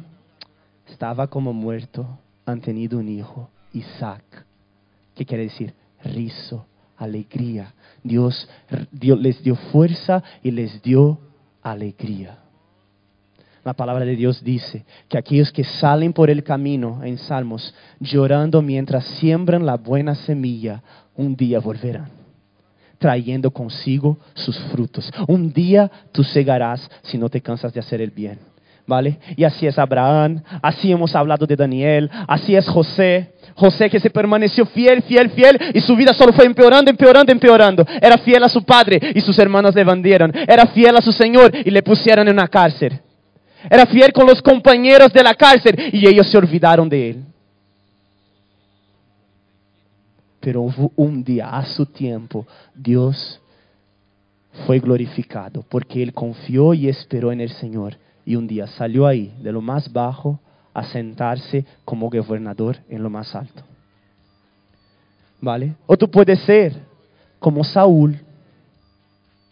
estaba 0.89 1.27
como 1.27 1.53
muerto, 1.53 2.17
han 2.47 2.61
tenido 2.61 2.97
un 2.97 3.07
hijo, 3.07 3.51
Isaac. 3.71 4.23
¿Qué 5.13 5.23
quiere 5.23 5.43
decir? 5.43 5.71
Rizo, 6.03 6.65
alegría. 6.97 7.71
Dios, 8.01 8.49
Dios 8.91 9.21
les 9.21 9.43
dio 9.43 9.55
fuerza 9.55 10.23
y 10.41 10.49
les 10.49 10.81
dio 10.81 11.19
alegría. 11.61 12.39
La 13.63 13.73
palabra 13.73 14.03
de 14.03 14.15
Dios 14.15 14.43
dice 14.43 14.83
que 15.07 15.19
aquellos 15.19 15.51
que 15.51 15.63
salen 15.63 16.11
por 16.11 16.31
el 16.31 16.43
camino 16.43 17.03
en 17.03 17.19
Salmos 17.19 17.71
llorando 17.99 18.63
mientras 18.63 19.05
siembran 19.19 19.63
la 19.63 19.77
buena 19.77 20.15
semilla, 20.15 20.81
un 21.15 21.35
día 21.35 21.59
volverán, 21.59 22.22
trayendo 23.03 23.51
consigo 23.51 24.17
sus 24.33 24.57
frutos. 24.71 25.11
Un 25.27 25.51
día 25.51 25.91
tú 26.13 26.23
cegarás 26.23 26.89
si 27.01 27.17
no 27.17 27.27
te 27.27 27.41
cansas 27.41 27.73
de 27.73 27.81
hacer 27.81 27.99
el 27.99 28.11
bien. 28.11 28.39
¿Vale? 28.87 29.19
Y 29.35 29.43
así 29.43 29.67
es 29.67 29.77
Abraham, 29.77 30.41
así 30.61 30.89
hemos 30.89 31.13
hablado 31.13 31.45
de 31.45 31.57
Daniel, 31.57 32.09
así 32.27 32.55
es 32.55 32.67
José, 32.67 33.33
José 33.55 33.89
que 33.89 33.99
se 33.99 34.09
permaneció 34.09 34.65
fiel, 34.65 35.01
fiel, 35.01 35.31
fiel 35.31 35.59
y 35.73 35.81
su 35.81 35.97
vida 35.97 36.13
solo 36.13 36.31
fue 36.31 36.45
empeorando, 36.45 36.89
empeorando, 36.89 37.31
empeorando. 37.33 37.85
Era 38.01 38.17
fiel 38.17 38.41
a 38.41 38.47
su 38.47 38.63
padre 38.63 38.99
y 39.13 39.19
sus 39.19 39.37
hermanos 39.37 39.75
le 39.75 39.83
vendieron. 39.83 40.31
Era 40.33 40.65
fiel 40.67 40.95
a 40.95 41.01
su 41.01 41.11
Señor 41.11 41.51
y 41.53 41.71
le 41.71 41.83
pusieron 41.83 42.25
en 42.25 42.33
una 42.35 42.47
cárcel. 42.47 43.01
Era 43.69 43.85
fiel 43.85 44.13
con 44.13 44.25
los 44.25 44.41
compañeros 44.41 45.11
de 45.11 45.23
la 45.23 45.33
cárcel 45.33 45.75
y 45.91 46.07
ellos 46.07 46.27
se 46.27 46.37
olvidaron 46.37 46.87
de 46.87 47.09
él. 47.09 47.32
Pero 50.43 50.61
hubo 50.61 50.91
un 50.97 51.23
día, 51.23 51.57
a 51.57 51.65
su 51.65 51.85
tiempo, 51.85 52.45
Dios 52.75 53.41
fue 54.67 54.79
glorificado 54.79 55.63
porque 55.69 56.03
él 56.03 56.11
confió 56.11 56.73
y 56.73 56.89
esperó 56.89 57.31
en 57.31 57.39
el 57.39 57.49
Señor. 57.49 57.95
Y 58.25 58.35
un 58.35 58.45
día 58.45 58.67
salió 58.67 59.07
ahí, 59.07 59.33
de 59.41 59.53
lo 59.53 59.61
más 59.61 59.91
bajo, 59.91 60.41
a 60.73 60.83
sentarse 60.83 61.65
como 61.85 62.09
gobernador 62.09 62.77
en 62.89 63.01
lo 63.01 63.09
más 63.09 63.33
alto. 63.33 63.63
¿Vale? 65.39 65.75
O 65.85 65.95
tú 65.95 66.11
puedes 66.11 66.39
ser 66.41 66.73
como 67.39 67.63
Saúl. 67.63 68.19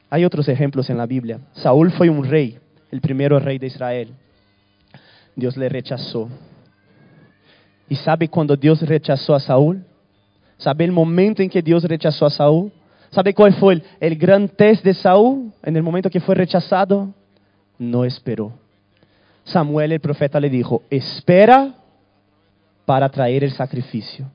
Hay 0.09 0.25
otros 0.25 0.49
ejemplos 0.49 0.89
en 0.89 0.97
la 0.97 1.05
Biblia. 1.05 1.39
Saúl 1.53 1.89
fue 1.91 2.09
un 2.09 2.25
rey, 2.25 2.59
el 2.91 2.99
primero 2.99 3.39
rey 3.39 3.57
de 3.57 3.67
Israel. 3.67 4.13
Dios 5.37 5.55
le 5.55 5.69
rechazó. 5.69 6.27
¿Y 7.87 7.95
sabe 7.95 8.27
cuando 8.27 8.57
Dios 8.57 8.81
rechazó 8.81 9.33
a 9.33 9.39
Saúl? 9.39 9.85
¿Sabe 10.61 10.85
el 10.85 10.91
momento 10.91 11.41
en 11.41 11.49
que 11.49 11.63
Dios 11.63 11.83
rechazó 11.83 12.27
a 12.27 12.29
Saúl? 12.29 12.71
¿Sabe 13.09 13.33
cuál 13.33 13.53
fue 13.55 13.73
el, 13.73 13.83
el 13.99 14.15
gran 14.15 14.47
test 14.47 14.83
de 14.83 14.93
Saúl 14.93 15.51
en 15.63 15.75
el 15.75 15.81
momento 15.81 16.07
que 16.07 16.19
fue 16.19 16.35
rechazado? 16.35 17.09
No 17.79 18.05
esperó. 18.05 18.53
Samuel 19.43 19.91
el 19.91 19.99
profeta 19.99 20.39
le 20.39 20.51
dijo, 20.51 20.83
espera 20.91 21.73
para 22.85 23.09
traer 23.09 23.43
el 23.43 23.51
sacrificio. 23.51 24.29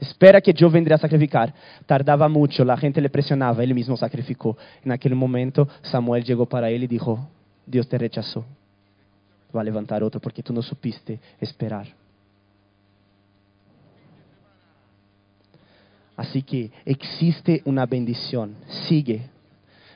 Espera 0.00 0.40
que 0.40 0.54
yo 0.54 0.70
vendré 0.70 0.94
a 0.94 0.98
sacrificar. 0.98 1.52
Tardaba 1.84 2.28
mucho, 2.28 2.64
la 2.64 2.78
gente 2.78 3.02
le 3.02 3.10
presionaba, 3.10 3.62
él 3.62 3.74
mismo 3.74 3.94
sacrificó. 3.98 4.56
En 4.82 4.92
aquel 4.92 5.14
momento 5.14 5.68
Samuel 5.82 6.24
llegó 6.24 6.46
para 6.46 6.70
él 6.70 6.84
y 6.84 6.86
dijo, 6.86 7.28
Dios 7.66 7.86
te 7.86 7.98
rechazó. 7.98 8.46
Va 9.54 9.60
a 9.60 9.64
levantar 9.64 10.02
otro 10.02 10.18
porque 10.18 10.42
tú 10.42 10.54
no 10.54 10.62
supiste 10.62 11.20
esperar. 11.38 12.01
Así 16.16 16.42
que 16.42 16.70
existe 16.84 17.62
una 17.64 17.86
bendición. 17.86 18.54
Sigue 18.88 19.32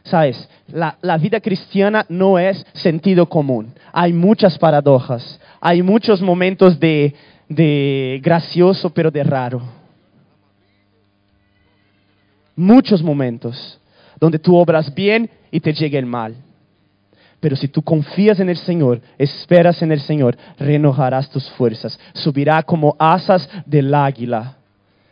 Sabes, 0.06 0.48
la, 0.68 0.96
la, 1.02 1.18
vida 1.18 1.40
cristiana 1.40 2.06
no 2.08 2.38
es 2.38 2.64
sentido 2.74 3.28
común. 3.28 3.74
Hay 3.92 4.12
muchas 4.12 4.56
paradojas, 4.56 5.40
hay 5.60 5.82
muchos 5.82 6.22
momentos 6.22 6.78
de, 6.78 7.12
de 7.48 8.20
gracioso 8.22 8.90
pero 8.90 9.10
de 9.10 9.24
raro. 9.24 9.62
Muchos 12.54 13.02
momentos 13.02 13.80
donde 14.20 14.38
tú 14.38 14.56
obras 14.56 14.94
bien 14.94 15.28
y 15.50 15.58
te 15.58 15.72
llega 15.72 15.98
el 15.98 16.06
mal. 16.06 16.36
Pero 17.40 17.56
si 17.56 17.66
tú 17.66 17.82
confías 17.82 18.38
en 18.38 18.48
el 18.48 18.56
Señor, 18.58 19.00
esperas 19.18 19.82
en 19.82 19.90
el 19.90 20.00
Señor, 20.00 20.38
renovarás 20.56 21.28
tus 21.30 21.50
fuerzas. 21.50 21.98
Subirá 22.14 22.62
como 22.62 22.94
asas 22.98 23.48
del 23.66 23.92
águila 23.92 24.56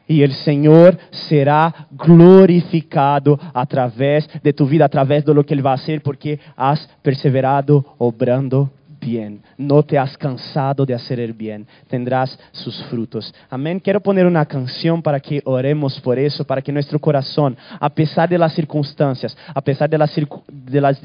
y 0.06 0.22
el 0.22 0.32
Señor 0.32 0.98
será 1.10 1.86
glorificado 1.90 3.38
a 3.52 3.66
través 3.66 4.28
de 4.42 4.52
tu 4.52 4.66
vida, 4.66 4.84
a 4.84 4.88
través 4.88 5.24
de 5.24 5.34
lo 5.34 5.44
que 5.44 5.54
Él 5.54 5.64
va 5.64 5.72
a 5.72 5.74
hacer, 5.74 6.02
porque 6.02 6.38
has 6.56 6.88
perseverado 7.02 7.84
obrando 7.98 8.70
bien. 9.04 9.42
No 9.58 9.82
te 9.82 9.98
has 9.98 10.16
cansado 10.16 10.86
de 10.86 10.94
hacer 10.94 11.20
el 11.20 11.32
bien. 11.32 11.66
Tendrás 11.88 12.38
sus 12.52 12.82
frutos. 12.84 13.34
Amén. 13.50 13.78
Quiero 13.78 14.00
poner 14.00 14.26
una 14.26 14.46
canción 14.46 15.02
para 15.02 15.20
que 15.20 15.42
oremos 15.44 16.00
por 16.00 16.18
eso, 16.18 16.44
para 16.44 16.62
que 16.62 16.72
nuestro 16.72 16.98
corazón, 16.98 17.56
a 17.78 17.90
pesar 17.90 18.28
de 18.28 18.38
las 18.38 18.54
circunstancias, 18.54 19.36
a 19.54 19.60
pesar 19.60 19.90
de 19.90 19.98
las, 19.98 20.14
de 20.48 20.80
las 20.80 21.00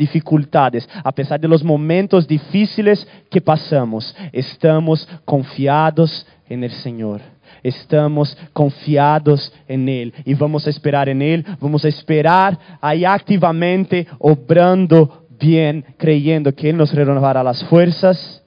a 1.04 1.12
pesar 1.12 1.40
de 1.40 1.48
los 1.48 1.64
momentos 1.64 2.28
difíciles 2.28 3.08
que 3.30 3.42
pasamos, 3.42 4.16
estamos 4.32 5.08
confiados 5.26 6.26
en 6.48 6.64
el 6.64 6.72
Señor 6.72 7.22
estamos 7.64 8.38
confiados 8.54 9.54
en 9.68 9.90
Él 9.90 10.14
y 10.26 10.34
vamos 10.34 10.68
a 10.68 10.70
esperar 10.70 11.10
en 11.10 11.22
Él, 11.22 11.46
vamos 11.60 11.86
a 11.86 11.90
esperar 11.90 12.58
ahí 12.82 13.06
activamente, 13.06 14.08
obrando 14.20 15.26
bien, 15.40 15.86
creyendo 15.98 16.54
que 16.54 16.70
Él 16.70 16.78
nos 16.78 16.94
renovará 16.94 17.44
las 17.44 17.64
fuerzas 17.66 18.40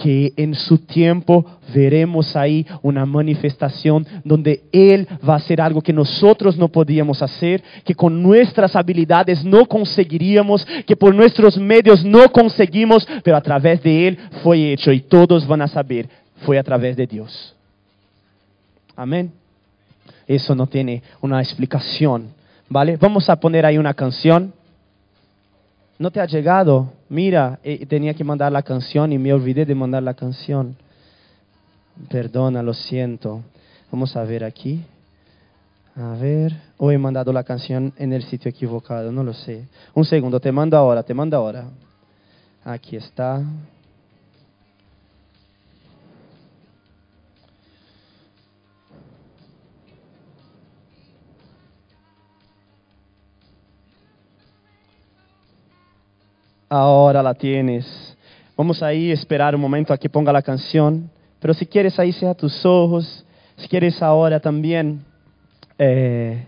que 0.00 0.32
en 0.36 0.54
su 0.54 0.78
tiempo 0.78 1.44
veremos 1.74 2.34
ahí 2.34 2.66
una 2.82 3.04
manifestación 3.04 4.06
donde 4.24 4.62
Él 4.72 5.06
va 5.28 5.34
a 5.34 5.36
hacer 5.36 5.60
algo 5.60 5.82
que 5.82 5.92
nosotros 5.92 6.56
no 6.56 6.68
podíamos 6.68 7.20
hacer, 7.22 7.62
que 7.84 7.94
con 7.94 8.22
nuestras 8.22 8.74
habilidades 8.76 9.44
no 9.44 9.66
conseguiríamos, 9.66 10.66
que 10.86 10.96
por 10.96 11.14
nuestros 11.14 11.58
medios 11.58 12.04
no 12.04 12.30
conseguimos, 12.32 13.06
pero 13.22 13.36
a 13.36 13.42
través 13.42 13.82
de 13.82 14.08
Él 14.08 14.18
fue 14.42 14.72
hecho 14.72 14.90
y 14.90 15.00
todos 15.00 15.46
van 15.46 15.62
a 15.62 15.68
saber, 15.68 16.08
fue 16.46 16.58
a 16.58 16.62
través 16.62 16.96
de 16.96 17.06
Dios. 17.06 17.54
Amén. 19.00 19.32
Eso 20.26 20.54
no 20.54 20.66
tiene 20.66 21.02
una 21.22 21.40
explicación. 21.40 22.34
¿Vale? 22.68 22.98
Vamos 22.98 23.30
a 23.30 23.36
poner 23.36 23.64
ahí 23.64 23.78
una 23.78 23.94
canción. 23.94 24.52
¿No 25.98 26.10
te 26.10 26.20
ha 26.20 26.26
llegado? 26.26 26.92
Mira, 27.08 27.58
eh, 27.64 27.86
tenía 27.86 28.12
que 28.12 28.24
mandar 28.24 28.52
la 28.52 28.62
canción 28.62 29.10
y 29.10 29.16
me 29.16 29.32
olvidé 29.32 29.64
de 29.64 29.74
mandar 29.74 30.02
la 30.02 30.12
canción. 30.12 30.76
Perdona, 32.10 32.62
lo 32.62 32.74
siento. 32.74 33.40
Vamos 33.90 34.14
a 34.16 34.24
ver 34.24 34.44
aquí. 34.44 34.84
A 35.96 36.16
ver, 36.20 36.54
o 36.76 36.92
he 36.92 36.98
mandado 36.98 37.32
la 37.32 37.42
canción 37.42 37.94
en 37.96 38.12
el 38.12 38.22
sitio 38.24 38.50
equivocado, 38.50 39.10
no 39.10 39.24
lo 39.24 39.32
sé. 39.32 39.66
Un 39.94 40.04
segundo, 40.04 40.40
te 40.40 40.52
mando 40.52 40.76
ahora, 40.76 41.02
te 41.02 41.14
mando 41.14 41.38
ahora. 41.38 41.64
Aquí 42.66 42.96
está. 42.96 43.42
Ahora 56.70 57.22
la 57.22 57.34
tienes. 57.34 58.16
Vamos 58.56 58.82
ahí 58.82 59.10
a 59.10 59.14
esperar 59.14 59.54
un 59.54 59.60
momento 59.60 59.92
a 59.92 59.98
que 59.98 60.08
ponga 60.08 60.32
la 60.32 60.40
canción. 60.40 61.10
Pero 61.40 61.52
si 61.52 61.66
quieres 61.66 61.98
ahí 61.98 62.12
sea 62.12 62.34
tus 62.34 62.64
ojos, 62.64 63.24
si 63.56 63.68
quieres 63.68 64.00
ahora 64.02 64.38
también, 64.40 65.04
eh, 65.78 66.46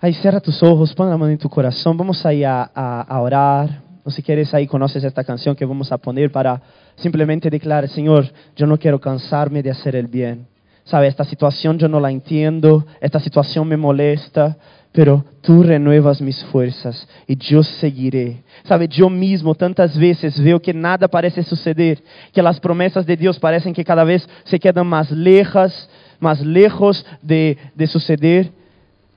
ahí 0.00 0.14
cierra 0.14 0.40
tus 0.40 0.62
ojos, 0.62 0.94
pon 0.94 1.10
la 1.10 1.16
mano 1.16 1.32
en 1.32 1.38
tu 1.38 1.50
corazón, 1.50 1.96
vamos 1.96 2.24
ahí 2.24 2.44
a, 2.44 2.62
a, 2.62 3.20
orar. 3.20 3.82
O 4.04 4.10
si 4.10 4.22
quieres 4.22 4.54
ahí 4.54 4.68
conoces 4.68 5.02
esta 5.02 5.24
canción 5.24 5.56
que 5.56 5.64
vamos 5.64 5.90
a 5.90 5.98
poner 5.98 6.30
para 6.30 6.62
simplemente 6.94 7.50
declarar, 7.50 7.88
Señor, 7.88 8.32
yo 8.54 8.66
no 8.66 8.78
quiero 8.78 9.00
cansarme 9.00 9.62
de 9.62 9.70
hacer 9.70 9.96
el 9.96 10.06
bien. 10.06 10.46
Sabe, 10.86 11.08
esta 11.08 11.24
situación 11.24 11.78
yo 11.78 11.88
no 11.88 11.98
la 11.98 12.12
entiendo, 12.12 12.86
esta 13.00 13.18
situación 13.18 13.66
me 13.66 13.76
molesta, 13.76 14.56
pero 14.92 15.24
tú 15.42 15.64
renuevas 15.64 16.22
mis 16.22 16.42
fuerzas 16.44 17.08
y 17.26 17.36
yo 17.36 17.64
seguiré. 17.64 18.44
Sabe, 18.62 18.86
yo 18.86 19.10
mismo 19.10 19.56
tantas 19.56 19.98
veces 19.98 20.40
veo 20.40 20.62
que 20.62 20.72
nada 20.72 21.08
parece 21.08 21.42
suceder, 21.42 22.02
que 22.32 22.40
las 22.40 22.60
promesas 22.60 23.04
de 23.04 23.16
Dios 23.16 23.38
parecen 23.40 23.74
que 23.74 23.84
cada 23.84 24.04
vez 24.04 24.28
se 24.44 24.60
quedan 24.60 24.86
más 24.86 25.10
lejas, 25.10 25.90
más 26.20 26.40
lejos 26.40 27.04
de, 27.20 27.58
de 27.74 27.86
suceder 27.88 28.52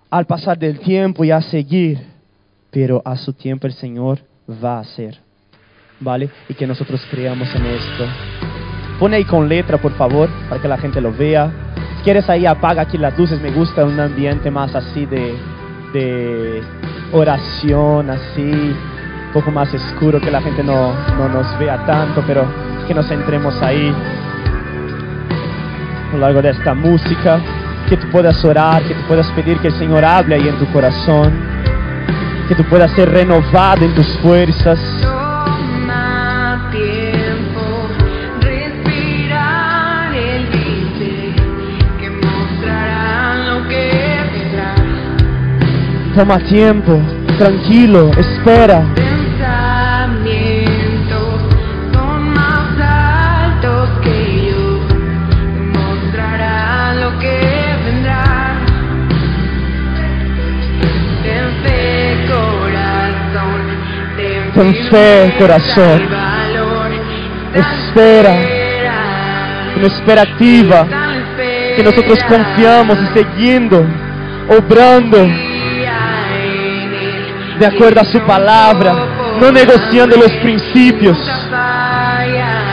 al 0.10 0.26
pasar 0.26 0.58
del 0.58 0.80
tiempo 0.80 1.24
y 1.24 1.30
a 1.30 1.40
seguir. 1.40 2.00
Pero 2.72 3.00
a 3.06 3.16
su 3.16 3.32
tiempo 3.32 3.68
el 3.68 3.74
Señor 3.74 4.20
va 4.52 4.78
a 4.78 4.82
hacer. 4.82 5.20
¿Vale? 6.00 6.32
Y 6.50 6.56
que 6.56 6.66
nosotros 6.66 7.06
creamos 7.12 7.48
en 7.54 7.66
esto. 7.68 8.49
Pone 9.00 9.16
ahí 9.18 9.26
con 9.26 9.48
letra, 9.48 9.78
por 9.78 9.94
favor, 9.94 10.30
para 10.50 10.62
que 10.62 10.68
la 10.68 10.78
gente 10.78 11.00
lo 11.02 11.14
vea. 11.14 11.50
Si 11.98 12.04
quieres 12.04 12.30
ahí, 12.30 12.46
apaga 12.46 12.84
aquí 12.84 12.98
las 12.98 13.18
luces. 13.18 13.42
Me 13.42 13.52
gusta 13.52 13.86
un 13.86 14.00
ambiente 14.00 14.52
más 14.52 14.76
así 14.76 15.06
de 15.06 15.36
de 15.94 16.62
oración 17.12 18.10
así, 18.10 18.52
un 18.52 19.34
poco 19.34 19.52
más 19.52 19.74
oscuro, 19.74 20.20
que 20.20 20.32
la 20.32 20.42
gente 20.42 20.64
no, 20.64 20.94
no 21.18 21.30
nos 21.30 21.58
vea 21.60 21.86
tanto, 21.86 22.24
pero 22.26 22.46
que 22.88 22.94
nos 22.94 23.10
entremos 23.12 23.60
ahí 23.62 23.94
a 26.10 26.14
lo 26.14 26.20
largo 26.20 26.42
de 26.42 26.50
esta 26.50 26.74
música, 26.74 27.40
que 27.88 27.98
tú 27.98 28.08
puedas 28.10 28.44
orar, 28.44 28.84
que 28.84 28.94
tú 28.94 29.02
puedas 29.08 29.30
pedir 29.32 29.58
que 29.60 29.68
el 29.68 29.74
Señor 29.74 30.04
hable 30.06 30.36
ahí 30.36 30.48
en 30.48 30.58
tu 30.58 30.66
corazón, 30.72 31.32
que 32.48 32.56
tú 32.56 32.64
puedas 32.66 32.92
ser 32.92 33.10
renovado 33.10 33.86
en 33.86 33.94
tus 33.94 34.08
fuerzas. 34.20 34.80
Toma 46.20 46.38
tiempo, 46.40 47.00
tranquilo, 47.38 48.12
espera. 48.18 48.84
Pensamientos 48.94 49.40
son 51.94 52.34
más 52.34 52.78
altos 52.78 53.90
que 54.04 54.50
yo, 54.52 54.86
que 54.90 55.62
mostrará 55.80 56.94
lo 56.96 57.18
que 57.20 57.40
vendrá. 57.86 58.24
Ten 64.56 64.76
fe, 64.92 65.36
corazón. 65.40 66.02
Espera. 67.54 68.36
Una 69.78 69.88
espera 69.88 70.22
activa, 70.24 70.86
que 71.78 71.82
nosotros 71.82 72.22
confiamos 72.26 72.98
y 73.02 73.08
siguiendo, 73.18 73.86
obrando 74.50 75.49
de 77.60 77.66
acuerdo 77.66 78.00
a 78.00 78.06
su 78.06 78.20
palabra, 78.22 78.94
no 79.40 79.52
negociando 79.52 80.16
los 80.16 80.32
principios, 80.38 81.18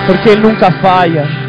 porque 0.06 0.32
Él 0.32 0.42
nunca 0.42 0.70
falla. 0.80 1.45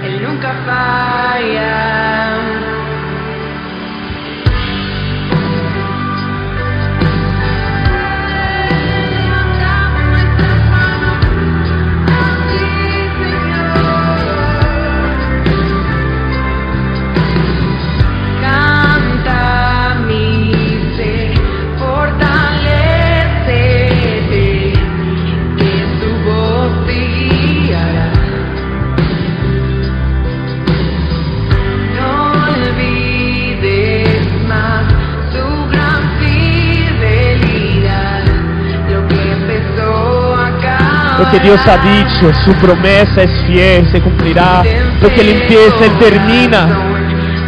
Lo 41.18 41.30
que 41.32 41.40
Dios 41.40 41.60
ha 41.68 41.78
dicho, 41.78 42.32
su 42.46 42.54
promesa 42.54 43.24
es 43.24 43.32
fiel, 43.48 43.90
se 43.92 44.02
cumplirá. 44.02 44.64
Lo 45.02 45.10
que 45.10 45.22
Él 45.22 45.30
empieza, 45.30 45.86
Él 45.86 45.98
termina. 45.98 46.68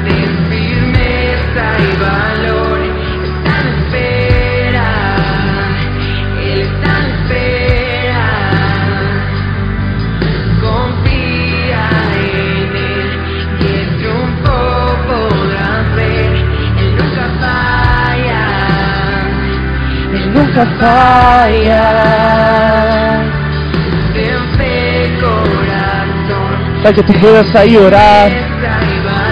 Ten 0.05 0.49
firmeza 0.49 1.77
Para 26.81 26.93
que 26.93 27.03
tú 27.03 27.13
puedas 27.13 27.53
ahí 27.55 27.75
orar. 27.75 28.31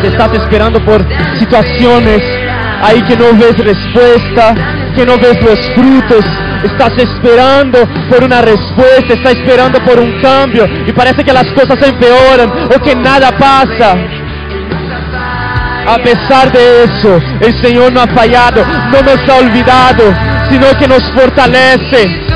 Estás 0.04 0.34
esperando 0.34 0.84
por 0.84 1.06
situaciones 1.40 2.22
ahí 2.82 3.02
que 3.04 3.16
no 3.16 3.34
ves 3.34 3.58
respuesta, 3.58 4.54
que 4.96 5.06
no 5.06 5.18
ves 5.18 5.42
los 5.42 5.60
frutos. 5.74 6.26
Estás 6.64 6.94
esperando 6.98 7.88
por 8.10 8.24
una 8.24 8.42
respuesta, 8.42 9.14
estás 9.14 9.34
esperando 9.34 9.80
por 9.80 10.00
un 10.00 10.20
cambio 10.22 10.68
y 10.88 10.92
parece 10.92 11.24
que 11.24 11.32
las 11.32 11.46
cosas 11.54 11.78
empeoran 11.88 12.52
o 12.76 12.82
que 12.82 12.96
nada 12.96 13.32
pasa. 13.38 13.96
A 15.88 15.98
pesar 16.00 16.52
de 16.52 16.84
eso, 16.84 17.20
el 17.40 17.54
Señor 17.62 17.94
no 17.94 18.02
ha 18.02 18.08
fallado, 18.08 18.66
no 18.92 19.02
nos 19.02 19.30
ha 19.30 19.36
olvidado, 19.38 20.04
sino 20.50 20.68
que 20.78 20.88
nos 20.88 21.04
fortalece. 21.12 22.27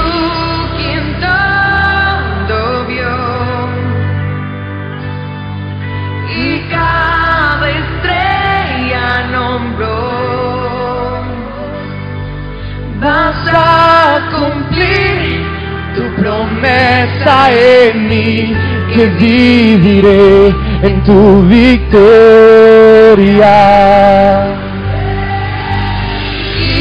En 17.49 18.07
mí, 18.07 18.53
que 18.93 19.05
viviré 19.19 20.53
en 20.83 21.03
tu 21.03 21.43
victoria. 21.47 22.81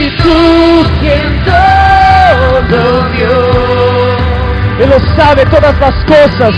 y 0.00 0.10
tú 0.16 0.86
quien 1.00 1.44
todo 1.44 3.10
vio. 3.12 3.38
Él 4.80 4.88
lo 4.90 4.98
sabe 5.16 5.44
todas 5.46 5.78
las 5.78 5.94
cosas, 6.04 6.54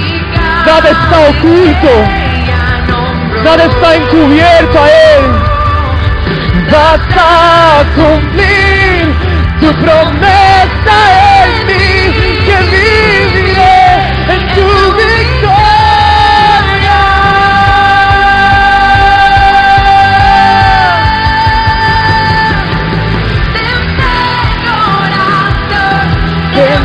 nada 0.67 0.91
está 0.91 1.21
oculto, 1.31 1.95
nada 3.45 3.65
está 3.65 3.95
encubierto 3.97 4.79
a 4.79 4.89
Él. 4.89 5.25
Vas 6.71 7.01
a 7.17 7.85
cumplir 7.95 9.15
tu 9.61 9.73
promesa 9.83 11.22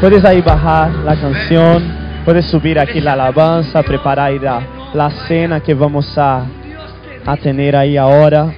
Puedes 0.00 0.24
ahí 0.24 0.40
bajar 0.40 0.90
la 1.04 1.14
canción, 1.14 1.82
puedes 2.24 2.46
subir 2.46 2.78
aquí 2.78 3.02
la 3.02 3.12
alabanza, 3.12 3.82
preparar 3.82 4.32
la, 4.32 4.62
la 4.94 5.10
cena 5.28 5.60
que 5.60 5.74
vamos 5.74 6.16
a, 6.16 6.46
a 7.26 7.36
tener 7.36 7.76
ahí 7.76 7.98
ahora. 7.98 8.50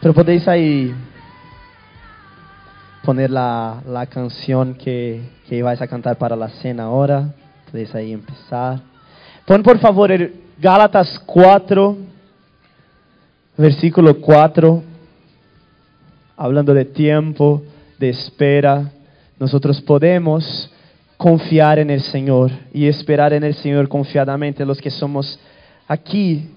Pero 0.00 0.14
podéis 0.14 0.48
ahí 0.48 0.94
poner 3.04 3.30
la, 3.30 3.82
la 3.86 4.06
canción 4.06 4.74
que, 4.74 5.20
que 5.46 5.62
vais 5.62 5.80
a 5.82 5.86
cantar 5.86 6.16
para 6.16 6.34
la 6.36 6.48
cena 6.48 6.84
ahora. 6.84 7.34
Podéis 7.70 7.94
ahí 7.94 8.12
empezar. 8.12 8.80
Pon 9.44 9.62
por 9.62 9.78
favor 9.78 10.10
el 10.10 10.40
Gálatas 10.58 11.18
4, 11.26 11.98
versículo 13.58 14.18
4, 14.20 14.82
hablando 16.34 16.72
de 16.72 16.86
tiempo, 16.86 17.62
de 17.98 18.08
espera. 18.08 18.90
Nosotros 19.38 19.82
podemos 19.82 20.70
confiar 21.18 21.78
en 21.78 21.90
el 21.90 22.00
Señor 22.00 22.50
y 22.72 22.86
esperar 22.86 23.34
en 23.34 23.44
el 23.44 23.54
Señor 23.54 23.86
confiadamente 23.88 24.64
los 24.64 24.80
que 24.80 24.90
somos 24.90 25.38
aquí, 25.86 26.48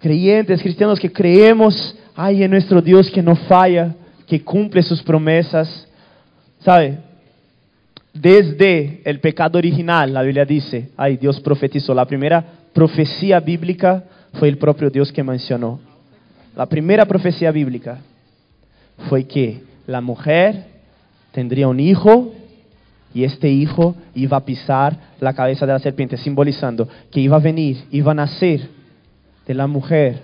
creyentes, 0.00 0.60
cristianos 0.60 0.98
que 0.98 1.12
creemos 1.12 1.96
ay, 2.22 2.42
en 2.42 2.50
nuestro 2.50 2.82
Dios 2.82 3.10
que 3.10 3.22
no 3.22 3.34
falla, 3.34 3.94
que 4.26 4.42
cumple 4.42 4.82
sus 4.82 5.02
promesas. 5.02 5.88
¿Sabe? 6.58 6.98
Desde 8.12 9.00
el 9.04 9.20
pecado 9.20 9.56
original, 9.56 10.12
la 10.12 10.20
Biblia 10.20 10.44
dice, 10.44 10.90
ay, 10.98 11.16
Dios 11.16 11.40
profetizó. 11.40 11.94
La 11.94 12.04
primera 12.04 12.44
profecía 12.74 13.40
bíblica 13.40 14.04
fue 14.34 14.48
el 14.48 14.58
propio 14.58 14.90
Dios 14.90 15.10
que 15.10 15.22
mencionó. 15.22 15.80
La 16.54 16.66
primera 16.66 17.06
profecía 17.06 17.50
bíblica 17.52 18.00
fue 19.08 19.24
que 19.24 19.62
la 19.86 20.02
mujer 20.02 20.66
tendría 21.32 21.68
un 21.68 21.80
hijo 21.80 22.34
y 23.14 23.24
este 23.24 23.48
hijo 23.48 23.94
iba 24.14 24.36
a 24.36 24.44
pisar 24.44 24.94
la 25.20 25.32
cabeza 25.32 25.64
de 25.64 25.72
la 25.72 25.78
serpiente, 25.78 26.18
simbolizando 26.18 26.86
que 27.10 27.20
iba 27.20 27.36
a 27.36 27.40
venir, 27.40 27.82
iba 27.90 28.12
a 28.12 28.14
nacer 28.14 28.68
de 29.46 29.54
la 29.54 29.66
mujer 29.66 30.22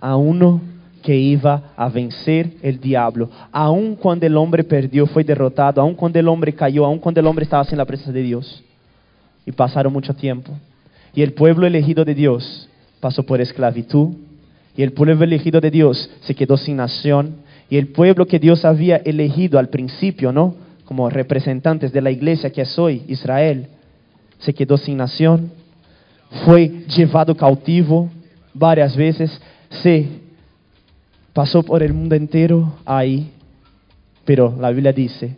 a 0.00 0.16
uno 0.16 0.60
que 1.06 1.14
iba 1.14 1.72
a 1.76 1.88
vencer 1.88 2.54
el 2.62 2.80
diablo. 2.80 3.30
Aun 3.52 3.94
cuando 3.94 4.26
el 4.26 4.36
hombre 4.36 4.64
perdió, 4.64 5.06
fue 5.06 5.22
derrotado, 5.22 5.80
aun 5.80 5.94
cuando 5.94 6.18
el 6.18 6.26
hombre 6.26 6.52
cayó, 6.52 6.84
aun 6.84 6.98
cuando 6.98 7.20
el 7.20 7.28
hombre 7.28 7.44
estaba 7.44 7.62
sin 7.62 7.78
la 7.78 7.84
presencia 7.84 8.12
de 8.12 8.24
Dios. 8.24 8.64
Y 9.46 9.52
pasaron 9.52 9.92
mucho 9.92 10.14
tiempo. 10.14 10.50
Y 11.14 11.22
el 11.22 11.32
pueblo 11.32 11.64
elegido 11.64 12.04
de 12.04 12.16
Dios 12.16 12.68
pasó 12.98 13.22
por 13.22 13.40
esclavitud. 13.40 14.14
Y 14.76 14.82
el 14.82 14.94
pueblo 14.94 15.22
elegido 15.22 15.60
de 15.60 15.70
Dios 15.70 16.10
se 16.22 16.34
quedó 16.34 16.56
sin 16.56 16.78
nación. 16.78 17.36
Y 17.70 17.76
el 17.76 17.86
pueblo 17.86 18.26
que 18.26 18.40
Dios 18.40 18.64
había 18.64 18.96
elegido 18.96 19.60
al 19.60 19.68
principio, 19.68 20.32
¿no? 20.32 20.56
Como 20.86 21.08
representantes 21.08 21.92
de 21.92 22.00
la 22.00 22.10
iglesia 22.10 22.50
que 22.50 22.62
es 22.62 22.76
hoy, 22.80 23.04
Israel, 23.06 23.68
se 24.38 24.52
quedó 24.52 24.76
sin 24.76 24.96
nación. 24.96 25.52
Fue 26.44 26.68
llevado 26.96 27.36
cautivo 27.36 28.10
varias 28.52 28.96
veces. 28.96 29.40
Se 29.70 30.25
pasó 31.36 31.62
por 31.62 31.82
el 31.82 31.92
mundo 31.92 32.14
entero 32.14 32.76
ahí, 32.86 33.30
pero 34.24 34.56
la 34.58 34.70
Biblia 34.70 34.94
dice 34.94 35.36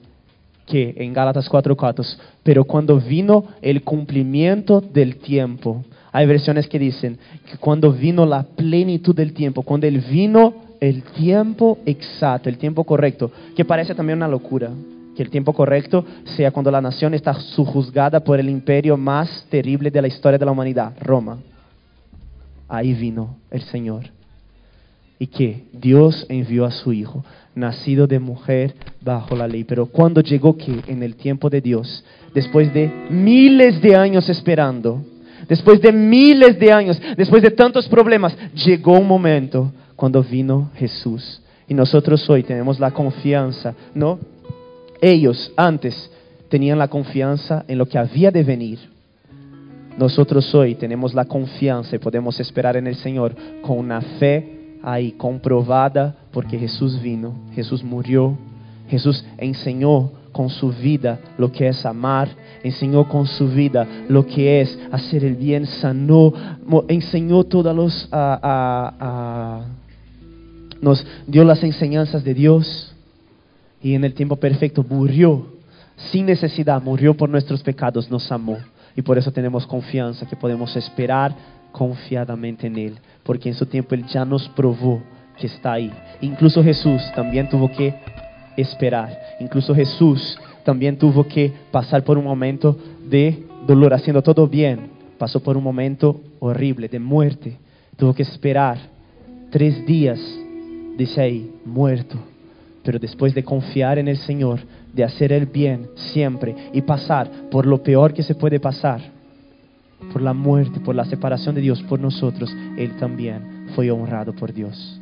que 0.65 0.95
en 0.97 1.13
Gálatas 1.13 1.51
4:4, 1.51 2.17
pero 2.45 2.63
cuando 2.63 3.01
vino 3.01 3.47
el 3.61 3.83
cumplimiento 3.83 4.81
del 4.81 5.17
tiempo, 5.17 5.83
hay 6.13 6.25
versiones 6.25 6.69
que 6.69 6.79
dicen 6.79 7.19
que 7.51 7.59
cuando 7.59 7.93
vino 7.93 8.25
la 8.25 8.45
plenitud 8.45 9.13
del 9.13 9.33
tiempo, 9.33 9.63
cuando 9.63 9.89
él 9.89 9.99
vino 9.99 10.55
el 10.79 11.03
tiempo 11.03 11.79
exacto, 11.85 12.49
el 12.49 12.59
tiempo 12.59 12.85
correcto, 12.85 13.33
que 13.57 13.65
parece 13.65 13.93
también 13.93 14.19
una 14.19 14.29
locura, 14.29 14.71
que 15.17 15.25
el 15.25 15.31
tiempo 15.31 15.53
correcto 15.53 16.05
sea 16.37 16.53
cuando 16.53 16.71
la 16.71 16.81
nación 16.81 17.13
está 17.15 17.35
sujuzgada 17.35 18.21
por 18.21 18.39
el 18.39 18.49
imperio 18.49 18.97
más 18.97 19.45
terrible 19.51 19.91
de 19.91 20.01
la 20.01 20.07
historia 20.07 20.39
de 20.39 20.47
la 20.47 20.53
humanidad, 20.53 20.93
Roma. 21.01 21.39
Ahí 22.69 22.93
vino 22.95 23.35
el 23.51 23.63
Señor 23.63 24.18
y 25.19 25.27
que 25.27 25.65
Dios 25.73 26.27
envió 26.29 26.65
a 26.65 26.71
su 26.71 26.93
Hijo, 26.93 27.25
nacido 27.55 28.07
de 28.07 28.19
mujer 28.19 28.75
bajo 29.01 29.35
la 29.35 29.49
ley. 29.49 29.65
Pero 29.65 29.87
cuando 29.87 30.21
llegó 30.21 30.57
que 30.57 30.81
en 30.87 31.03
el 31.03 31.17
tiempo 31.17 31.51
de 31.51 31.61
Dios, 31.61 32.05
después 32.35 32.73
de 32.73 32.91
miles 33.11 33.81
de 33.83 33.97
años 33.97 34.29
esperando, 34.29 35.03
después 35.49 35.81
de 35.81 35.93
miles 35.93 36.59
de 36.59 36.73
años, 36.73 37.01
después 37.17 37.43
de 37.43 37.51
tantos 37.51 37.89
problemas, 37.89 38.37
llegó 38.55 38.99
un 38.99 39.09
momento 39.09 39.73
cuando 39.97 40.23
vino 40.23 40.71
Jesús. 40.77 41.43
Y 41.67 41.75
nosotros 41.75 42.29
hoy 42.31 42.45
tenemos 42.45 42.79
la 42.79 42.93
confianza, 42.93 43.75
¿no? 43.95 44.19
Ellos 45.01 45.53
antes 45.57 46.11
tenían 46.49 46.79
la 46.79 46.89
confianza 46.89 47.65
en 47.69 47.79
lo 47.79 47.87
que 47.87 47.99
había 47.99 48.31
de 48.31 48.43
venir. 48.43 48.79
Nosotros 49.99 50.55
hoy 50.55 50.77
tenemos 50.77 51.13
la 51.13 51.25
confianza 51.25 51.97
y 51.97 51.99
podemos 51.99 52.39
esperar 52.39 52.77
en 52.77 52.87
el 52.87 52.95
Señor 52.95 53.35
con 53.63 53.79
una 53.79 54.01
fe 54.01 54.58
ahí 54.83 55.13
comprobada 55.13 56.17
porque 56.33 56.59
Jesús 56.59 57.01
vino, 57.01 57.35
Jesús 57.55 57.83
murió, 57.83 58.37
Jesús 58.89 59.25
enseñó 59.37 60.11
con 60.33 60.51
su 60.51 60.71
vida 60.71 61.19
lo 61.37 61.51
que 61.51 61.69
es 61.69 61.85
amar, 61.85 62.29
enseñó 62.63 63.09
con 63.09 63.27
su 63.27 63.49
vida 63.49 63.87
lo 64.09 64.27
que 64.27 64.61
es 64.61 64.79
hacer 64.93 65.25
el 65.25 65.35
bien, 65.35 65.67
sanó, 65.67 66.33
enseñó 66.89 67.45
todos 67.45 67.75
los, 67.75 68.09
nos 70.81 71.07
dio 71.27 71.45
las 71.45 71.63
enseñanzas 71.63 72.25
de 72.25 72.35
Dios 72.35 72.95
y 73.83 73.95
en 73.95 74.05
el 74.05 74.15
tiempo 74.15 74.37
perfecto 74.37 74.85
murió 74.89 75.47
sin 76.13 76.27
necesidad, 76.27 76.81
murió 76.81 77.17
por 77.17 77.29
nuestros 77.29 77.63
pecados, 77.63 78.11
nos 78.11 78.31
amó 78.31 78.59
y 78.95 79.03
por 79.03 79.19
eso 79.19 79.33
tenemos 79.33 79.67
confianza 79.67 80.27
que 80.27 80.37
podemos 80.37 80.75
esperar 80.77 81.35
confiadamente 81.79 82.67
en 82.67 82.77
Él, 82.77 82.99
porque 83.23 83.49
en 83.49 83.55
su 83.55 83.65
tiempo 83.65 83.95
Él 83.95 84.05
ya 84.07 84.25
nos 84.25 84.49
probó 84.49 85.01
que 85.39 85.47
está 85.47 85.75
ahí. 85.75 85.93
Incluso 86.21 86.61
Jesús 86.61 87.01
también 87.15 87.49
tuvo 87.49 87.71
que 87.71 87.95
esperar, 88.57 89.17
incluso 89.39 89.73
Jesús 89.73 90.37
también 90.65 90.99
tuvo 90.99 91.23
que 91.29 91.53
pasar 91.71 92.03
por 92.03 92.19
un 92.19 92.25
momento 92.25 92.77
de 93.09 93.45
dolor, 93.65 93.95
haciendo 93.95 94.23
todo 94.23 94.49
bien, 94.49 94.91
pasó 95.19 95.39
por 95.39 95.57
un 95.57 95.63
momento 95.63 96.21
horrible 96.41 96.89
de 96.89 96.99
muerte, 96.99 97.57
tuvo 97.97 98.13
que 98.13 98.25
esperar 98.25 98.79
tres 99.51 99.87
días, 99.87 100.19
dice 100.97 101.21
ahí, 101.21 101.53
muerto, 101.65 102.17
pero 102.83 102.99
después 102.99 103.35
de 103.37 103.45
confiar 103.45 104.01
en 104.01 104.09
el 104.09 104.17
Señor, 104.19 104.59
de 104.93 105.05
hacer 105.05 105.33
el 105.33 105.47
bien 105.47 105.87
siempre 105.95 106.57
y 106.73 106.83
pasar 106.83 107.31
por 107.53 107.67
lo 107.67 107.81
peor 107.85 108.13
que 108.13 108.25
se 108.25 108.35
puede 108.35 108.59
pasar, 108.59 109.01
por 110.13 110.23
la 110.23 110.33
muerte, 110.33 110.81
por 110.81 110.95
la 110.95 111.05
separación 111.05 111.55
de 111.55 111.61
Dios 111.61 111.83
por 111.83 112.01
nosotros, 112.01 112.55
Él 112.77 112.97
también 112.97 113.69
fue 113.75 113.91
honrado 113.91 114.33
por 114.33 114.53
Dios. 114.53 115.01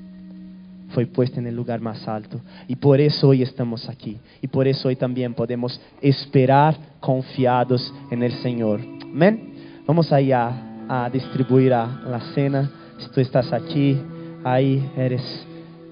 Fue 0.90 1.06
puesto 1.06 1.40
en 1.40 1.46
el 1.46 1.54
lugar 1.54 1.80
más 1.80 2.06
alto. 2.06 2.40
Y 2.68 2.76
por 2.76 3.00
eso 3.00 3.28
hoy 3.28 3.42
estamos 3.42 3.88
aquí. 3.88 4.18
Y 4.40 4.46
por 4.46 4.68
eso 4.68 4.88
hoy 4.88 4.96
también 4.96 5.34
podemos 5.34 5.80
esperar 6.00 6.76
confiados 7.00 7.92
en 8.10 8.22
el 8.22 8.32
Señor. 8.34 8.80
Amén. 9.02 9.54
Vamos 9.86 10.12
allá 10.12 10.52
a 10.88 11.10
distribuir 11.10 11.72
a 11.74 11.86
la 12.08 12.20
cena. 12.34 12.70
Si 12.98 13.08
tú 13.10 13.20
estás 13.20 13.52
aquí, 13.52 13.98
ahí 14.44 14.88
eres 14.96 15.22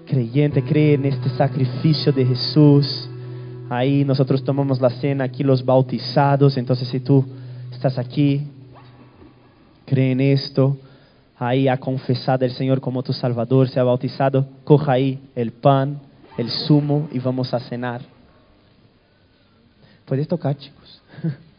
creyente, 0.06 0.62
cree 0.62 0.94
en 0.94 1.06
este 1.06 1.28
sacrificio 1.30 2.12
de 2.12 2.24
Jesús. 2.24 3.08
Ahí 3.68 4.04
nosotros 4.04 4.44
tomamos 4.44 4.80
la 4.80 4.90
cena, 4.90 5.24
aquí 5.24 5.42
los 5.42 5.64
bautizados. 5.64 6.56
Entonces 6.56 6.88
si 6.88 7.00
tú 7.00 7.24
estás 7.72 7.98
aquí, 7.98 8.42
cree 9.94 10.10
en 10.10 10.20
esto, 10.20 10.76
ahí 11.38 11.68
ha 11.68 11.76
confesado 11.76 12.44
el 12.44 12.50
Señor 12.50 12.80
como 12.80 13.04
tu 13.04 13.12
Salvador, 13.12 13.68
se 13.68 13.78
ha 13.78 13.84
bautizado, 13.84 14.44
coja 14.64 14.92
ahí 14.92 15.20
el 15.36 15.52
pan, 15.52 16.00
el 16.36 16.50
zumo 16.50 17.08
y 17.12 17.20
vamos 17.20 17.54
a 17.54 17.60
cenar. 17.60 18.00
Puedes 20.04 20.26
tocar, 20.26 20.56
chicos. 20.56 21.00